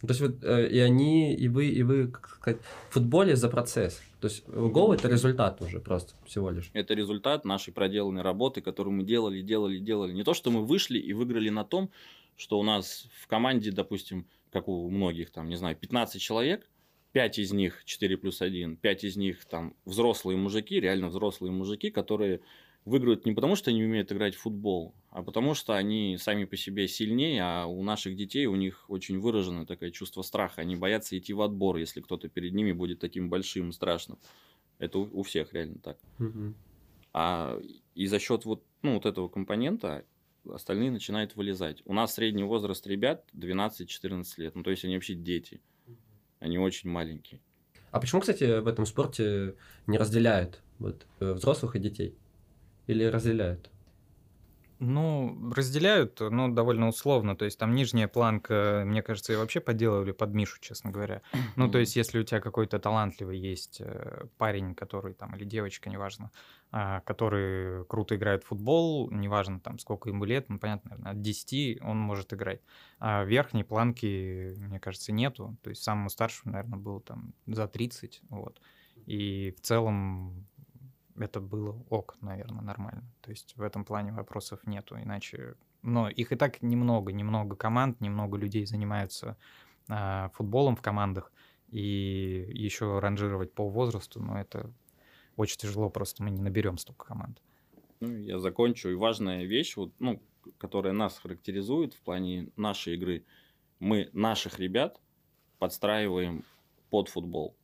То 0.00 0.08
есть 0.08 0.20
вот 0.22 0.42
э, 0.42 0.68
и 0.70 0.78
они, 0.78 1.34
и 1.34 1.48
вы, 1.48 1.66
и 1.66 1.82
вы, 1.82 2.08
как 2.08 2.28
сказать, 2.28 2.60
в 2.88 2.94
футболе 2.94 3.36
за 3.36 3.50
процесс. 3.50 4.00
То 4.20 4.28
есть 4.28 4.48
гол 4.48 4.94
это 4.94 5.06
результат 5.08 5.60
уже 5.60 5.80
просто 5.80 6.14
всего 6.24 6.50
лишь. 6.50 6.70
Это 6.72 6.94
результат 6.94 7.44
нашей 7.44 7.74
проделанной 7.74 8.22
работы, 8.22 8.62
которую 8.62 8.94
мы 8.94 9.02
делали, 9.02 9.42
делали, 9.42 9.78
делали. 9.78 10.14
Не 10.14 10.22
то, 10.22 10.32
что 10.32 10.50
мы 10.50 10.64
вышли 10.64 10.98
и 10.98 11.12
выиграли 11.12 11.50
на 11.50 11.64
том, 11.64 11.90
что 12.36 12.58
у 12.58 12.62
нас 12.62 13.06
в 13.20 13.26
команде, 13.26 13.70
допустим, 13.72 14.26
как 14.50 14.68
у 14.68 14.88
многих, 14.90 15.30
там, 15.30 15.48
не 15.48 15.56
знаю, 15.56 15.76
15 15.76 16.20
человек, 16.20 16.68
5 17.12 17.38
из 17.38 17.52
них 17.52 17.84
4 17.84 18.16
плюс 18.16 18.42
1, 18.42 18.76
5 18.76 19.04
из 19.04 19.16
них 19.16 19.44
там 19.44 19.74
взрослые 19.84 20.36
мужики, 20.36 20.80
реально 20.80 21.08
взрослые 21.08 21.52
мужики, 21.52 21.90
которые 21.90 22.40
выигрывают 22.84 23.26
не 23.26 23.32
потому, 23.32 23.56
что 23.56 23.70
они 23.70 23.84
умеют 23.84 24.12
играть 24.12 24.34
в 24.34 24.40
футбол, 24.40 24.94
а 25.10 25.22
потому 25.22 25.54
что 25.54 25.74
они 25.74 26.16
сами 26.18 26.44
по 26.44 26.56
себе 26.56 26.88
сильнее, 26.88 27.42
а 27.42 27.66
у 27.66 27.82
наших 27.82 28.16
детей 28.16 28.46
у 28.46 28.56
них 28.56 28.84
очень 28.88 29.18
выражено 29.18 29.66
такое 29.66 29.90
чувство 29.90 30.22
страха. 30.22 30.62
Они 30.62 30.76
боятся 30.76 31.16
идти 31.18 31.32
в 31.32 31.42
отбор, 31.42 31.76
если 31.76 32.00
кто-то 32.00 32.28
перед 32.28 32.54
ними 32.54 32.72
будет 32.72 32.98
таким 32.98 33.28
большим 33.28 33.70
и 33.70 33.72
страшным. 33.72 34.18
Это 34.78 34.98
у, 34.98 35.20
у 35.20 35.22
всех 35.22 35.52
реально 35.52 35.78
так. 35.80 35.98
Мгм. 36.18 36.54
А 37.12 37.60
и 37.94 38.06
за 38.06 38.18
счет 38.18 38.44
вот, 38.44 38.64
ну, 38.82 38.94
вот 38.94 39.06
этого 39.06 39.28
компонента 39.28 40.04
остальные 40.50 40.90
начинают 40.90 41.36
вылезать. 41.36 41.82
У 41.84 41.92
нас 41.92 42.14
средний 42.14 42.44
возраст 42.44 42.86
ребят 42.86 43.24
12-14 43.34 44.24
лет. 44.38 44.54
Ну, 44.54 44.62
то 44.62 44.70
есть 44.70 44.84
они 44.84 44.94
вообще 44.94 45.14
дети. 45.14 45.60
Они 46.40 46.58
очень 46.58 46.90
маленькие. 46.90 47.40
А 47.90 48.00
почему, 48.00 48.20
кстати, 48.20 48.60
в 48.60 48.66
этом 48.66 48.86
спорте 48.86 49.54
не 49.86 49.98
разделяют 49.98 50.62
вот, 50.78 51.06
э, 51.20 51.32
взрослых 51.32 51.76
и 51.76 51.78
детей? 51.78 52.16
Или 52.86 53.04
разделяют? 53.04 53.70
Ну, 54.80 55.52
разделяют, 55.54 56.20
но 56.20 56.48
довольно 56.48 56.88
условно. 56.88 57.36
То 57.36 57.44
есть 57.44 57.58
там 57.58 57.74
нижняя 57.74 58.06
планка, 58.06 58.84
мне 58.86 59.02
кажется, 59.02 59.32
и 59.32 59.36
вообще 59.36 59.60
поделали 59.60 60.12
под 60.12 60.34
Мишу, 60.34 60.58
честно 60.60 60.90
говоря. 60.90 61.22
Ну, 61.56 61.68
то 61.68 61.78
есть 61.78 61.96
если 61.96 62.20
у 62.20 62.22
тебя 62.22 62.40
какой-то 62.40 62.78
талантливый 62.78 63.38
есть 63.38 63.80
э, 63.80 64.26
парень, 64.36 64.74
который 64.74 65.14
там, 65.14 65.34
или 65.34 65.44
девочка, 65.44 65.90
неважно, 65.90 66.30
а, 66.70 67.00
который 67.00 67.84
круто 67.86 68.14
играет 68.14 68.44
в 68.44 68.48
футбол, 68.48 69.10
неважно 69.10 69.58
там 69.58 69.78
сколько 69.78 70.08
ему 70.08 70.24
лет, 70.24 70.48
ну, 70.48 70.58
понятно, 70.58 70.90
наверное, 70.90 71.12
от 71.12 71.22
10 71.22 71.82
он 71.82 71.98
может 71.98 72.32
играть. 72.32 72.60
А 73.00 73.24
верхней 73.24 73.64
планки, 73.64 74.54
мне 74.58 74.78
кажется, 74.78 75.12
нету. 75.12 75.56
То 75.62 75.70
есть 75.70 75.82
самому 75.82 76.10
старшему, 76.10 76.52
наверное, 76.52 76.78
было 76.78 77.00
там 77.00 77.32
за 77.46 77.66
30, 77.66 78.22
вот. 78.28 78.60
И 79.06 79.54
в 79.56 79.60
целом 79.62 80.46
это 81.22 81.40
было 81.40 81.76
ок, 81.90 82.16
наверное, 82.20 82.62
нормально. 82.62 83.04
То 83.20 83.30
есть 83.30 83.56
в 83.56 83.62
этом 83.62 83.84
плане 83.84 84.12
вопросов 84.12 84.60
нету, 84.66 84.96
иначе... 84.96 85.54
Но 85.82 86.08
их 86.08 86.32
и 86.32 86.36
так 86.36 86.60
немного, 86.62 87.12
немного 87.12 87.54
команд, 87.56 88.00
немного 88.00 88.36
людей 88.36 88.66
занимаются 88.66 89.36
а, 89.88 90.30
футболом 90.34 90.76
в 90.76 90.82
командах, 90.82 91.32
и 91.70 92.50
еще 92.52 92.98
ранжировать 92.98 93.52
по 93.52 93.68
возрасту, 93.68 94.20
ну, 94.20 94.34
это 94.36 94.72
очень 95.36 95.58
тяжело, 95.58 95.90
просто 95.90 96.22
мы 96.22 96.30
не 96.30 96.40
наберем 96.40 96.78
столько 96.78 97.06
команд. 97.06 97.42
Ну, 98.00 98.16
я 98.16 98.38
закончу. 98.38 98.88
И 98.88 98.94
важная 98.94 99.44
вещь, 99.44 99.76
вот, 99.76 99.92
ну, 99.98 100.22
которая 100.58 100.92
нас 100.92 101.18
характеризует 101.18 101.94
в 101.94 102.00
плане 102.00 102.50
нашей 102.56 102.94
игры, 102.94 103.24
мы 103.80 104.08
наших 104.12 104.58
ребят 104.58 105.00
подстраиваем 105.58 106.44
под 106.90 107.08
футбол. 107.08 107.56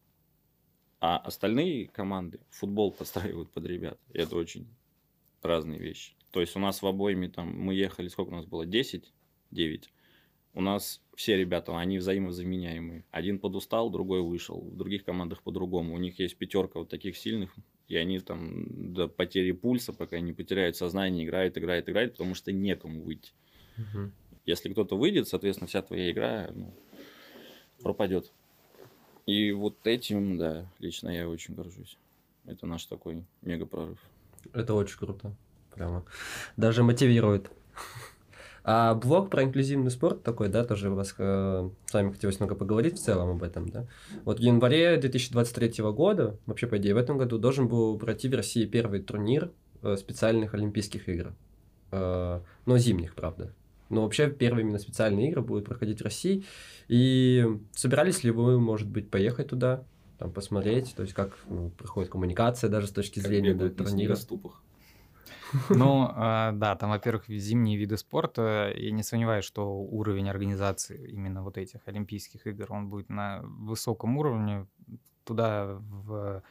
А 1.07 1.18
остальные 1.18 1.88
команды 1.88 2.40
футбол 2.48 2.90
подстраивают 2.90 3.50
под 3.50 3.66
ребят. 3.66 3.98
И 4.14 4.18
это 4.18 4.36
очень 4.36 4.66
разные 5.42 5.78
вещи. 5.78 6.14
То 6.30 6.40
есть 6.40 6.57
у 6.57 6.59
нас 6.59 6.80
в 6.80 6.86
обоими 6.86 7.26
там, 7.26 7.55
мы 7.55 7.74
ехали, 7.74 8.09
сколько 8.09 8.30
у 8.30 8.36
нас 8.36 8.46
было, 8.46 8.64
10, 8.64 9.12
9. 9.50 9.92
У 10.55 10.62
нас 10.62 11.02
все 11.14 11.36
ребята, 11.36 11.76
они 11.76 11.98
взаимозаменяемые. 11.98 13.05
Один 13.11 13.38
подустал, 13.38 13.90
другой 13.90 14.22
вышел. 14.22 14.62
В 14.62 14.78
других 14.78 15.05
командах 15.05 15.42
по-другому. 15.42 15.92
У 15.92 15.98
них 15.98 16.18
есть 16.20 16.38
пятерка 16.38 16.78
вот 16.78 16.88
таких 16.88 17.18
сильных, 17.18 17.55
и 17.86 17.96
они 17.96 18.18
там 18.20 18.94
до 18.94 19.07
потери 19.07 19.52
пульса, 19.52 19.92
пока 19.92 20.20
не 20.20 20.32
потеряют 20.32 20.76
сознание, 20.78 21.26
играют, 21.26 21.59
играют, 21.59 21.86
играют, 21.86 22.12
потому 22.12 22.34
что 22.34 22.50
некому 22.50 23.02
выйти. 23.02 23.32
Мгм. 23.76 24.14
Если 24.46 24.70
кто-то 24.70 24.96
выйдет, 24.96 25.28
соответственно, 25.28 25.68
вся 25.68 25.82
твоя 25.82 26.11
игра 26.11 26.50
ну, 26.55 26.74
пропадет. 27.82 28.32
И 29.27 29.53
вот 29.53 29.87
этим, 29.87 30.37
да, 30.37 30.66
лично 30.79 31.09
я 31.09 31.29
очень 31.29 31.55
горжусь. 31.55 31.99
Это 32.47 32.66
наш 32.66 32.85
такой 32.85 33.25
мега 33.43 33.66
прорыв. 33.66 33.99
Это 34.53 34.75
очень 34.75 34.99
круто. 34.99 35.35
Прямо. 35.75 36.05
Даже 36.57 36.83
мотивирует. 36.83 37.51
А 38.66 38.95
блог 38.95 39.29
про 39.29 39.43
инклюзивный 39.43 39.91
спорт 39.91 40.22
такой, 40.22 40.49
да, 40.49 40.64
тоже 40.64 40.89
у 40.89 40.95
вас 40.95 41.14
э, 41.18 41.70
с 41.85 41.93
вами 41.93 42.12
хотелось 42.12 42.41
много 42.41 42.55
поговорить 42.55 42.99
в 42.99 43.03
целом 43.03 43.29
об 43.29 43.43
этом, 43.43 43.68
да. 43.68 43.87
Вот 44.25 44.39
в 44.39 44.43
январе 44.43 44.97
2023 44.97 45.85
года, 45.93 46.39
вообще, 46.47 46.66
по 46.66 46.79
идее, 46.79 46.95
в 46.95 46.97
этом 46.97 47.18
году 47.18 47.37
должен 47.37 47.68
был 47.68 47.99
пройти 47.99 48.27
в 48.27 48.35
России 48.35 48.64
первый 48.64 49.03
турнир 49.03 49.51
э, 49.83 49.97
специальных 49.99 50.55
Олимпийских 50.55 51.11
игр. 51.11 51.35
Э, 51.91 52.41
но 52.64 52.79
зимних, 52.79 53.14
правда. 53.14 53.53
Но 53.95 54.03
вообще 54.03 54.28
первые 54.28 54.64
именно 54.64 54.78
специальные 54.78 55.28
игры 55.28 55.42
будут 55.42 55.64
проходить 55.64 56.01
в 56.01 56.05
России. 56.05 56.45
И 56.88 57.47
собирались 57.72 58.24
ли 58.24 58.30
вы, 58.30 58.61
может 58.61 58.88
быть, 58.88 59.11
поехать 59.11 59.49
туда, 59.49 59.84
там 60.18 60.32
посмотреть, 60.32 60.95
то 60.95 61.03
есть 61.03 61.14
как 61.14 61.36
ну, 61.49 61.70
проходит 61.70 62.11
коммуникация 62.11 62.70
даже 62.70 62.86
с 62.86 62.90
точки 62.90 63.20
Как 63.20 63.28
зрения 63.28 63.55
на 63.55 63.70
турнира. 63.70 63.86
снегоступах. 63.88 64.62
Ну, 65.70 66.09
а, 66.11 66.53
да, 66.53 66.74
там, 66.76 66.90
во-первых, 66.90 67.28
зимние 67.28 67.78
виды 67.78 67.97
спорта. 67.97 68.72
Я 68.74 68.90
не 68.90 69.03
сомневаюсь, 69.03 69.45
что 69.45 69.80
уровень 69.80 70.28
организации 70.28 71.11
именно 71.11 71.42
вот 71.42 71.59
этих 71.59 71.80
Олимпийских 71.86 72.47
игр, 72.47 72.66
он 72.72 72.88
будет 72.88 73.09
на 73.09 73.40
высоком 73.42 74.16
уровне. 74.18 74.66
Туда 75.24 75.78
в 75.78 76.42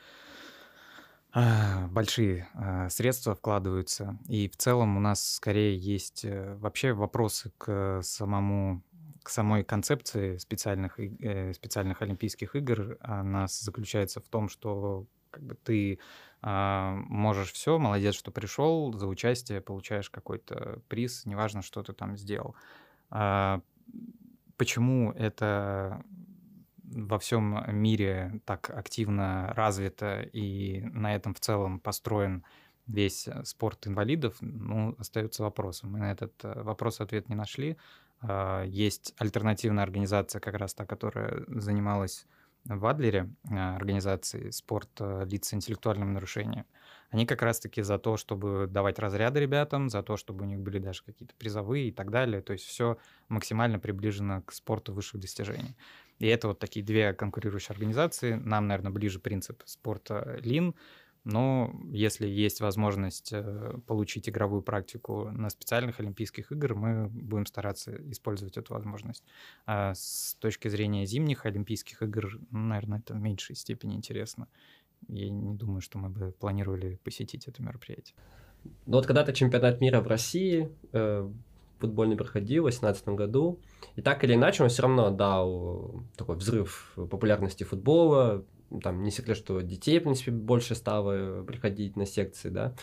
большие 1.89 2.47
а, 2.53 2.89
средства 2.89 3.33
вкладываются. 3.35 4.19
И 4.27 4.47
в 4.47 4.55
целом 4.55 4.97
у 4.97 4.99
нас 4.99 5.35
скорее 5.35 5.75
есть 5.77 6.25
э, 6.25 6.55
вообще 6.55 6.93
вопросы 6.93 7.51
к 7.57 8.01
самому 8.03 8.83
к 9.23 9.29
самой 9.29 9.63
концепции 9.63 10.37
специальных, 10.37 10.99
э, 10.99 11.53
специальных 11.53 12.01
Олимпийских 12.01 12.55
игр. 12.55 12.97
Она 12.99 13.47
заключается 13.47 14.19
в 14.19 14.27
том, 14.27 14.49
что 14.49 15.07
как 15.31 15.43
бы 15.43 15.55
ты 15.55 15.99
а, 16.41 16.95
можешь 17.07 17.53
все, 17.53 17.79
молодец, 17.79 18.15
что 18.15 18.31
пришел, 18.31 18.93
за 18.93 19.07
участие 19.07 19.61
получаешь 19.61 20.09
какой-то 20.09 20.81
приз, 20.89 21.25
неважно, 21.25 21.61
что 21.61 21.81
ты 21.81 21.93
там 21.93 22.17
сделал. 22.17 22.55
А, 23.09 23.61
почему 24.57 25.11
это 25.13 26.03
во 26.93 27.19
всем 27.19 27.63
мире 27.69 28.41
так 28.45 28.69
активно 28.69 29.53
развито 29.55 30.21
и 30.21 30.81
на 30.93 31.15
этом 31.15 31.33
в 31.33 31.39
целом 31.39 31.79
построен 31.79 32.43
весь 32.87 33.27
э, 33.27 33.43
спорт 33.45 33.87
инвалидов, 33.87 34.35
ну, 34.41 34.95
остается 34.99 35.43
вопросом. 35.43 35.91
Мы 35.91 35.99
на 35.99 36.11
этот 36.11 36.33
э, 36.43 36.61
вопрос 36.63 37.01
ответ 37.01 37.29
не 37.29 37.35
нашли. 37.35 37.77
А, 38.21 38.63
Есть 38.63 39.13
альтернативная 39.17 39.83
организация, 39.83 40.39
как 40.39 40.55
раз 40.55 40.73
та, 40.73 40.85
которая 40.85 41.43
занималась 41.47 42.25
в 42.65 42.85
Адлере, 42.85 43.29
а, 43.49 43.75
организации 43.75 44.49
спорт 44.51 44.89
э, 44.99 45.25
лиц 45.25 45.47
с 45.47 45.53
интеллектуальным 45.53 46.13
нарушением. 46.13 46.65
Они 47.09 47.25
как 47.25 47.41
раз-таки 47.41 47.83
за 47.83 47.99
то, 47.99 48.17
чтобы 48.17 48.67
давать 48.67 48.97
разряды 48.97 49.39
ребятам, 49.39 49.89
за 49.89 50.01
то, 50.01 50.17
чтобы 50.17 50.45
у 50.45 50.47
них 50.47 50.59
были 50.59 50.79
даже 50.79 51.03
какие-то 51.03 51.35
призовые 51.35 51.89
и 51.89 51.91
так 51.91 52.09
далее. 52.09 52.41
То 52.41 52.53
есть 52.53 52.65
все 52.65 52.97
максимально 53.27 53.77
приближено 53.79 54.41
к 54.41 54.51
спорту 54.51 54.93
высших 54.93 55.21
достижений. 55.21 55.75
И 56.19 56.27
это 56.27 56.47
вот 56.47 56.59
такие 56.59 56.85
две 56.85 57.13
конкурирующие 57.13 57.73
организации. 57.73 58.33
Нам, 58.33 58.67
наверное, 58.67 58.91
ближе 58.91 59.19
принцип 59.19 59.61
спорта 59.65 60.39
Лин, 60.41 60.75
но 61.23 61.73
если 61.89 62.27
есть 62.27 62.59
возможность 62.59 63.31
э, 63.31 63.77
получить 63.87 64.27
игровую 64.27 64.61
практику 64.61 65.29
на 65.31 65.49
специальных 65.49 66.01
Олимпийских 66.01 66.51
игр, 66.51 66.75
мы 66.75 67.07
будем 67.07 67.45
стараться 67.45 67.95
использовать 68.11 68.57
эту 68.57 68.73
возможность. 68.73 69.23
А 69.65 69.93
с 69.95 70.35
точки 70.39 70.67
зрения 70.67 71.05
зимних 71.05 71.45
Олимпийских 71.45 72.01
игр, 72.01 72.39
ну, 72.51 72.59
наверное, 72.59 72.99
это 72.99 73.13
в 73.13 73.21
меньшей 73.21 73.55
степени 73.55 73.95
интересно. 73.95 74.49
Я 75.07 75.29
не 75.29 75.55
думаю, 75.55 75.81
что 75.81 75.97
мы 75.97 76.09
бы 76.09 76.31
планировали 76.31 76.99
посетить 77.03 77.47
это 77.47 77.61
мероприятие. 77.61 78.15
Ну 78.85 78.97
вот 78.97 79.05
когда-то 79.05 79.33
чемпионат 79.33 79.81
мира 79.81 80.01
в 80.01 80.07
России 80.07 80.69
э, 80.91 81.29
футбольный 81.83 82.15
проходил 82.15 82.63
в 82.63 82.71
2018 82.71 83.09
году, 83.09 83.59
и 83.97 84.01
так 84.01 84.23
или 84.23 84.35
иначе 84.35 84.63
он 84.63 84.69
все 84.69 84.83
равно 84.83 85.09
дал 85.09 86.03
такой 86.15 86.37
взрыв 86.37 86.93
популярности 86.95 87.65
футбола. 87.65 88.45
Там 88.81 89.03
не 89.03 89.11
секрет, 89.11 89.35
что 89.35 89.59
детей, 89.61 89.99
в 89.99 90.03
принципе, 90.03 90.31
больше 90.31 90.75
стало 90.75 91.43
приходить 91.43 91.97
на 91.97 92.05
секции, 92.05 92.49
да. 92.49 92.73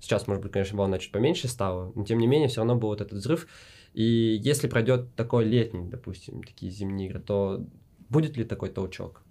Сейчас, 0.00 0.26
может 0.26 0.42
быть, 0.42 0.52
конечно, 0.52 0.76
волна 0.76 0.98
чуть 0.98 1.12
поменьше 1.12 1.48
стала, 1.48 1.92
но 1.94 2.04
тем 2.04 2.18
не 2.18 2.26
менее, 2.26 2.48
все 2.48 2.60
равно 2.60 2.76
был 2.76 2.88
вот 2.88 3.00
этот 3.00 3.18
взрыв. 3.18 3.46
И 3.94 4.04
если 4.44 4.68
пройдет 4.68 5.14
такой 5.16 5.44
летний, 5.44 5.88
допустим, 5.88 6.42
такие 6.42 6.70
зимние 6.70 7.08
игры, 7.08 7.20
то 7.20 7.64
будет 8.08 8.36
ли 8.36 8.44
такой 8.44 8.68
толчок? 8.68 9.22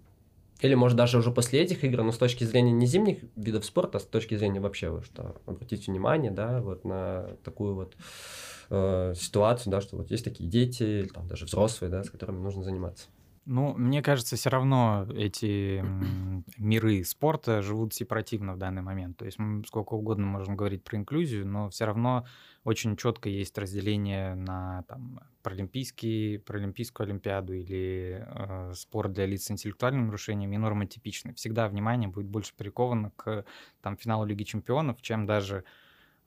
Или, 0.62 0.76
может, 0.76 0.98
даже 0.98 1.18
уже 1.18 1.32
после 1.32 1.62
этих 1.62 1.84
игр, 1.84 2.04
но 2.04 2.12
с 2.12 2.18
точки 2.18 2.44
зрения 2.44 2.72
не 2.72 2.86
зимних 2.86 3.20
видов 3.36 3.66
спорта, 3.66 3.98
а 3.98 4.02
с 4.02 4.06
точки 4.06 4.36
зрения 4.38 4.60
вообще, 4.60 5.02
что 5.04 5.36
обратите 5.48 5.92
внимание, 5.92 6.32
да, 6.32 6.62
вот 6.62 6.86
на 6.86 7.36
такую 7.44 7.74
вот 7.74 7.96
э, 8.72 9.14
ситуацию, 9.16 9.72
да, 9.72 9.82
что 9.82 9.98
вот 9.98 10.10
есть 10.10 10.24
такие 10.24 10.50
дети, 10.50 11.08
там 11.14 11.28
даже 11.28 11.46
взрослые, 11.46 11.92
да, 11.92 12.04
с 12.04 12.10
которыми 12.10 12.40
нужно 12.40 12.64
заниматься. 12.64 13.08
Ну, 13.46 13.74
мне 13.74 14.04
кажется, 14.04 14.36
все 14.36 14.50
равно 14.52 15.08
эти 15.16 15.84
миры 16.58 17.04
спорта 17.04 17.64
живут 17.64 17.94
сепаративно 17.94 18.54
в 18.54 18.58
данный 18.58 18.84
момент. 18.84 19.18
То 19.18 19.26
есть 19.26 19.40
мы 19.40 19.66
сколько 19.66 19.96
угодно 19.96 20.28
можем 20.28 20.56
говорить 20.56 20.84
про 20.84 20.98
инклюзию, 20.98 21.48
но 21.48 21.70
все 21.70 21.86
равно 21.86 22.26
очень 22.64 22.96
четко 22.96 23.30
есть 23.30 23.58
разделение 23.58 24.36
на 24.36 24.84
там, 24.88 25.22
паралимпийский, 25.42 26.38
паралимпийскую 26.38 27.06
олимпиаду 27.06 27.54
или 27.54 28.24
э, 28.28 28.74
спорт 28.76 29.12
для 29.14 29.26
лиц 29.26 29.46
с 29.46 29.52
интеллектуальными 29.52 30.06
нарушениями 30.06 30.56
и 30.56 30.60
нормотипичный. 30.60 31.34
Всегда 31.34 31.68
внимание 31.68 32.10
будет 32.10 32.28
больше 32.28 32.54
приковано 32.56 33.12
к 33.16 33.44
там, 33.82 33.98
финалу 33.98 34.24
Лиги 34.24 34.44
чемпионов, 34.44 35.02
чем 35.02 35.26
даже 35.26 35.64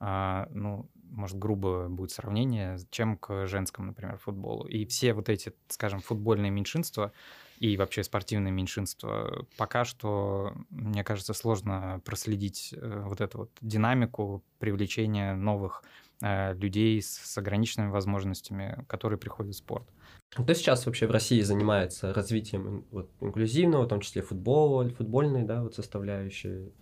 а, 0.01 0.49
ну, 0.51 0.91
может, 1.15 1.39
грубо 1.39 1.89
будет 1.89 2.11
сравнение, 2.11 2.79
чем 2.91 3.17
к 3.17 3.47
женскому, 3.47 3.89
например, 3.89 4.19
футболу. 4.19 4.67
И 4.67 4.85
все 4.85 5.15
вот 5.15 5.29
эти, 5.29 5.53
скажем, 5.69 6.01
футбольные 6.01 6.51
меньшинства 6.51 7.13
и 7.59 7.77
вообще 7.77 8.03
спортивные 8.03 8.53
меньшинства, 8.53 9.47
пока 9.57 9.85
что, 9.85 10.53
мне 10.71 11.05
кажется, 11.05 11.35
сложно 11.35 12.01
проследить 12.05 12.75
э, 12.77 13.03
вот 13.07 13.21
эту 13.21 13.39
вот 13.39 13.51
динамику 13.61 14.43
привлечения 14.59 15.35
новых 15.35 15.85
э, 16.21 16.55
людей 16.55 17.01
с 17.01 17.39
ограниченными 17.39 17.91
возможностями, 17.91 18.85
которые 18.89 19.19
приходят 19.19 19.55
в 19.55 19.59
спорт. 19.59 19.89
Кто 20.31 20.53
сейчас 20.53 20.85
вообще 20.87 21.07
в 21.07 21.13
России 21.13 21.41
занимается 21.43 22.13
развитием 22.13 22.85
вот, 22.91 23.09
инклюзивного, 23.21 23.85
в 23.85 23.89
том 23.89 24.01
числе 24.01 24.21
футбола, 24.23 24.89
футбольной, 24.91 25.45
да, 25.45 25.63
вот 25.63 25.77
составляющей? 25.77 26.73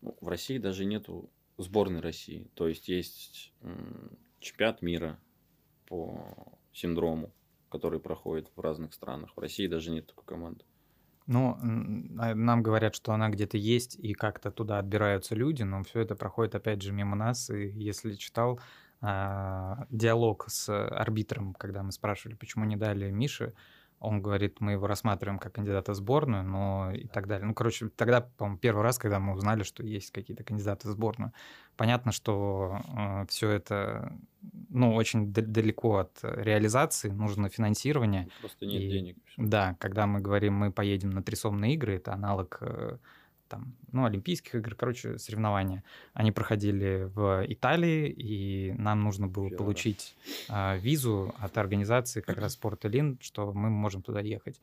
Ну, 0.00 0.16
в 0.20 0.26
России 0.26 0.58
даже 0.58 0.84
нету 0.84 1.30
сборной 1.62 2.00
России. 2.00 2.50
То 2.54 2.68
есть 2.68 2.88
есть 2.88 3.52
чемпионат 4.40 4.82
мира 4.82 5.18
по 5.86 6.58
синдрому, 6.72 7.32
который 7.70 8.00
проходит 8.00 8.50
в 8.54 8.60
разных 8.60 8.94
странах. 8.94 9.32
В 9.36 9.40
России 9.40 9.66
даже 9.66 9.90
нет 9.90 10.06
такой 10.06 10.24
команды. 10.24 10.64
Ну, 11.26 11.56
а, 12.18 12.34
нам 12.34 12.62
говорят, 12.62 12.94
что 12.94 13.12
она 13.12 13.28
где-то 13.28 13.56
есть, 13.56 13.96
и 13.96 14.12
как-то 14.12 14.50
туда 14.50 14.78
отбираются 14.78 15.34
люди, 15.34 15.62
но 15.62 15.82
все 15.84 16.00
это 16.00 16.16
проходит, 16.16 16.54
опять 16.54 16.82
же, 16.82 16.92
мимо 16.92 17.14
нас. 17.16 17.48
И 17.50 17.68
если 17.68 18.14
читал 18.14 18.60
а, 19.00 19.86
диалог 19.90 20.46
с 20.48 20.68
арбитром, 20.68 21.54
когда 21.54 21.82
мы 21.82 21.92
спрашивали, 21.92 22.34
почему 22.34 22.64
не 22.64 22.76
дали 22.76 23.10
Мише, 23.10 23.54
он 24.02 24.20
говорит, 24.20 24.60
мы 24.60 24.72
его 24.72 24.86
рассматриваем 24.86 25.38
как 25.38 25.52
кандидата 25.52 25.92
в 25.92 25.94
сборную, 25.94 26.42
но 26.42 26.90
и 26.92 27.06
так 27.06 27.28
далее. 27.28 27.46
Ну, 27.46 27.54
короче, 27.54 27.88
тогда, 27.88 28.20
по-моему, 28.20 28.58
первый 28.58 28.82
раз, 28.82 28.98
когда 28.98 29.20
мы 29.20 29.32
узнали, 29.34 29.62
что 29.62 29.84
есть 29.84 30.10
какие-то 30.10 30.42
кандидаты 30.42 30.88
в 30.88 30.90
сборную, 30.90 31.32
понятно, 31.76 32.10
что 32.10 32.80
э, 32.96 33.26
все 33.28 33.50
это, 33.50 34.12
ну, 34.68 34.94
очень 34.94 35.32
далеко 35.32 35.98
от 35.98 36.18
реализации, 36.22 37.10
нужно 37.10 37.48
финансирование. 37.48 38.28
Просто 38.40 38.66
нет 38.66 38.82
и, 38.82 38.88
денег. 38.88 39.16
Да, 39.36 39.76
когда 39.78 40.06
мы 40.06 40.20
говорим, 40.20 40.54
мы 40.54 40.72
поедем 40.72 41.10
на 41.10 41.22
трясомные 41.22 41.74
игры, 41.74 41.96
это 41.96 42.12
аналог 42.12 42.58
э, 42.60 42.96
там, 43.52 43.74
ну, 43.92 44.06
Олимпийских 44.06 44.54
игр, 44.54 44.74
короче, 44.74 45.18
соревнования. 45.18 45.84
Они 46.14 46.32
проходили 46.32 47.10
в 47.14 47.44
Италии, 47.46 48.08
и 48.08 48.72
нам 48.78 49.02
нужно 49.02 49.28
было 49.28 49.50
Первый 49.50 49.58
получить 49.58 50.16
э, 50.48 50.78
визу 50.78 51.34
от 51.38 51.58
организации 51.58 52.22
как 52.22 52.38
раз 52.38 52.54
Спорт 52.54 52.86
Элин, 52.86 53.18
что 53.20 53.52
мы 53.52 53.68
можем 53.68 54.00
туда 54.00 54.20
ехать. 54.20 54.58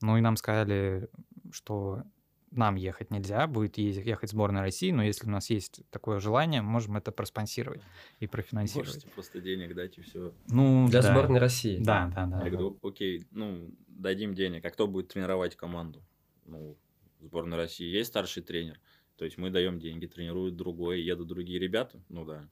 Ну 0.00 0.16
и 0.16 0.20
нам 0.20 0.36
сказали, 0.36 1.08
что 1.50 2.04
нам 2.52 2.76
ехать 2.76 3.10
нельзя, 3.10 3.48
будет 3.48 3.76
ехать 3.76 4.30
сборная 4.30 4.62
России, 4.62 4.92
но 4.92 5.02
если 5.02 5.26
у 5.26 5.30
нас 5.30 5.50
есть 5.50 5.80
такое 5.90 6.20
желание, 6.20 6.62
можем 6.62 6.96
это 6.96 7.10
проспонсировать 7.10 7.82
и 8.20 8.28
профинансировать. 8.28 8.94
Можете 8.94 9.08
просто 9.08 9.40
денег 9.40 9.74
дать 9.74 9.98
и 9.98 10.02
все. 10.02 10.32
Ну, 10.46 10.86
для 10.88 11.02
да. 11.02 11.10
сборной 11.10 11.40
России. 11.40 11.78
Да, 11.82 12.10
да, 12.14 12.26
да. 12.26 12.44
Я 12.44 12.50
говорю, 12.50 12.78
окей, 12.84 13.26
ну, 13.32 13.68
дадим 13.88 14.34
денег, 14.34 14.64
а 14.64 14.70
кто 14.70 14.86
будет 14.86 15.08
тренировать 15.08 15.56
команду? 15.56 16.00
Ну, 16.46 16.76
сборной 17.20 17.56
России 17.56 17.86
есть 17.86 18.10
старший 18.10 18.42
тренер. 18.42 18.80
То 19.16 19.24
есть 19.24 19.36
мы 19.36 19.50
даем 19.50 19.80
деньги, 19.80 20.06
тренируют 20.06 20.56
другой, 20.56 21.02
едут 21.02 21.28
другие 21.28 21.58
ребята. 21.58 22.00
Ну 22.08 22.24
да. 22.24 22.44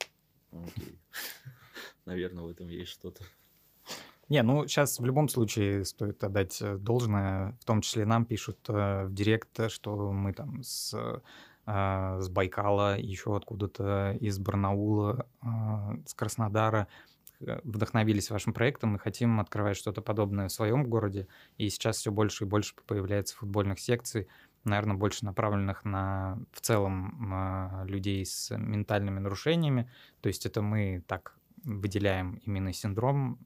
Наверное, 2.05 2.45
в 2.45 2.49
этом 2.49 2.69
есть 2.69 2.91
что-то. 2.91 3.25
Не, 4.29 4.43
ну 4.43 4.67
сейчас 4.67 4.99
в 4.99 5.05
любом 5.05 5.29
случае 5.29 5.85
стоит 5.85 6.23
отдать 6.25 6.61
э, 6.61 6.77
должное. 6.79 7.57
В 7.61 7.65
том 7.65 7.81
числе 7.81 8.05
нам 8.05 8.25
пишут 8.25 8.59
э, 8.69 9.05
в 9.05 9.15
директ, 9.15 9.71
что 9.71 10.11
мы 10.11 10.33
там 10.33 10.65
с, 10.65 10.93
э, 10.95 12.21
с 12.21 12.29
Байкала, 12.29 12.99
еще 12.99 13.37
откуда-то 13.37 14.17
из 14.21 14.39
Барнаула, 14.39 15.29
с 16.05 16.15
Краснодара 16.15 16.89
вдохновились 17.39 18.31
вашим 18.31 18.55
проектом 18.55 18.97
и 18.97 18.99
хотим 18.99 19.41
открывать 19.41 19.77
что-то 19.77 20.01
подобное 20.01 20.49
в 20.49 20.53
своем 20.53 20.85
городе. 20.89 21.29
И 21.59 21.69
сейчас 21.69 21.99
все 21.99 22.11
больше 22.11 22.45
и 22.45 22.47
больше 22.47 22.75
появляется 22.87 23.37
футбольных 23.37 23.79
секций 23.79 24.27
наверное, 24.69 24.97
больше 24.97 25.25
направленных 25.25 25.85
на 25.85 26.39
в 26.53 26.61
целом 26.61 27.33
а, 27.33 27.85
людей 27.87 28.25
с 28.25 28.57
ментальными 28.57 29.19
нарушениями. 29.19 29.91
То 30.21 30.29
есть 30.29 30.47
это 30.47 30.63
мы 30.63 31.03
так 31.07 31.37
выделяем 31.65 32.41
именно 32.45 32.73
синдром. 32.73 33.39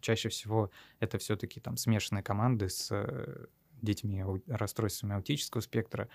Чаще 0.00 0.28
всего 0.28 0.70
это 1.00 1.18
все-таки 1.18 1.60
там 1.60 1.76
смешанные 1.76 2.22
команды 2.22 2.68
с 2.68 2.88
э, 2.92 3.46
детьми 3.82 4.24
расстройствами 4.46 5.14
аутического 5.14 5.60
спектра. 5.60 6.08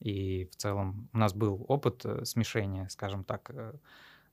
И 0.00 0.48
в 0.50 0.56
целом 0.56 1.08
у 1.12 1.18
нас 1.18 1.34
был 1.34 1.64
опыт 1.68 2.04
э, 2.04 2.24
смешения, 2.24 2.88
скажем 2.88 3.22
так, 3.24 3.50
э, 3.50 3.74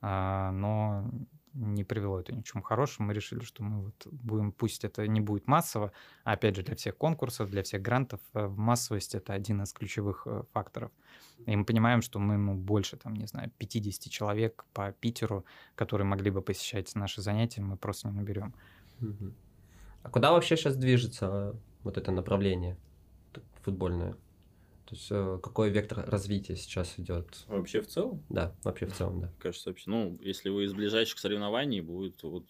а, 0.02 0.52
но 0.52 1.10
не 1.58 1.84
привело 1.84 2.20
это 2.20 2.34
ни 2.34 2.42
к 2.42 2.46
чему 2.46 2.64
хорошему. 2.64 3.08
Мы 3.08 3.14
решили, 3.14 3.42
что 3.42 3.64
мы 3.64 3.86
вот 3.86 4.08
будем, 4.12 4.52
пусть 4.52 4.84
это 4.84 5.08
не 5.08 5.22
будет 5.22 5.48
массово, 5.48 5.92
а 6.24 6.34
опять 6.34 6.56
же 6.56 6.64
для 6.64 6.76
всех 6.76 6.98
конкурсов, 6.98 7.50
для 7.50 7.64
всех 7.64 7.82
грантов, 7.82 8.20
э, 8.34 8.48
массовость 8.48 9.16
это 9.16 9.34
один 9.34 9.62
из 9.62 9.74
ключевых 9.74 10.24
э, 10.26 10.44
факторов. 10.54 10.92
И 11.46 11.56
мы 11.56 11.66
понимаем, 11.66 12.02
что 12.02 12.20
мы 12.20 12.38
ну, 12.38 12.56
больше, 12.56 12.98
там, 12.98 13.16
не 13.16 13.28
знаю, 13.28 13.52
50 13.58 14.12
человек 14.12 14.66
по 14.74 14.92
Питеру, 14.92 15.46
которые 15.76 16.06
могли 16.06 16.32
бы 16.32 16.42
посещать 16.42 16.94
наши 16.96 17.22
занятия, 17.22 17.62
мы 17.62 17.78
просто 17.78 18.08
не 18.08 18.14
наберем. 18.14 18.54
А 20.04 20.10
куда 20.10 20.32
вообще 20.32 20.56
сейчас 20.56 20.76
движется 20.78 21.26
э, 21.26 21.54
вот 21.84 21.98
это 21.98 22.12
направление 22.12 22.78
футбольное? 23.64 24.16
То 24.88 24.96
есть 24.96 25.08
э, 25.12 25.40
какой 25.44 25.70
вектор 25.70 26.10
развития 26.10 26.56
сейчас 26.56 26.98
идет? 26.98 27.44
Вообще 27.48 27.82
в 27.82 27.88
целом? 27.88 28.24
Да, 28.30 28.56
вообще 28.64 28.86
в 28.86 28.94
целом, 28.94 29.20
да. 29.20 29.34
Кажется, 29.38 29.70
вообще, 29.70 29.90
ну, 29.90 30.18
если 30.22 30.48
вы 30.50 30.64
из 30.64 30.74
ближайших 30.74 31.20
соревнований, 31.20 31.82
будет 31.82 32.24
вот 32.24 32.46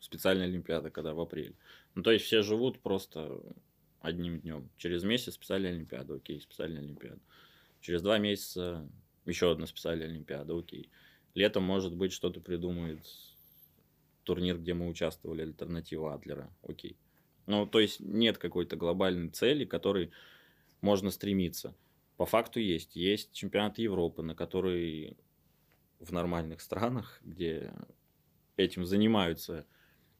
специальная 0.00 0.46
Олимпиада, 0.46 0.90
когда 0.90 1.12
в 1.12 1.20
апреле. 1.20 1.54
Ну, 1.94 2.02
то 2.02 2.10
есть 2.10 2.24
все 2.24 2.40
живут 2.40 2.80
просто 2.80 3.42
одним 4.00 4.40
днем. 4.40 4.70
Через 4.78 5.04
месяц 5.04 5.34
специальная 5.34 5.72
Олимпиада, 5.72 6.14
окей, 6.14 6.40
специальная 6.40 6.80
Олимпиада. 6.80 7.20
Через 7.82 8.00
два 8.00 8.16
месяца 8.16 8.88
еще 9.26 9.52
одна 9.52 9.66
специальная 9.66 10.06
Олимпиада, 10.06 10.58
окей. 10.58 10.88
Летом, 11.34 11.64
может 11.64 11.94
быть, 11.94 12.12
что-то 12.12 12.40
придумает 12.40 13.00
турнир, 14.24 14.58
где 14.58 14.72
мы 14.72 14.88
участвовали, 14.88 15.42
альтернатива 15.42 16.14
Адлера, 16.14 16.50
окей. 16.62 16.96
Ну, 17.46 17.66
то 17.66 17.78
есть 17.78 18.00
нет 18.00 18.38
какой-то 18.38 18.76
глобальной 18.76 19.28
цели, 19.28 19.64
которой 19.64 20.12
можно 20.80 21.10
стремиться. 21.10 21.74
По 22.16 22.26
факту 22.26 22.60
есть. 22.60 22.96
Есть 22.96 23.32
чемпионат 23.32 23.78
Европы, 23.78 24.22
на 24.22 24.34
который 24.34 25.16
в 26.00 26.12
нормальных 26.12 26.60
странах, 26.60 27.20
где 27.22 27.72
этим 28.56 28.84
занимаются, 28.84 29.66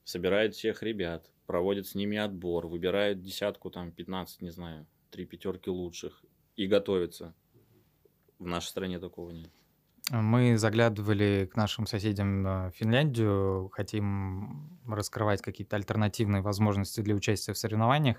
собирают 0.05 0.55
всех 0.55 0.83
ребят, 0.83 1.31
проводят 1.47 1.87
с 1.87 1.95
ними 1.95 2.17
отбор, 2.17 2.67
выбирают 2.67 3.23
десятку, 3.23 3.71
там, 3.71 3.93
15, 3.93 4.43
не 4.43 4.51
знаю, 4.51 4.87
три 5.11 5.27
пятерки 5.27 5.71
лучших 5.71 6.25
и 6.57 6.67
готовятся. 6.67 7.35
В 8.39 8.47
нашей 8.47 8.69
стране 8.69 8.99
такого 8.99 9.31
нет. 9.31 9.51
Мы 10.11 10.57
заглядывали 10.57 11.49
к 11.53 11.57
нашим 11.57 11.87
соседям 11.87 12.43
в 12.43 12.73
Финляндию, 12.75 13.69
хотим 13.73 14.79
раскрывать 14.87 15.43
какие-то 15.43 15.77
альтернативные 15.77 16.41
возможности 16.41 17.03
для 17.03 17.15
участия 17.15 17.53
в 17.53 17.59
соревнованиях. 17.59 18.19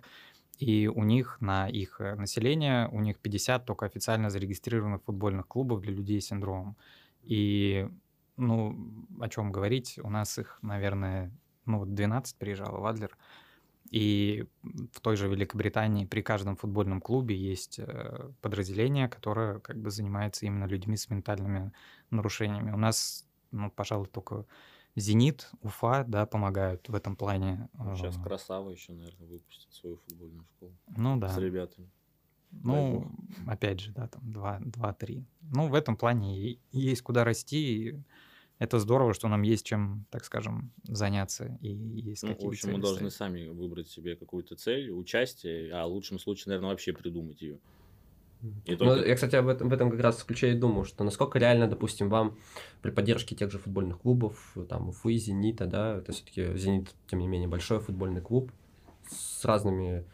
И 0.60 0.88
у 0.88 1.04
них 1.06 1.38
на 1.40 1.70
их 1.70 2.02
э, 2.02 2.16
население, 2.16 2.90
у 2.90 3.00
них 3.00 3.18
50 3.20 3.66
только 3.66 3.86
официально 3.86 4.30
зарегистрированных 4.30 5.02
футбольных 5.04 5.48
клубов 5.48 5.80
для 5.82 5.94
людей 5.94 6.22
с 6.22 6.28
синдромом. 6.28 6.76
И, 7.24 7.88
ну, 8.36 8.78
о 9.22 9.30
чем 9.30 9.54
говорить, 9.54 9.98
у 10.04 10.10
нас 10.10 10.38
их, 10.38 10.60
наверное, 10.62 11.32
ну, 11.66 11.80
вот 11.80 11.94
12 11.94 12.36
приезжало 12.36 12.80
в 12.80 12.86
Адлер. 12.86 13.18
И 13.90 14.46
в 14.92 15.00
той 15.00 15.16
же 15.16 15.30
Великобритании 15.30 16.06
при 16.06 16.22
каждом 16.22 16.58
футбольном 16.58 17.00
клубе 17.00 17.38
есть 17.38 17.80
э, 17.80 18.30
подразделение, 18.42 19.08
которое 19.08 19.60
как 19.60 19.78
бы 19.78 19.90
занимается 19.92 20.46
именно 20.46 20.66
людьми 20.66 20.98
с 20.98 21.10
ментальными 21.10 21.72
нарушениями. 22.12 22.72
У 22.72 22.78
нас, 22.78 23.26
ну, 23.52 23.72
пожалуй, 23.72 24.08
только 24.08 24.46
Зенит, 24.96 25.50
Уфа, 25.62 26.04
да, 26.08 26.26
помогают 26.26 26.88
в 26.90 26.96
этом 26.96 27.16
плане. 27.16 27.70
Ну, 27.74 27.96
Сейчас 27.96 28.18
Красава 28.18 28.72
еще, 28.72 28.92
наверное, 28.94 29.28
выпустит 29.28 29.72
свою 29.74 29.98
футбольную 29.98 30.46
школу 30.56 30.74
Ну 30.98 31.18
да. 31.18 31.30
с 31.30 31.38
ребятами. 31.38 31.90
Ну, 32.52 33.12
опять 33.48 33.80
же, 33.80 33.92
да, 33.92 34.08
там 34.08 34.24
2-3. 34.32 35.24
Ну, 35.42 35.68
в 35.70 35.74
этом 35.76 35.96
плане 35.96 36.58
есть 36.72 37.02
куда 37.04 37.24
расти. 37.24 37.90
и 37.90 38.04
это 38.58 38.78
здорово, 38.80 39.14
что 39.14 39.30
нам 39.30 39.44
есть 39.44 39.66
чем, 39.66 40.06
так 40.10 40.26
скажем, 40.26 40.74
заняться. 40.84 41.58
И 41.62 41.70
есть 41.70 42.24
Ну, 42.24 42.30
в 42.30 42.32
какие-то 42.34 42.50
общем, 42.56 42.68
мы 42.70 42.74
цели 42.74 42.82
должны 42.82 43.10
ставить. 43.12 43.14
сами 43.38 43.48
выбрать 43.48 43.88
себе 43.88 44.16
какую-то 44.18 44.56
цель, 44.58 44.90
участие, 44.92 45.72
а 45.74 45.88
в 45.88 45.92
лучшем 45.92 46.20
случае, 46.20 46.46
наверное, 46.50 46.72
вообще 46.72 46.92
придумать 46.92 47.42
ее. 47.42 47.60
И 48.66 48.72
Ну, 48.72 48.78
только- 48.78 49.08
я, 49.08 49.16
кстати, 49.16 49.36
об 49.36 49.48
этом, 49.48 49.68
в 49.70 49.74
этом 49.74 49.92
как 49.92 50.00
раз 50.00 50.24
ключе 50.24 50.52
и 50.54 50.56
думаю, 50.58 50.86
что 50.86 51.04
насколько 51.04 51.38
реально, 51.40 51.68
допустим, 51.68 52.10
вам 52.10 52.38
при 52.82 52.92
поддержке 52.92 53.36
тех 53.36 53.52
же 53.52 53.60
футбольных 53.60 54.00
клубов, 54.00 54.56
там, 54.70 54.90
Уфы, 54.90 55.18
Зенита, 55.18 55.66
да, 55.66 55.98
это 55.98 56.14
все-таки 56.14 56.56
Зенит, 56.58 56.90
тем 57.08 57.20
не 57.20 57.28
менее, 57.28 57.50
большой 57.50 57.80
футбольный 57.80 58.22
клуб 58.22 58.52
с 59.10 59.44
разными, 59.44 60.06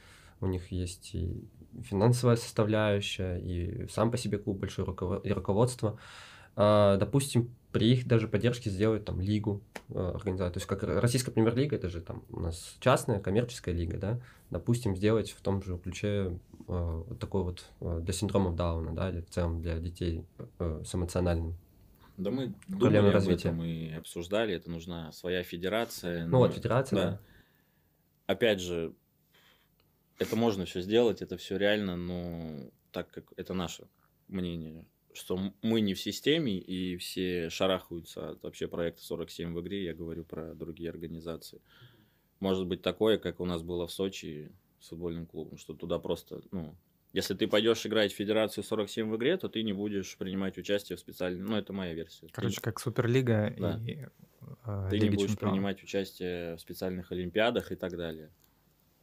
у 0.41 0.47
них 0.47 0.71
есть 0.71 1.13
и 1.13 1.43
финансовая 1.84 2.36
составляющая, 2.36 3.38
и 3.38 3.88
сам 3.89 4.09
по 4.09 4.17
себе 4.17 4.38
клуб 4.39 4.57
большой, 4.59 4.86
руково- 4.86 5.19
и 5.23 5.32
руководство. 5.32 5.99
А, 6.56 6.97
допустим, 6.97 7.49
при 7.72 7.91
их 7.91 8.08
даже 8.08 8.30
поддержке 8.30 8.70
сделать 8.70 9.03
там 9.03 9.20
лигу 9.20 9.62
э, 9.89 10.12
организовать. 10.16 10.53
То 10.53 10.58
есть 10.60 10.68
как 10.68 10.84
российская 10.84 11.32
премьер-лига, 11.32 11.76
это 11.76 11.89
же 11.89 11.99
там 11.99 12.24
у 12.30 12.39
нас 12.39 12.78
частная 12.80 13.20
коммерческая 13.20 13.76
лига, 13.76 13.97
да, 13.97 14.22
допустим, 14.49 14.95
сделать 14.95 15.32
в 15.32 15.41
том 15.41 15.62
же 15.62 15.78
ключе 15.78 16.39
э, 16.68 17.03
вот 17.08 17.20
такой 17.20 17.43
вот 17.43 17.66
э, 17.82 17.99
для 18.01 18.14
синдромов 18.14 18.56
Дауна, 18.56 18.95
да, 18.95 19.10
или 19.10 19.20
в 19.20 19.30
целом 19.30 19.62
для 19.62 19.78
детей 19.80 20.24
э, 20.60 20.84
с 20.86 20.95
эмоциональным. 20.95 21.58
Да 22.16 22.32
мы 22.32 22.53
думали 22.70 22.95
об 22.95 23.10
развития. 23.10 23.49
этом 23.49 23.62
и 23.62 23.91
обсуждали, 23.91 24.53
это 24.53 24.72
нужна 24.72 25.12
своя 25.12 25.43
федерация. 25.43 26.26
Ну 26.26 26.38
вот, 26.38 26.53
федерация, 26.53 26.95
да. 26.97 27.20
Опять 28.26 28.62
же, 28.62 28.93
это 30.18 30.38
можно 30.38 30.64
все 30.64 30.80
сделать, 30.80 31.22
это 31.22 31.36
все 31.36 31.58
реально, 31.58 31.97
но 31.97 32.70
так 32.91 33.12
как 33.12 33.26
это 33.36 33.53
наше 33.53 33.84
мнение, 34.30 34.86
что 35.16 35.53
мы 35.61 35.82
не 35.82 35.93
в 35.93 35.99
системе, 35.99 36.57
и 36.57 36.97
все 36.97 37.49
шарахаются 37.49 38.32
от 38.32 38.43
вообще 38.43 38.68
проекта 38.68 39.03
47 39.03 39.53
в 39.53 39.61
игре, 39.61 39.84
я 39.86 39.93
говорю 39.93 40.24
про 40.24 40.53
другие 40.53 40.89
организации. 40.89 41.61
Может 42.39 42.68
быть 42.68 42.82
такое, 42.82 43.18
как 43.18 43.39
у 43.39 43.45
нас 43.45 43.61
было 43.63 43.88
в 43.88 43.91
Сочи 43.91 44.51
с 44.80 44.89
футбольным 44.89 45.26
клубом, 45.26 45.57
что 45.57 45.74
туда 45.74 45.99
просто, 45.99 46.41
ну, 46.51 46.76
если 47.13 47.34
ты 47.34 47.47
пойдешь 47.47 47.86
играть 47.86 48.11
в 48.11 48.16
Федерацию 48.16 48.63
47 48.63 49.09
в 49.09 49.16
игре, 49.16 49.38
то 49.38 49.47
ты 49.47 49.63
не 49.63 49.72
будешь 49.74 50.18
принимать 50.18 50.57
участие 50.57 50.97
в 50.97 50.99
специальном... 50.99 51.45
Ну, 51.47 51.55
это 51.55 51.72
моя 51.72 51.93
версия. 51.93 52.28
Ты- 52.28 52.34
Короче, 52.34 52.59
как 52.61 52.80
Суперлига 52.80 53.55
Да. 53.57 53.80
и 53.88 54.05
э, 54.66 54.88
ты 54.89 54.97
не 54.99 55.05
Лига 55.05 55.16
будешь 55.16 55.30
Чемпионов. 55.30 55.53
принимать 55.53 55.82
участие 55.82 56.57
в 56.57 56.59
специальных 56.59 57.11
олимпиадах 57.13 57.72
и 57.72 57.76
так 57.76 57.95
далее. 57.95 58.32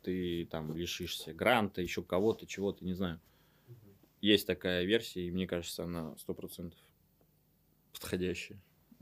Ты 0.03 0.47
там 0.51 0.77
лишишься 0.77 1.33
гранта, 1.33 1.81
еще 1.81 2.03
кого-то, 2.03 2.47
чего-то, 2.47 2.85
не 2.85 2.93
знаю. 2.93 3.19
Есть 4.23 4.47
такая 4.47 4.85
версия, 4.85 5.27
и 5.27 5.31
мне 5.33 5.47
кажется, 5.49 5.85
она 5.85 6.15
100% 6.27 6.73
подходящая. 7.93 8.59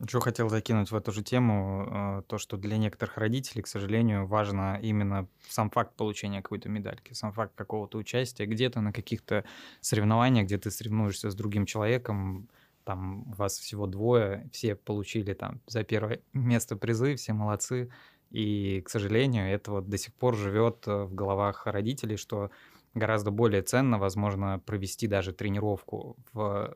Что 0.08 0.20
хотел 0.20 0.48
закинуть 0.48 0.90
в 0.90 0.96
эту 0.96 1.12
же 1.12 1.22
тему, 1.22 1.86
э, 1.86 2.22
то, 2.26 2.38
что 2.38 2.56
для 2.56 2.78
некоторых 2.78 3.18
родителей, 3.18 3.60
к 3.60 3.66
сожалению, 3.66 4.26
важно 4.26 4.80
именно 4.80 5.28
сам 5.46 5.68
факт 5.68 5.94
получения 5.94 6.40
какой-то 6.40 6.70
медальки, 6.70 7.12
сам 7.12 7.34
факт 7.34 7.54
какого-то 7.54 7.98
участия 7.98 8.46
где-то 8.46 8.80
на 8.80 8.94
каких-то 8.94 9.44
соревнованиях, 9.82 10.46
где 10.46 10.56
ты 10.56 10.70
соревнуешься 10.70 11.30
с 11.30 11.34
другим 11.34 11.66
человеком, 11.66 12.48
там 12.84 13.24
вас 13.24 13.58
всего 13.58 13.86
двое, 13.86 14.48
все 14.52 14.74
получили 14.74 15.34
там 15.34 15.60
за 15.66 15.84
первое 15.84 16.22
место 16.32 16.76
призы, 16.76 17.16
все 17.16 17.34
молодцы. 17.34 17.90
И, 18.30 18.80
к 18.80 18.88
сожалению, 18.88 19.52
это 19.52 19.70
вот 19.72 19.90
до 19.90 19.98
сих 19.98 20.14
пор 20.14 20.34
живет 20.34 20.84
э, 20.86 21.04
в 21.04 21.14
головах 21.14 21.66
родителей, 21.66 22.16
что 22.16 22.50
гораздо 22.94 23.30
более 23.30 23.62
ценно, 23.62 23.98
возможно, 23.98 24.58
провести 24.58 25.06
даже 25.06 25.32
тренировку 25.32 26.16
в 26.32 26.74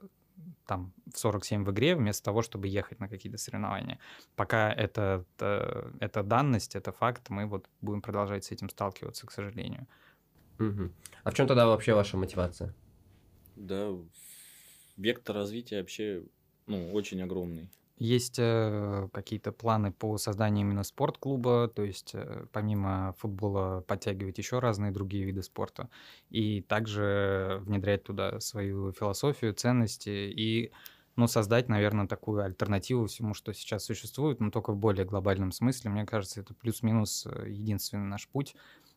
там 0.67 0.93
в 1.13 1.19
47 1.19 1.65
в 1.65 1.71
игре, 1.71 1.95
вместо 1.95 2.25
того, 2.25 2.43
чтобы 2.43 2.69
ехать 2.69 3.01
на 3.01 3.09
какие-то 3.09 3.39
соревнования. 3.39 3.99
Пока 4.35 4.73
это, 4.73 5.25
это, 5.37 5.93
это 6.01 6.23
данность, 6.23 6.75
это 6.75 6.93
факт, 6.93 7.29
мы 7.31 7.47
вот 7.47 7.69
будем 7.81 8.03
продолжать 8.03 8.45
с 8.45 8.51
этим 8.51 8.69
сталкиваться, 8.69 9.27
к 9.27 9.31
сожалению. 9.31 9.87
Мгм. 10.59 10.93
А 11.23 11.31
в 11.31 11.35
чем 11.35 11.47
тогда 11.47 11.67
вообще 11.67 11.95
ваша 11.95 12.17
мотивация? 12.17 12.75
Да, 13.57 13.91
вектор 14.97 15.37
развития 15.37 15.79
вообще, 15.79 16.25
ну, 16.67 16.93
очень 16.93 17.23
огромный. 17.23 17.71
Есть 17.97 18.37
э, 18.39 19.09
какие-то 19.13 19.53
планы 19.53 19.93
по 19.93 20.19
созданию 20.19 20.67
именно 20.67 20.83
спортклуба, 20.83 21.69
то 21.69 21.83
есть 21.83 22.11
э, 22.15 22.47
помимо 22.53 23.15
футбола 23.19 23.85
подтягивать 23.87 24.39
еще 24.39 24.59
разные 24.59 24.91
другие 24.91 25.25
виды 25.25 25.43
спорта, 25.43 25.89
и 26.29 26.61
также 26.63 27.61
внедрять 27.65 28.03
туда 28.03 28.41
свою 28.41 28.93
философию, 28.93 29.55
ценности 29.55 30.11
и 30.11 30.73
ну, 31.17 31.29
создать, 31.29 31.69
наверное, 31.69 32.09
такую 32.09 32.43
альтернативу 32.43 33.07
всему, 33.07 33.35
что 33.35 33.53
сейчас 33.53 33.85
существует, 33.85 34.41
но 34.41 34.51
только 34.51 34.73
в 34.73 34.77
более 34.77 35.05
глобальном 35.05 35.53
смысле. 35.53 35.91
Мне 35.91 36.05
кажется, 36.05 36.41
это 36.41 36.55
плюс-минус 36.55 37.27
э, 37.31 37.51
единственный 37.51 38.07
наш 38.09 38.27
путь. 38.29 38.57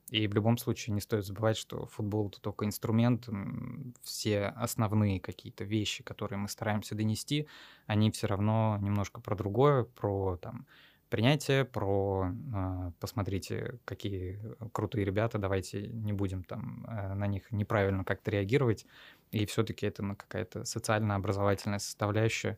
И 0.10 0.28
в 0.28 0.34
любом 0.34 0.58
случае 0.58 0.94
не 0.94 1.02
стоит 1.02 1.26
забывать, 1.26 1.58
что 1.58 1.86
футбол 1.88 2.30
это 2.30 2.40
только 2.40 2.66
инструмент. 2.66 3.28
Все 4.04 4.46
основные 4.46 5.20
какие-то 5.20 5.66
вещи, 5.66 6.04
которые 6.04 6.40
мы 6.40 6.48
стараемся 6.48 6.96
донести, 6.96 7.48
они 7.88 8.10
все 8.12 8.28
равно 8.28 8.78
немножко 8.82 9.20
про 9.20 9.36
другое, 9.36 9.84
про 9.84 10.38
там 10.38 10.66
принятие, 11.10 11.66
про 11.66 12.32
э, 12.54 12.92
посмотрите, 13.00 13.80
какие 13.86 14.40
крутые 14.72 15.06
ребята, 15.06 15.38
давайте 15.38 15.88
не 15.88 16.14
будем 16.14 16.44
там 16.44 16.86
э, 16.88 17.14
на 17.14 17.28
них 17.28 17.52
неправильно 17.52 18.04
как-то 18.04 18.32
реагировать. 18.32 18.86
И 19.32 19.46
все-таки 19.46 19.86
это 19.86 20.04
ну, 20.04 20.16
какая-то 20.16 20.66
социально-образовательная 20.66 21.80
составляющая. 21.80 22.58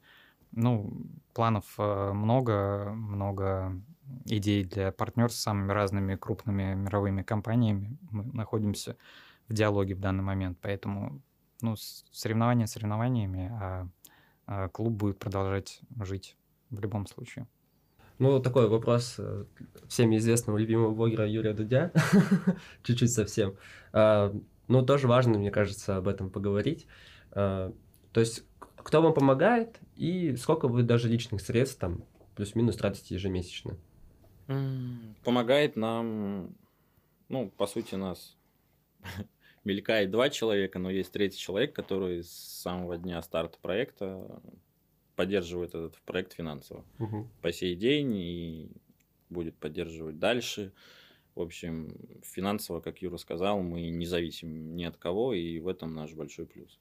Ну, 0.51 0.91
планов 1.33 1.65
э, 1.77 2.11
много, 2.13 2.91
много 2.93 3.81
идей 4.25 4.63
для 4.63 4.91
партнерств 4.91 5.39
с 5.39 5.43
самыми 5.43 5.71
разными 5.71 6.15
крупными 6.15 6.73
мировыми 6.73 7.21
компаниями. 7.21 7.97
Мы 8.11 8.23
находимся 8.33 8.97
в 9.47 9.53
диалоге 9.53 9.95
в 9.95 9.99
данный 9.99 10.23
момент, 10.23 10.57
поэтому 10.61 11.21
ну, 11.61 11.75
соревнования 12.11 12.65
соревнованиями, 12.65 13.51
а, 13.51 13.87
а 14.45 14.69
клуб 14.69 14.93
будет 14.93 15.19
продолжать 15.19 15.81
жить 15.99 16.37
в 16.69 16.79
любом 16.79 17.07
случае. 17.07 17.47
Ну, 18.19 18.39
такой 18.41 18.67
вопрос 18.67 19.15
э, 19.17 19.45
всем 19.87 20.15
известного 20.15 20.57
любимого 20.57 20.93
блогера 20.93 21.25
Юрия 21.25 21.53
Дудя, 21.53 21.91
чуть-чуть 22.83 23.11
совсем. 23.11 23.55
А, 23.93 24.33
Ну, 24.67 24.85
тоже 24.85 25.07
важно, 25.07 25.39
мне 25.39 25.51
кажется, 25.51 25.97
об 25.97 26.07
этом 26.07 26.29
поговорить. 26.29 26.85
А, 27.31 27.73
То 28.11 28.19
есть, 28.19 28.43
кто 28.83 29.01
вам 29.01 29.13
помогает 29.13 29.79
и 29.95 30.35
сколько 30.35 30.67
вы 30.67 30.83
даже 30.83 31.09
личных 31.09 31.41
средств 31.41 31.79
там 31.79 32.03
плюс-минус 32.35 32.75
тратите 32.77 33.15
ежемесячно? 33.15 33.77
Помогает 35.23 35.75
нам, 35.75 36.55
ну, 37.27 37.49
по 37.51 37.67
сути, 37.67 37.95
нас 37.95 38.37
мелькает 39.63 40.11
два 40.11 40.29
человека, 40.29 40.79
но 40.79 40.89
есть 40.89 41.11
третий 41.11 41.37
человек, 41.37 41.73
который 41.73 42.23
с 42.23 42.31
самого 42.31 42.97
дня 42.97 43.21
старта 43.21 43.57
проекта 43.61 44.41
поддерживает 45.15 45.75
этот 45.75 45.99
проект 46.01 46.33
финансово. 46.33 46.85
по 47.41 47.51
сей 47.51 47.75
день 47.75 48.15
и 48.15 48.71
будет 49.29 49.55
поддерживать 49.57 50.17
дальше. 50.17 50.71
В 51.35 51.41
общем, 51.41 51.95
финансово, 52.23 52.79
как 52.79 53.01
Юра 53.01 53.17
сказал, 53.17 53.61
мы 53.61 53.89
не 53.89 54.05
зависим 54.05 54.75
ни 54.75 54.83
от 54.83 54.97
кого, 54.97 55.33
и 55.33 55.59
в 55.59 55.67
этом 55.67 55.93
наш 55.93 56.13
большой 56.13 56.45
плюс. 56.45 56.79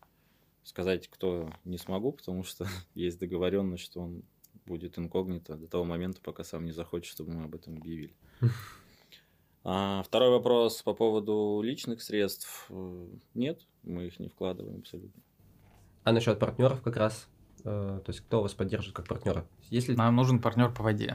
Сказать, 0.69 1.09
кто 1.09 1.51
не 1.65 1.79
смогу, 1.79 2.13
потому 2.13 2.45
что 2.45 2.67
есть 2.95 3.19
договоренность, 3.19 3.83
что 3.83 4.03
он 4.03 4.23
будет 4.67 4.99
инкогнито 4.99 5.57
до 5.57 5.67
того 5.67 5.85
момента, 5.85 6.21
пока 6.23 6.45
сам 6.45 6.67
не 6.67 6.73
захочет, 6.73 7.11
чтобы 7.11 7.33
мы 7.33 7.45
об 7.45 7.55
этом 7.55 7.77
объявили. 7.79 8.15
А 9.65 10.03
второй 10.03 10.31
вопрос 10.31 10.83
по 10.83 10.95
поводу 10.95 11.61
личных 11.63 12.01
средств. 12.01 12.67
Э, 12.71 13.07
Нет, 13.35 13.67
мы 13.83 14.07
их 14.07 14.19
не 14.19 14.29
вкладываем 14.29 14.79
абсолютно. 14.79 15.21
А 16.05 16.13
насчет 16.13 16.39
партнеров 16.39 16.81
как 16.81 16.97
раз, 16.97 17.29
то 17.63 18.05
есть 18.07 18.21
кто 18.21 18.43
вас 18.43 18.55
поддерживает 18.55 18.97
как 18.97 19.07
партнера? 19.07 19.45
Если 19.71 19.95
Нам 19.95 20.17
нужен 20.17 20.41
партнер 20.41 20.71
по 20.71 20.83
воде. 20.83 21.15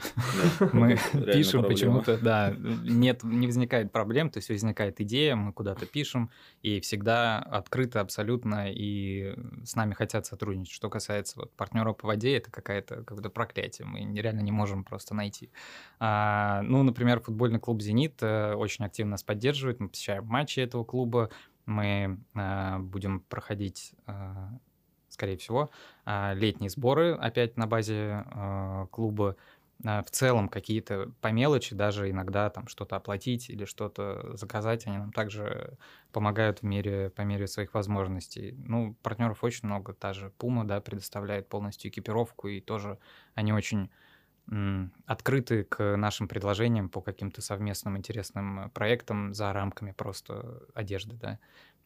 Мы 0.73 0.99
реально 1.13 1.33
пишем 1.33 1.63
почему-то, 1.63 2.17
да, 2.17 2.53
нет, 2.57 3.23
не 3.23 3.47
возникает 3.47 3.91
проблем, 3.91 4.29
то 4.29 4.37
есть 4.37 4.49
возникает 4.49 5.01
идея, 5.01 5.35
мы 5.35 5.53
куда-то 5.53 5.85
пишем, 5.85 6.29
и 6.61 6.79
всегда 6.79 7.39
открыто 7.39 7.99
абсолютно, 8.01 8.71
и 8.71 9.35
с 9.63 9.75
нами 9.75 9.93
хотят 9.93 10.25
сотрудничать. 10.25 10.73
Что 10.73 10.89
касается 10.89 11.39
вот 11.39 11.51
партнера 11.53 11.93
по 11.93 12.07
воде, 12.07 12.37
это 12.37 12.51
какая-то 12.51 13.03
какое-то 13.03 13.29
проклятие, 13.29 13.87
мы 13.87 14.01
нереально 14.01 14.41
не 14.41 14.51
можем 14.51 14.83
просто 14.83 15.15
найти. 15.15 15.49
А, 15.99 16.61
ну, 16.63 16.83
например, 16.83 17.19
футбольный 17.21 17.59
клуб 17.59 17.81
«Зенит» 17.81 18.21
э, 18.21 18.53
очень 18.53 18.85
активно 18.85 19.11
нас 19.11 19.23
поддерживает, 19.23 19.79
мы 19.79 19.89
посещаем 19.89 20.25
матчи 20.25 20.59
этого 20.59 20.83
клуба, 20.83 21.29
мы 21.65 22.19
а, 22.33 22.79
будем 22.79 23.21
проходить, 23.21 23.93
а, 24.05 24.51
скорее 25.13 25.37
всего, 25.37 25.71
а, 26.05 26.33
летние 26.33 26.69
сборы 26.69 27.13
опять 27.15 27.57
на 27.57 27.67
базе 27.67 28.23
а, 28.25 28.87
клуба. 28.87 29.37
а, 29.85 30.01
в 30.03 30.11
целом 30.11 30.49
какие-то 30.49 31.11
по 31.21 31.27
мелочи, 31.31 31.75
даже 31.75 32.09
иногда 32.09 32.49
там 32.49 32.67
что-то 32.67 32.95
оплатить 32.95 33.49
или 33.49 33.65
что-то 33.65 34.35
заказать, 34.37 34.87
они 34.87 34.97
нам 34.97 35.11
также 35.13 35.77
помогают 36.11 36.59
в 36.59 36.63
мере, 36.63 37.09
по 37.09 37.21
мере 37.23 37.47
своих 37.47 37.73
возможностей. 37.73 38.53
Ну, 38.57 38.95
партнеров 39.01 39.43
очень 39.43 39.67
много, 39.67 39.93
та 39.93 40.13
же 40.13 40.31
Puma, 40.39 40.63
да, 40.65 40.79
предоставляет 40.81 41.49
полностью 41.49 41.91
экипировку, 41.91 42.47
и 42.47 42.61
тоже 42.61 42.99
они 43.35 43.51
очень 43.53 43.89
открыты 45.05 45.63
к 45.63 45.95
нашим 45.95 46.27
предложениям 46.27 46.89
по 46.89 47.01
каким-то 47.01 47.41
совместным 47.41 47.97
интересным 47.97 48.69
проектам 48.71 49.33
за 49.33 49.53
рамками 49.53 49.91
просто 49.93 50.63
одежды, 50.73 51.15
да. 51.15 51.39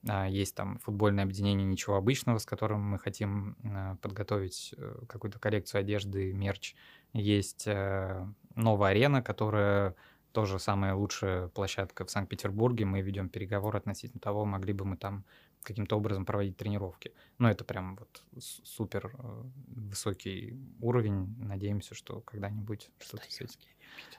А, 0.07 0.27
есть 0.27 0.55
там 0.55 0.79
футбольное 0.79 1.23
объединение 1.23 1.65
«Ничего 1.65 1.95
обычного», 1.95 2.37
с 2.37 2.45
которым 2.45 2.81
мы 2.81 2.99
хотим 2.99 3.55
а, 3.63 3.95
подготовить 3.97 4.73
э, 4.77 4.99
какую-то 5.07 5.39
коллекцию 5.39 5.81
одежды, 5.81 6.33
мерч. 6.33 6.75
Есть 7.13 7.67
э, 7.67 8.25
новая 8.55 8.91
арена, 8.91 9.21
которая 9.21 9.95
тоже 10.31 10.59
самая 10.59 10.93
лучшая 10.93 11.47
площадка 11.47 12.05
в 12.05 12.11
Санкт-Петербурге. 12.11 12.85
Мы 12.85 13.01
ведем 13.01 13.29
переговор 13.29 13.75
относительно 13.75 14.19
того, 14.19 14.45
могли 14.45 14.73
бы 14.73 14.85
мы 14.85 14.97
там 14.97 15.25
каким-то 15.67 15.97
образом 15.97 16.25
проводить 16.25 16.55
тренировки. 16.55 17.11
Но 17.39 17.51
это 17.51 17.65
прям 17.65 17.97
вот 17.97 18.23
супер 18.63 19.11
э, 19.13 19.43
высокий 19.67 20.57
уровень. 20.79 21.35
Надеемся, 21.39 21.93
что 21.93 22.21
когда-нибудь 22.21 22.89
что-то 22.99 23.29
с 23.29 23.41
этим. 23.41 23.59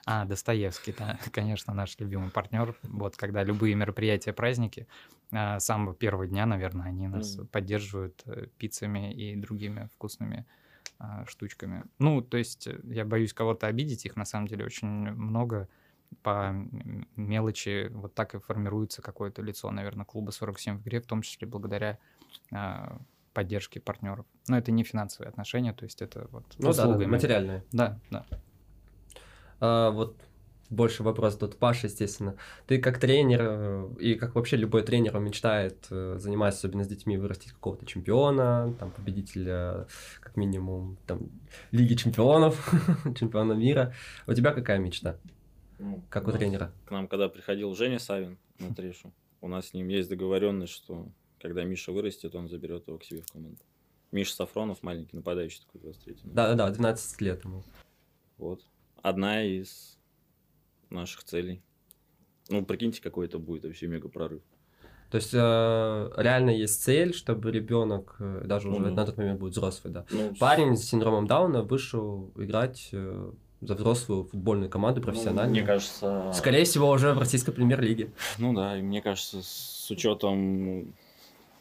А, 0.05 0.25
Достоевский, 0.25 0.93
да, 0.97 1.19
конечно, 1.31 1.73
наш 1.73 1.97
любимый 1.99 2.29
партнер. 2.29 2.77
Вот 2.83 3.17
когда 3.17 3.43
любые 3.43 3.73
мероприятия, 3.73 4.31
праздники, 4.31 4.87
а, 5.31 5.59
с 5.59 5.65
самого 5.65 5.95
первого 5.95 6.27
дня, 6.27 6.45
наверное, 6.45 6.87
они 6.87 7.07
нас 7.07 7.35
mm. 7.35 7.47
поддерживают 7.47 8.21
э, 8.25 8.45
пиццами 8.59 9.11
и 9.11 9.35
другими 9.35 9.89
вкусными 9.95 10.45
а, 10.99 11.25
штучками. 11.25 11.83
Ну, 11.97 12.21
то 12.21 12.37
есть 12.37 12.67
э, 12.67 12.79
я 12.83 13.05
боюсь 13.05 13.33
кого-то 13.33 13.65
обидеть, 13.65 14.05
их 14.05 14.15
на 14.15 14.25
самом 14.25 14.47
деле 14.47 14.65
очень 14.65 14.87
много 14.87 15.67
по 16.23 16.53
мелочи 17.15 17.89
вот 17.91 18.13
так 18.13 18.35
и 18.35 18.39
формируется 18.39 19.01
какое-то 19.01 19.41
лицо, 19.41 19.71
наверное, 19.71 20.05
клуба 20.05 20.31
47 20.31 20.77
в 20.77 20.81
игре, 20.81 20.99
в 20.99 21.05
том 21.05 21.21
числе 21.21 21.47
благодаря 21.47 21.97
э, 22.51 22.97
поддержке 23.33 23.79
партнеров. 23.79 24.25
Но 24.47 24.57
это 24.57 24.71
не 24.71 24.83
финансовые 24.83 25.29
отношения, 25.29 25.73
то 25.73 25.85
есть 25.85 26.01
это 26.01 26.27
вот 26.31 26.45
ну, 26.57 26.73
да, 26.73 26.87
да, 26.87 27.07
материальные. 27.07 27.63
Да, 27.71 27.99
да. 28.09 28.25
А, 29.59 29.91
вот 29.91 30.17
больше 30.69 31.01
вопрос 31.03 31.35
тут 31.35 31.57
Паша, 31.57 31.87
естественно. 31.87 32.35
Ты 32.67 32.79
как 32.79 32.99
тренер 32.99 33.39
э, 33.41 33.89
и 33.99 34.15
как 34.15 34.35
вообще 34.35 34.55
любой 34.55 34.83
тренер 34.83 35.17
мечтает 35.19 35.87
э, 35.89 36.17
заниматься, 36.19 36.59
особенно 36.59 36.83
с 36.83 36.87
детьми, 36.87 37.17
вырастить 37.17 37.53
какого-то 37.53 37.85
чемпиона, 37.85 38.73
там 38.79 38.91
победителя, 38.91 39.87
как 40.19 40.37
минимум, 40.37 40.97
там 41.07 41.29
Лиги 41.71 41.95
чемпионов, 41.95 42.71
чемпиона 43.17 43.53
мира. 43.53 43.93
У 44.27 44.33
тебя 44.33 44.51
какая 44.51 44.77
мечта? 44.77 45.17
Ну, 45.79 46.03
как 46.09 46.27
у, 46.27 46.29
у 46.29 46.33
тренера? 46.33 46.71
К 46.85 46.91
нам, 46.91 47.07
когда 47.07 47.29
приходил 47.29 47.73
Женя 47.73 47.99
Савин 47.99 48.37
на 48.59 48.75
Трешу, 48.75 49.11
у 49.41 49.47
нас 49.47 49.67
с 49.67 49.73
ним 49.73 49.87
есть 49.87 50.09
договоренность, 50.09 50.73
что 50.73 51.07
когда 51.39 51.63
Миша 51.63 51.91
вырастет, 51.91 52.35
он 52.35 52.49
заберет 52.49 52.87
его 52.87 52.97
к 52.97 53.03
себе 53.03 53.21
в 53.21 53.31
команду. 53.31 53.59
Миша 54.11 54.33
Сафронов, 54.33 54.83
маленький 54.83 55.15
нападающий 55.15 55.61
такой 55.65 55.81
23 55.81 56.17
Да-да-да, 56.23 56.69
12 56.69 57.21
лет 57.21 57.43
ему. 57.43 57.63
Вот. 58.37 58.61
Одна 59.01 59.43
из 59.43 59.97
наших 60.89 61.23
целей. 61.23 61.61
Ну, 62.49 62.65
прикиньте, 62.65 63.01
какой 63.01 63.27
это 63.27 63.37
будет 63.37 63.63
вообще 63.63 63.87
мега 63.87 64.09
прорыв. 64.09 64.41
То 65.11 65.15
есть 65.15 65.33
э, 65.33 66.11
реально 66.17 66.51
есть 66.51 66.83
цель, 66.83 67.13
чтобы 67.13 67.51
ребенок, 67.51 68.15
э, 68.19 68.43
даже 68.45 68.69
уже 68.69 68.79
mm-hmm. 68.79 68.91
на 68.91 69.05
тот 69.05 69.17
момент 69.17 69.39
будет 69.39 69.53
взрослый, 69.53 69.91
да. 69.91 70.05
Ну, 70.11 70.35
Парень 70.39 70.77
с 70.77 70.83
синдромом 70.83 71.25
Дауна 71.25 71.63
вышел 71.63 72.31
играть 72.35 72.89
э, 72.91 73.31
за 73.61 73.75
взрослую 73.75 74.23
футбольную 74.25 74.69
команду 74.69 75.01
профессионально. 75.01 75.45
Ну, 75.45 75.51
мне 75.51 75.63
кажется... 75.63 76.31
Скорее 76.33 76.63
всего, 76.63 76.89
уже 76.89 77.13
в 77.13 77.19
российской 77.19 77.51
премьер-лиге. 77.51 78.11
Ну 78.37 78.53
да, 78.53 78.77
и 78.77 78.81
мне 78.81 79.01
кажется, 79.01 79.41
с 79.41 79.91
учетом 79.91 80.93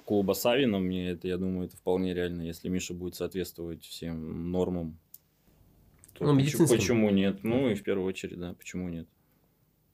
клуба 0.04 0.32
Савина, 0.32 0.78
мне 0.78 1.10
это, 1.10 1.28
я 1.28 1.36
думаю, 1.36 1.66
это 1.66 1.76
вполне 1.76 2.14
реально, 2.14 2.42
если 2.42 2.68
Миша 2.68 2.94
будет 2.94 3.14
соответствовать 3.14 3.84
всем 3.84 4.50
нормам. 4.50 4.98
То 6.14 6.24
ну, 6.24 6.38
почему, 6.38 6.66
почему 6.68 7.10
нет? 7.10 7.44
Ну 7.44 7.68
и 7.68 7.74
в 7.74 7.82
первую 7.82 8.06
очередь, 8.06 8.38
да, 8.38 8.54
почему 8.54 8.88
нет? 8.88 9.06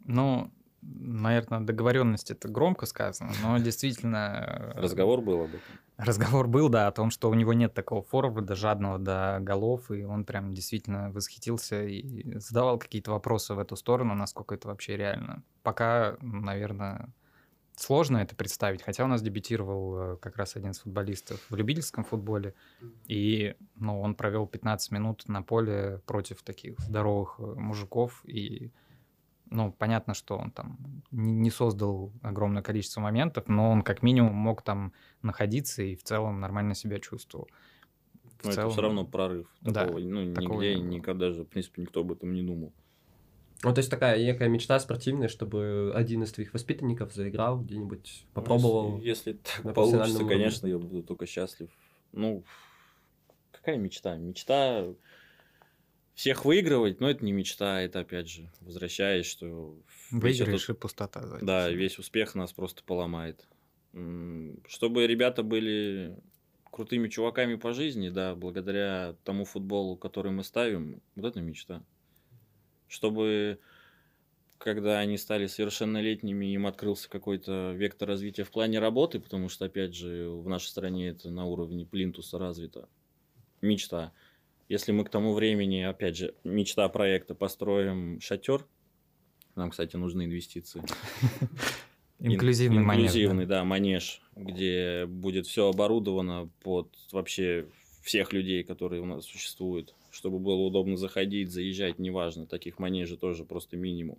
Ну, 0.04 0.50
наверное, 0.84 1.60
договоренность 1.60 2.30
это 2.30 2.48
громко 2.48 2.86
сказано, 2.86 3.32
но 3.42 3.58
действительно... 3.58 4.72
Э, 4.76 4.80
Разговор 4.80 5.20
был 5.20 5.42
об 5.42 5.48
этом. 5.48 5.60
Разговор 5.96 6.48
был, 6.48 6.68
да, 6.68 6.88
о 6.88 6.92
том, 6.92 7.10
что 7.10 7.30
у 7.30 7.34
него 7.34 7.52
нет 7.52 7.72
такого 7.72 8.02
форварда, 8.02 8.56
жадного 8.56 8.98
до 8.98 9.38
голов, 9.40 9.90
и 9.90 10.04
он 10.04 10.24
прям 10.24 10.52
действительно 10.52 11.10
восхитился 11.12 11.84
и 11.84 12.36
задавал 12.38 12.78
какие-то 12.78 13.12
вопросы 13.12 13.54
в 13.54 13.58
эту 13.60 13.76
сторону, 13.76 14.14
насколько 14.14 14.56
это 14.56 14.68
вообще 14.68 14.96
реально. 14.96 15.44
Пока, 15.62 16.16
наверное, 16.20 17.12
сложно 17.76 18.18
это 18.18 18.34
представить, 18.34 18.82
хотя 18.82 19.04
у 19.04 19.06
нас 19.06 19.22
дебютировал 19.22 20.14
э, 20.14 20.16
как 20.16 20.36
раз 20.36 20.56
один 20.56 20.70
из 20.72 20.80
футболистов 20.80 21.40
в 21.48 21.54
любительском 21.56 22.04
футболе, 22.04 22.54
и 23.06 23.54
ну, 23.76 24.00
он 24.00 24.14
провел 24.14 24.46
15 24.46 24.90
минут 24.92 25.28
на 25.28 25.42
поле 25.42 26.00
против 26.06 26.42
таких 26.42 26.78
здоровых 26.80 27.36
э, 27.38 27.42
мужиков, 27.42 28.20
и 28.24 28.70
ну, 29.50 29.72
понятно, 29.72 30.14
что 30.14 30.36
он 30.36 30.50
там 30.50 31.02
не 31.10 31.50
создал 31.50 32.12
огромное 32.22 32.62
количество 32.62 33.00
моментов, 33.00 33.48
но 33.48 33.70
он 33.70 33.82
как 33.82 34.02
минимум 34.02 34.34
мог 34.34 34.62
там 34.62 34.92
находиться 35.22 35.82
и 35.82 35.96
в 35.96 36.02
целом 36.02 36.40
нормально 36.40 36.74
себя 36.74 36.98
чувствовал. 36.98 37.48
В 38.40 38.46
но 38.46 38.52
целом... 38.52 38.66
это 38.66 38.72
все 38.72 38.82
равно 38.82 39.06
прорыв. 39.06 39.48
Такого, 39.64 40.00
да, 40.00 40.06
ну, 40.06 40.34
такого 40.34 40.62
нигде 40.62 40.80
никогда 40.80 41.30
же, 41.30 41.44
в 41.44 41.48
принципе, 41.48 41.82
никто 41.82 42.00
об 42.00 42.12
этом 42.12 42.32
не 42.32 42.42
думал. 42.42 42.72
Ну, 43.62 43.72
то 43.72 43.78
есть 43.78 43.90
такая 43.90 44.22
некая 44.22 44.48
мечта 44.48 44.78
спортивная, 44.78 45.28
чтобы 45.28 45.92
один 45.94 46.22
из 46.22 46.32
твоих 46.32 46.52
воспитанников 46.52 47.14
заиграл 47.14 47.60
где-нибудь, 47.60 48.26
ну, 48.26 48.32
попробовал. 48.34 48.98
Если, 48.98 49.30
если 49.32 49.62
так 49.62 49.74
получится, 49.74 50.24
конечно, 50.24 50.66
я 50.66 50.78
буду 50.78 51.02
только 51.02 51.26
счастлив. 51.26 51.70
Ну, 52.12 52.44
какая 53.52 53.78
мечта? 53.78 54.16
Мечта 54.16 54.84
всех 56.14 56.44
выигрывать, 56.44 57.00
но 57.00 57.10
это 57.10 57.24
не 57.24 57.32
мечта, 57.32 57.80
это 57.82 58.00
опять 58.00 58.28
же, 58.28 58.50
возвращаясь, 58.60 59.26
что... 59.26 59.76
Выиграешь 60.10 60.64
этот... 60.64 60.76
и 60.76 60.80
пустота. 60.80 61.26
Запись. 61.26 61.46
Да, 61.46 61.70
весь 61.70 61.98
успех 61.98 62.34
нас 62.34 62.52
просто 62.52 62.82
поломает. 62.84 63.46
Чтобы 64.66 65.06
ребята 65.06 65.42
были 65.42 66.16
крутыми 66.70 67.08
чуваками 67.08 67.54
по 67.54 67.72
жизни, 67.72 68.08
да, 68.08 68.34
благодаря 68.34 69.16
тому 69.24 69.44
футболу, 69.44 69.96
который 69.96 70.32
мы 70.32 70.42
ставим, 70.44 71.00
вот 71.14 71.26
это 71.26 71.40
мечта. 71.40 71.82
Чтобы 72.88 73.58
когда 74.58 74.98
они 74.98 75.18
стали 75.18 75.46
совершеннолетними, 75.46 76.46
им 76.46 76.66
открылся 76.66 77.08
какой-то 77.10 77.72
вектор 77.76 78.08
развития 78.08 78.44
в 78.44 78.50
плане 78.50 78.78
работы, 78.78 79.20
потому 79.20 79.48
что, 79.48 79.66
опять 79.66 79.94
же, 79.94 80.30
в 80.30 80.48
нашей 80.48 80.68
стране 80.68 81.08
это 81.08 81.30
на 81.30 81.44
уровне 81.44 81.84
плинтуса 81.84 82.38
развито. 82.38 82.88
Мечта. 83.60 84.12
Если 84.68 84.92
мы 84.92 85.04
к 85.04 85.10
тому 85.10 85.34
времени, 85.34 85.82
опять 85.82 86.16
же, 86.16 86.34
мечта 86.42 86.88
проекта, 86.88 87.34
построим 87.34 88.20
шатер, 88.20 88.66
нам, 89.56 89.70
кстати, 89.70 89.96
нужны 89.96 90.24
инвестиции. 90.24 90.82
Инклюзивный 92.18 92.82
манеж. 92.82 93.02
Инклюзивный, 93.02 93.46
да, 93.46 93.64
манеж, 93.64 94.22
где 94.34 95.04
будет 95.06 95.46
все 95.46 95.68
оборудовано 95.68 96.48
под 96.62 96.88
вообще 97.12 97.66
всех 98.02 98.32
людей, 98.32 98.62
которые 98.64 99.02
у 99.02 99.06
нас 99.06 99.24
существуют, 99.24 99.94
чтобы 100.10 100.38
было 100.38 100.60
удобно 100.62 100.96
заходить, 100.96 101.50
заезжать, 101.50 101.98
неважно, 101.98 102.46
таких 102.46 102.78
манежей 102.78 103.16
тоже 103.16 103.44
просто 103.44 103.76
минимум. 103.76 104.18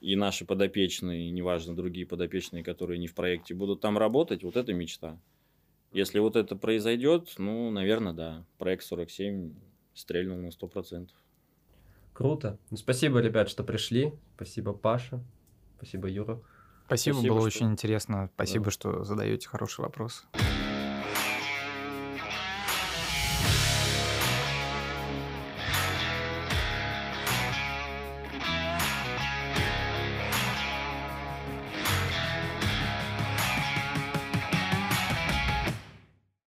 И 0.00 0.16
наши 0.16 0.44
подопечные, 0.44 1.30
неважно, 1.30 1.74
другие 1.74 2.06
подопечные, 2.06 2.62
которые 2.62 2.98
не 2.98 3.06
в 3.06 3.14
проекте, 3.14 3.54
будут 3.54 3.80
там 3.80 3.96
работать, 3.96 4.42
вот 4.42 4.56
это 4.56 4.72
мечта. 4.74 5.18
Если 5.94 6.18
вот 6.18 6.34
это 6.34 6.56
произойдет, 6.56 7.34
ну, 7.38 7.70
наверное, 7.70 8.12
да. 8.12 8.44
Проект 8.58 8.84
47 8.84 9.54
стрельнул 9.94 10.38
на 10.38 10.48
100%. 10.48 11.08
Круто. 12.12 12.58
Ну, 12.70 12.76
спасибо, 12.76 13.20
ребят, 13.20 13.48
что 13.48 13.62
пришли. 13.62 14.12
Спасибо, 14.34 14.72
Паша. 14.72 15.22
Спасибо, 15.76 16.08
Юра. 16.08 16.40
Спасибо, 16.86 17.14
Спасибо 17.14 17.34
было 17.34 17.50
что... 17.50 17.58
очень 17.58 17.72
интересно. 17.72 18.28
Спасибо, 18.34 18.64
да. 18.66 18.70
что 18.72 19.04
задаете 19.04 19.48
хорошие 19.48 19.84
вопросы. 19.84 20.24